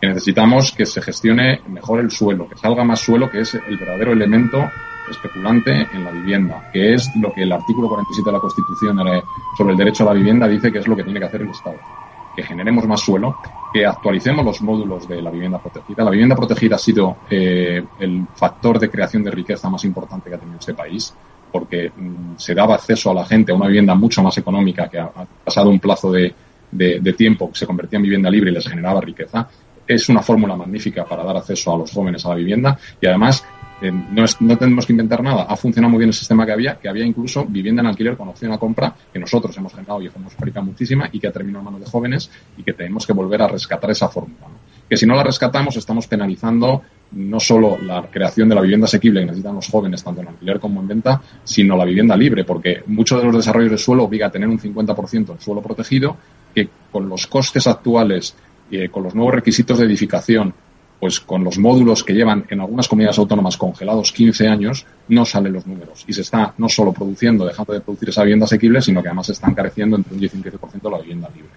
Que 0.00 0.08
necesitamos 0.08 0.72
que 0.72 0.86
se 0.86 1.02
gestione 1.02 1.60
mejor 1.68 2.00
el 2.00 2.10
suelo, 2.10 2.48
que 2.48 2.56
salga 2.56 2.84
más 2.84 3.00
suelo, 3.00 3.30
que 3.30 3.40
es 3.40 3.54
el 3.54 3.76
verdadero 3.76 4.12
elemento 4.12 4.58
especulante 5.10 5.88
en 5.92 6.04
la 6.04 6.10
vivienda, 6.12 6.70
que 6.72 6.94
es 6.94 7.10
lo 7.16 7.32
que 7.32 7.42
el 7.42 7.52
artículo 7.52 7.88
47 7.88 8.30
de 8.30 8.32
la 8.32 8.40
Constitución 8.40 8.98
sobre 9.58 9.72
el 9.72 9.78
derecho 9.78 10.04
a 10.04 10.06
la 10.06 10.12
vivienda 10.12 10.48
dice 10.48 10.72
que 10.72 10.78
es 10.78 10.86
lo 10.86 10.96
que 10.96 11.04
tiene 11.04 11.18
que 11.20 11.26
hacer 11.26 11.42
el 11.42 11.50
Estado 11.50 11.76
que 12.34 12.42
generemos 12.42 12.86
más 12.86 13.00
suelo, 13.00 13.36
que 13.72 13.86
actualicemos 13.86 14.44
los 14.44 14.60
módulos 14.62 15.08
de 15.08 15.22
la 15.22 15.30
vivienda 15.30 15.58
protegida. 15.58 16.04
La 16.04 16.10
vivienda 16.10 16.36
protegida 16.36 16.76
ha 16.76 16.78
sido 16.78 17.16
eh, 17.30 17.82
el 17.98 18.26
factor 18.34 18.78
de 18.78 18.90
creación 18.90 19.24
de 19.24 19.30
riqueza 19.30 19.70
más 19.70 19.84
importante 19.84 20.28
que 20.28 20.36
ha 20.36 20.38
tenido 20.38 20.58
este 20.58 20.74
país, 20.74 21.14
porque 21.50 21.90
mm, 21.94 22.34
se 22.36 22.54
daba 22.54 22.74
acceso 22.74 23.10
a 23.10 23.14
la 23.14 23.24
gente 23.24 23.52
a 23.52 23.54
una 23.54 23.66
vivienda 23.66 23.94
mucho 23.94 24.22
más 24.22 24.36
económica 24.38 24.88
que 24.88 24.98
ha, 24.98 25.10
pasado 25.44 25.70
un 25.70 25.80
plazo 25.80 26.12
de, 26.12 26.34
de, 26.70 27.12
tiempo 27.12 27.50
que 27.50 27.58
se 27.58 27.66
convertía 27.66 27.98
en 27.98 28.04
vivienda 28.04 28.30
libre 28.30 28.50
y 28.50 28.54
les 28.54 28.66
generaba 28.66 29.00
riqueza. 29.00 29.48
Es 29.86 30.08
una 30.08 30.22
fórmula 30.22 30.56
magnífica 30.56 31.04
para 31.04 31.24
dar 31.24 31.36
acceso 31.36 31.74
a 31.74 31.78
los 31.78 31.90
jóvenes 31.90 32.24
a 32.24 32.30
la 32.30 32.34
vivienda 32.36 32.78
y 33.00 33.06
además 33.06 33.44
eh, 33.82 33.90
no, 33.90 34.24
no, 34.40 34.58
tenemos 34.58 34.86
que 34.86 34.92
inventar 34.92 35.22
nada. 35.22 35.42
Ha 35.42 35.56
funcionado 35.56 35.90
muy 35.90 35.98
bien 35.98 36.08
el 36.08 36.14
sistema 36.14 36.46
que 36.46 36.52
había, 36.52 36.76
que 36.76 36.88
había 36.88 37.04
incluso 37.04 37.44
vivienda 37.44 37.82
en 37.82 37.88
alquiler 37.88 38.16
con 38.16 38.28
opción 38.28 38.52
a 38.52 38.58
compra, 38.58 38.94
que 39.12 39.18
nosotros 39.18 39.56
hemos 39.56 39.72
generado 39.72 40.00
y 40.00 40.06
hemos 40.06 40.32
fabricado 40.34 40.66
muchísima 40.66 41.08
y 41.10 41.18
que 41.18 41.26
ha 41.26 41.32
terminado 41.32 41.60
en 41.60 41.64
manos 41.64 41.80
de 41.80 41.86
jóvenes 41.86 42.30
y 42.56 42.62
que 42.62 42.72
tenemos 42.72 43.06
que 43.06 43.12
volver 43.12 43.42
a 43.42 43.48
rescatar 43.48 43.90
esa 43.90 44.08
fórmula. 44.08 44.46
Que 44.88 44.96
si 44.96 45.04
no 45.04 45.16
la 45.16 45.24
rescatamos 45.24 45.76
estamos 45.76 46.06
penalizando 46.06 46.82
no 47.12 47.40
solo 47.40 47.76
la 47.82 48.02
creación 48.10 48.48
de 48.48 48.54
la 48.54 48.60
vivienda 48.60 48.84
asequible 48.84 49.20
que 49.20 49.26
necesitan 49.26 49.56
los 49.56 49.68
jóvenes, 49.68 50.04
tanto 50.04 50.20
en 50.20 50.28
alquiler 50.28 50.60
como 50.60 50.80
en 50.80 50.88
venta, 50.88 51.20
sino 51.42 51.76
la 51.76 51.84
vivienda 51.84 52.16
libre, 52.16 52.44
porque 52.44 52.82
muchos 52.86 53.18
de 53.18 53.26
los 53.26 53.36
desarrollos 53.36 53.72
de 53.72 53.78
suelo 53.78 54.04
obliga 54.04 54.28
a 54.28 54.30
tener 54.30 54.48
un 54.48 54.58
50% 54.58 55.32
en 55.32 55.40
suelo 55.40 55.60
protegido, 55.60 56.16
que 56.54 56.68
con 56.90 57.08
los 57.08 57.26
costes 57.26 57.66
actuales, 57.66 58.36
y 58.70 58.88
con 58.88 59.02
los 59.02 59.14
nuevos 59.14 59.34
requisitos 59.34 59.78
de 59.78 59.84
edificación, 59.84 60.54
pues 61.02 61.18
con 61.18 61.42
los 61.42 61.58
módulos 61.58 62.04
que 62.04 62.12
llevan 62.12 62.44
en 62.48 62.60
algunas 62.60 62.86
comunidades 62.86 63.18
autónomas 63.18 63.56
congelados 63.56 64.12
15 64.12 64.46
años, 64.46 64.86
no 65.08 65.24
salen 65.24 65.52
los 65.52 65.66
números. 65.66 66.04
Y 66.06 66.12
se 66.12 66.20
está 66.20 66.54
no 66.58 66.68
solo 66.68 66.92
produciendo, 66.92 67.44
dejando 67.44 67.72
de 67.72 67.80
producir 67.80 68.10
esa 68.10 68.22
vivienda 68.22 68.44
asequible, 68.44 68.80
sino 68.80 69.02
que 69.02 69.08
además 69.08 69.26
se 69.26 69.32
está 69.32 69.50
encareciendo 69.50 69.96
entre 69.96 70.14
un 70.14 70.20
10 70.20 70.32
y 70.32 70.36
un 70.36 70.44
15% 70.44 70.92
la 70.92 70.98
vivienda 70.98 71.28
libre. 71.34 71.50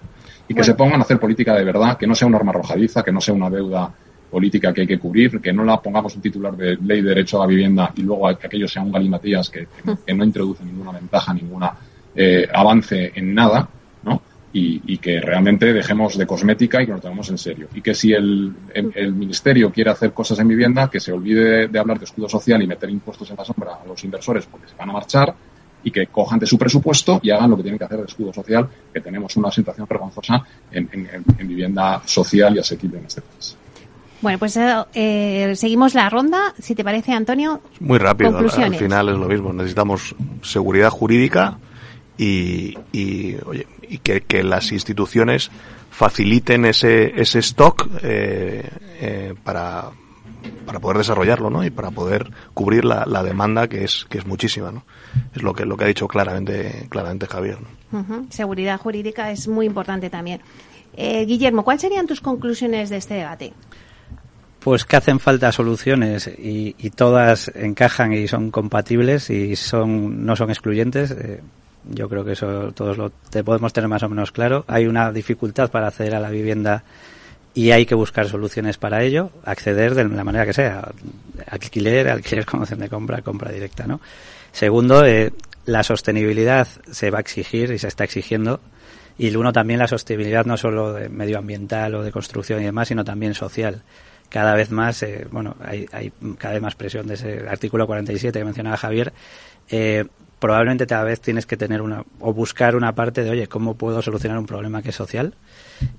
Y 0.48 0.56
que 0.56 0.64
se 0.64 0.74
pongan 0.74 1.00
a 1.00 1.04
hacer 1.04 1.20
política 1.20 1.54
de 1.54 1.64
verdad, 1.64 1.96
que 1.96 2.08
no 2.08 2.16
sea 2.16 2.28
una 2.28 2.38
arma 2.38 2.54
arrojadiza, 2.54 3.04
que 3.04 3.12
no 3.12 3.22
sea 3.22 3.36
una 3.36 3.52
deuda 3.52 3.94
política 4.32 4.74
que 4.74 4.82
hay 4.82 4.88
que 4.88 4.98
cubrir, 4.98 5.40
que 5.40 5.54
no 5.54 5.64
la 5.64 5.80
pongamos 5.80 6.16
un 6.16 6.24
titular 6.24 6.58
de 6.58 6.78
ley 6.78 7.04
de 7.04 7.10
derecho 7.10 7.38
a 7.38 7.42
la 7.42 7.48
vivienda 7.48 7.94
y 7.96 8.02
luego 8.02 8.28
que 8.40 8.48
aquello 8.48 8.68
sea 8.68 8.82
un 8.82 8.92
galimatías 8.92 9.52
que, 9.52 9.68
que, 10.04 10.14
no 10.16 10.24
introduce 10.24 10.66
ninguna 10.66 10.92
ventaja, 10.92 11.36
ninguna 11.36 11.72
eh, 12.16 12.48
avance 12.52 13.12
en 13.14 13.36
nada, 13.36 13.70
y, 14.58 14.98
que 15.00 15.20
realmente 15.20 15.74
dejemos 15.74 16.18
de 16.18 16.26
cosmética 16.26 16.82
y 16.82 16.86
que 16.86 16.94
nos 16.94 17.02
tomemos 17.02 17.30
en 17.30 17.38
serio. 17.38 17.68
Y 17.74 17.82
que 17.82 17.94
si 17.94 18.14
el, 18.14 18.54
el, 18.74 19.14
Ministerio 19.14 19.70
quiere 19.70 19.92
hacer 19.92 20.14
cosas 20.14 20.40
en 20.40 20.48
vivienda, 20.48 20.90
que 20.90 21.02
se 21.02 21.12
olvide 21.12 21.68
de, 21.68 21.80
hablar 21.80 22.00
de 22.00 22.06
escudo 22.06 22.30
social 22.30 22.62
y 22.64 22.68
meter 22.68 22.90
impuestos 22.90 23.30
en 23.30 23.36
la 23.36 23.44
sombra 23.44 23.80
a 23.84 23.86
los 23.86 24.02
inversores 24.06 24.46
porque 24.46 24.70
se 24.70 24.76
van 24.76 24.90
a 24.90 24.94
marchar 24.94 25.36
y 25.84 25.92
que 25.92 26.08
cojan 26.08 26.40
de 26.40 26.46
su 26.46 26.58
presupuesto 26.58 27.20
y 27.22 27.32
hagan 27.32 27.50
lo 27.50 27.58
que 27.58 27.64
tienen 27.64 27.78
que 27.78 27.84
hacer 27.84 28.00
de 28.00 28.06
escudo 28.06 28.32
social, 28.32 28.68
que 28.94 29.02
tenemos 29.02 29.36
una 29.36 29.52
situación 29.52 29.88
vergonzosa 29.90 30.42
en, 30.72 30.90
en, 31.38 31.48
vivienda 31.48 32.02
social 32.06 32.56
y 32.56 32.60
asequible 32.60 33.00
en 33.00 33.06
este 33.06 33.22
país. 33.22 33.58
Bueno, 34.22 34.40
pues 34.40 34.58
eh, 34.58 35.54
seguimos 35.56 35.94
la 35.94 36.10
ronda. 36.10 36.54
Si 36.58 36.74
te 36.76 36.84
parece, 36.84 37.12
Antonio. 37.12 37.60
Muy 37.82 37.98
rápido. 37.98 38.38
Al, 38.38 38.50
al, 38.50 38.76
final 38.76 39.10
es 39.10 39.18
lo 39.18 39.28
mismo. 39.28 39.52
Necesitamos 39.52 40.16
seguridad 40.42 40.90
jurídica 40.90 41.58
y, 42.18 42.78
y, 42.92 43.36
oye, 43.46 43.68
y 43.82 43.98
que, 44.00 44.22
que, 44.22 44.44
las 44.44 44.72
instituciones 44.72 45.52
faciliten 45.90 46.66
ese, 46.66 47.20
ese 47.20 47.40
stock 47.40 47.88
eh, 48.04 48.70
eh, 49.00 49.34
para, 49.44 49.92
para 50.66 50.80
poder 50.80 50.98
desarrollarlo 50.98 51.50
¿no? 51.50 51.64
y 51.64 51.70
para 51.70 51.92
poder 51.92 52.30
cubrir 52.54 52.86
la, 52.86 53.06
la, 53.06 53.24
demanda 53.24 53.68
que 53.68 53.84
es 53.84 54.06
que 54.10 54.18
es 54.18 54.26
muchísima 54.26 54.72
¿no? 54.72 54.86
es 55.34 55.42
lo 55.42 55.54
que 55.54 55.66
lo 55.66 55.78
que 55.78 55.86
ha 55.86 55.88
dicho 55.88 56.08
claramente 56.08 56.88
claramente 56.90 57.28
Javier 57.28 57.60
¿no? 57.92 58.28
seguridad 58.30 58.78
jurídica 58.78 59.32
es 59.32 59.48
muy 59.48 59.66
importante 59.66 60.10
también 60.10 60.42
eh, 60.98 61.26
Guillermo 61.26 61.64
¿cuáles 61.64 61.82
serían 61.82 62.08
tus 62.08 62.20
conclusiones 62.20 62.90
de 62.90 62.98
este 62.98 63.14
debate? 63.16 63.54
Pues 64.66 64.84
que 64.84 64.96
hacen 64.96 65.20
falta 65.20 65.52
soluciones 65.52 66.28
y, 66.28 66.76
y, 66.80 66.90
todas 66.90 67.52
encajan 67.54 68.14
y 68.14 68.28
son 68.28 68.50
compatibles 68.50 69.30
y 69.30 69.56
son 69.56 70.26
no 70.26 70.36
son 70.36 70.50
excluyentes. 70.50 71.12
Eh, 71.12 71.40
yo 71.90 72.10
creo 72.10 72.24
que 72.26 72.34
eso 72.34 72.72
todos 72.74 72.98
lo 72.98 73.10
te 73.10 73.44
podemos 73.44 73.74
tener 73.74 73.88
más 73.88 74.04
o 74.04 74.10
menos 74.10 74.32
claro. 74.32 74.66
Hay 74.68 74.88
una 74.88 75.12
dificultad 75.12 75.70
para 75.70 75.88
acceder 75.88 76.16
a 76.16 76.20
la 76.20 76.30
vivienda 76.30 76.84
y 77.54 77.72
hay 77.72 77.86
que 77.86 77.96
buscar 77.96 78.28
soluciones 78.28 78.78
para 78.78 79.04
ello, 79.04 79.32
acceder 79.46 79.96
de 79.96 80.04
la 80.04 80.24
manera 80.24 80.46
que 80.46 80.54
sea, 80.54 80.92
alquiler, 81.48 82.10
alquiler 82.10 82.46
con 82.46 82.62
opción 82.62 82.80
de 82.80 82.90
compra, 82.90 83.22
compra 83.22 83.52
directa, 83.52 83.88
¿no? 83.88 84.02
Segundo, 84.52 85.06
eh, 85.06 85.32
la 85.66 85.84
sostenibilidad 85.84 86.68
se 86.92 87.12
va 87.12 87.20
a 87.20 87.22
exigir 87.22 87.72
y 87.72 87.80
se 87.80 87.88
está 87.88 88.04
exigiendo 88.04 88.60
y 89.18 89.34
uno 89.36 89.54
también 89.54 89.80
la 89.80 89.88
sostenibilidad 89.88 90.46
no 90.46 90.58
solo 90.58 90.94
de 90.94 91.08
medioambiental 91.08 91.96
o 91.96 92.04
de 92.04 92.12
construcción 92.12 92.62
y 92.62 92.66
demás, 92.66 92.90
sino 92.90 93.04
también 93.04 93.34
social. 93.34 93.84
cada 94.30 94.54
vez 94.56 94.72
más, 94.72 95.02
eh, 95.04 95.28
bueno, 95.32 95.56
hay, 95.64 95.86
hay, 95.94 96.12
cada 96.38 96.56
vez 96.56 96.62
más 96.62 96.76
presión 96.76 97.08
de 97.08 97.14
ese 97.14 97.48
artículo 97.48 97.88
47 97.88 98.38
que 98.38 98.44
mencionaba 98.44 98.76
Javier. 98.76 99.14
Eh, 99.70 100.06
probablemente 100.40 100.88
cada 100.88 101.04
vez 101.04 101.22
tienes 101.22 101.46
que 101.46 101.58
tener 101.58 101.82
una 101.82 102.04
o 102.20 102.34
buscar 102.34 102.76
una 102.76 102.94
parte 102.94 103.24
de, 103.24 103.30
oye, 103.30 103.48
¿cómo 103.48 103.76
puedo 103.76 104.02
solucionar 104.02 104.38
un 104.38 104.46
problema 104.46 104.82
que 104.82 104.90
es 104.90 104.96
social? 104.96 105.34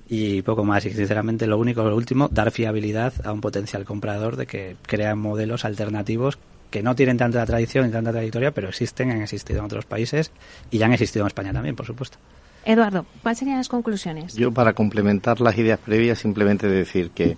Y 0.07 0.41
poco 0.41 0.63
más. 0.63 0.85
Y 0.85 0.91
sinceramente 0.91 1.47
lo 1.47 1.57
único, 1.57 1.83
lo 1.83 1.95
último, 1.95 2.29
dar 2.29 2.51
fiabilidad 2.51 3.13
a 3.25 3.31
un 3.31 3.41
potencial 3.41 3.85
comprador 3.85 4.35
de 4.35 4.45
que 4.47 4.75
crean 4.83 5.19
modelos 5.19 5.65
alternativos 5.65 6.37
que 6.69 6.83
no 6.83 6.95
tienen 6.95 7.17
tanta 7.17 7.45
tradición 7.45 7.87
y 7.87 7.91
tanta 7.91 8.11
trayectoria, 8.11 8.51
pero 8.51 8.69
existen, 8.69 9.11
han 9.11 9.21
existido 9.21 9.59
en 9.59 9.65
otros 9.65 9.85
países 9.85 10.31
y 10.69 10.77
ya 10.77 10.85
han 10.85 10.93
existido 10.93 11.23
en 11.23 11.27
España 11.27 11.53
también, 11.53 11.75
por 11.75 11.85
supuesto. 11.85 12.17
Eduardo, 12.65 13.05
¿cuáles 13.21 13.39
serían 13.39 13.57
las 13.57 13.69
conclusiones? 13.69 14.35
Yo, 14.35 14.51
para 14.51 14.73
complementar 14.73 15.39
las 15.39 15.57
ideas 15.57 15.79
previas, 15.79 16.19
simplemente 16.19 16.67
decir 16.67 17.11
que 17.11 17.37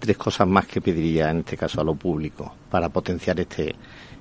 tres 0.00 0.16
cosas 0.16 0.48
más 0.48 0.66
que 0.66 0.80
pediría 0.80 1.30
en 1.30 1.38
este 1.38 1.56
caso 1.56 1.80
a 1.80 1.84
lo 1.84 1.94
público 1.94 2.54
para 2.70 2.88
potenciar 2.88 3.38
este 3.38 3.76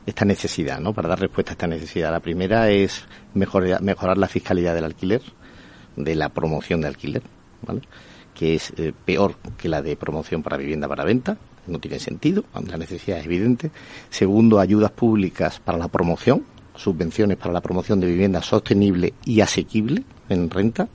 esta 0.05 0.25
necesidad, 0.25 0.79
¿no? 0.79 0.93
Para 0.93 1.09
dar 1.09 1.19
respuesta 1.19 1.51
a 1.51 1.53
esta 1.53 1.67
necesidad. 1.67 2.11
La 2.11 2.19
primera 2.19 2.69
es 2.69 3.05
mejorar, 3.33 4.17
la 4.17 4.27
fiscalidad 4.27 4.75
del 4.75 4.85
alquiler, 4.85 5.21
de 5.95 6.15
la 6.15 6.29
promoción 6.29 6.81
de 6.81 6.87
alquiler, 6.87 7.23
¿vale? 7.61 7.81
Que 8.33 8.55
es 8.55 8.73
eh, 8.77 8.93
peor 9.05 9.35
que 9.57 9.69
la 9.69 9.81
de 9.81 9.95
promoción 9.95 10.43
para 10.43 10.57
vivienda 10.57 10.87
para 10.87 11.05
venta, 11.05 11.37
no 11.67 11.79
tiene 11.79 11.99
sentido, 11.99 12.43
la 12.53 12.77
necesidad 12.77 13.19
es 13.19 13.25
evidente. 13.25 13.71
Segundo, 14.09 14.59
ayudas 14.59 14.91
públicas 14.91 15.59
para 15.59 15.77
la 15.77 15.87
promoción, 15.87 16.45
subvenciones 16.75 17.37
para 17.37 17.53
la 17.53 17.61
promoción 17.61 17.99
de 17.99 18.07
vivienda 18.07 18.41
sostenible 18.41 19.13
y 19.23 19.39
asequible 19.41 20.03
en 20.29 20.49
renta. 20.49 20.89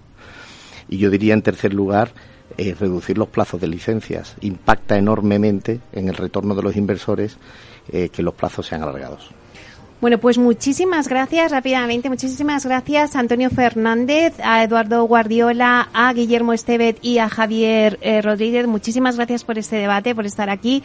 Y 0.88 0.98
yo 0.98 1.10
diría, 1.10 1.34
en 1.34 1.42
tercer 1.42 1.72
lugar, 1.72 2.12
eh, 2.56 2.74
reducir 2.78 3.16
los 3.16 3.28
plazos 3.28 3.60
de 3.60 3.68
licencias. 3.68 4.36
Impacta 4.40 4.98
enormemente 4.98 5.80
en 5.92 6.08
el 6.08 6.16
retorno 6.16 6.54
de 6.54 6.62
los 6.62 6.76
inversores 6.76 7.38
eh, 7.92 8.08
que 8.10 8.22
los 8.22 8.34
plazos 8.34 8.66
sean 8.66 8.82
alargados. 8.82 9.30
Bueno, 10.00 10.18
pues 10.18 10.38
muchísimas 10.38 11.08
gracias, 11.08 11.50
rápidamente, 11.50 12.08
muchísimas 12.08 12.64
gracias 12.64 13.16
a 13.16 13.18
Antonio 13.18 13.50
Fernández, 13.50 14.32
a 14.40 14.62
Eduardo 14.62 15.02
Guardiola, 15.02 15.88
a 15.92 16.12
Guillermo 16.12 16.52
Estevez 16.52 16.96
y 17.02 17.18
a 17.18 17.28
Javier 17.28 17.98
eh, 18.00 18.22
Rodríguez. 18.22 18.68
Muchísimas 18.68 19.16
gracias 19.16 19.42
por 19.42 19.58
este 19.58 19.74
debate, 19.74 20.14
por 20.14 20.24
estar 20.24 20.50
aquí. 20.50 20.84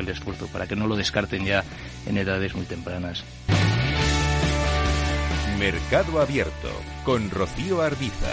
el 0.01 0.09
esfuerzo 0.09 0.47
para 0.47 0.67
que 0.67 0.75
no 0.75 0.87
lo 0.87 0.95
descarten 0.95 1.45
ya 1.45 1.63
en 2.05 2.17
edades 2.17 2.53
muy 2.53 2.65
tempranas. 2.65 3.23
Mercado 5.57 6.19
Abierto 6.19 6.69
con 7.05 7.29
Rocío 7.29 7.81
Arbiza. 7.81 8.27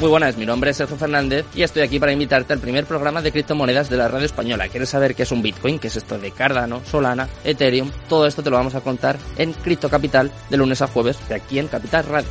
Muy 0.00 0.08
buenas, 0.08 0.38
mi 0.38 0.46
nombre 0.46 0.70
es 0.70 0.78
Sergio 0.78 0.96
Fernández 0.96 1.44
y 1.54 1.62
estoy 1.62 1.82
aquí 1.82 2.00
para 2.00 2.10
invitarte 2.10 2.54
al 2.54 2.58
primer 2.58 2.86
programa 2.86 3.20
de 3.20 3.30
criptomonedas 3.30 3.90
de 3.90 3.98
la 3.98 4.08
radio 4.08 4.24
española. 4.24 4.66
¿Quieres 4.68 4.88
saber 4.88 5.14
qué 5.14 5.24
es 5.24 5.30
un 5.30 5.42
Bitcoin? 5.42 5.78
¿Qué 5.78 5.88
es 5.88 5.96
esto 5.96 6.18
de 6.18 6.30
Cardano, 6.30 6.80
Solana, 6.86 7.28
Ethereum? 7.44 7.90
Todo 8.08 8.26
esto 8.26 8.42
te 8.42 8.48
lo 8.48 8.56
vamos 8.56 8.74
a 8.74 8.80
contar 8.80 9.18
en 9.36 9.52
Cripto 9.52 9.90
Capital 9.90 10.32
de 10.48 10.56
lunes 10.56 10.80
a 10.80 10.86
jueves 10.86 11.18
de 11.28 11.34
aquí 11.34 11.58
en 11.58 11.68
Capital 11.68 12.06
Radio. 12.06 12.30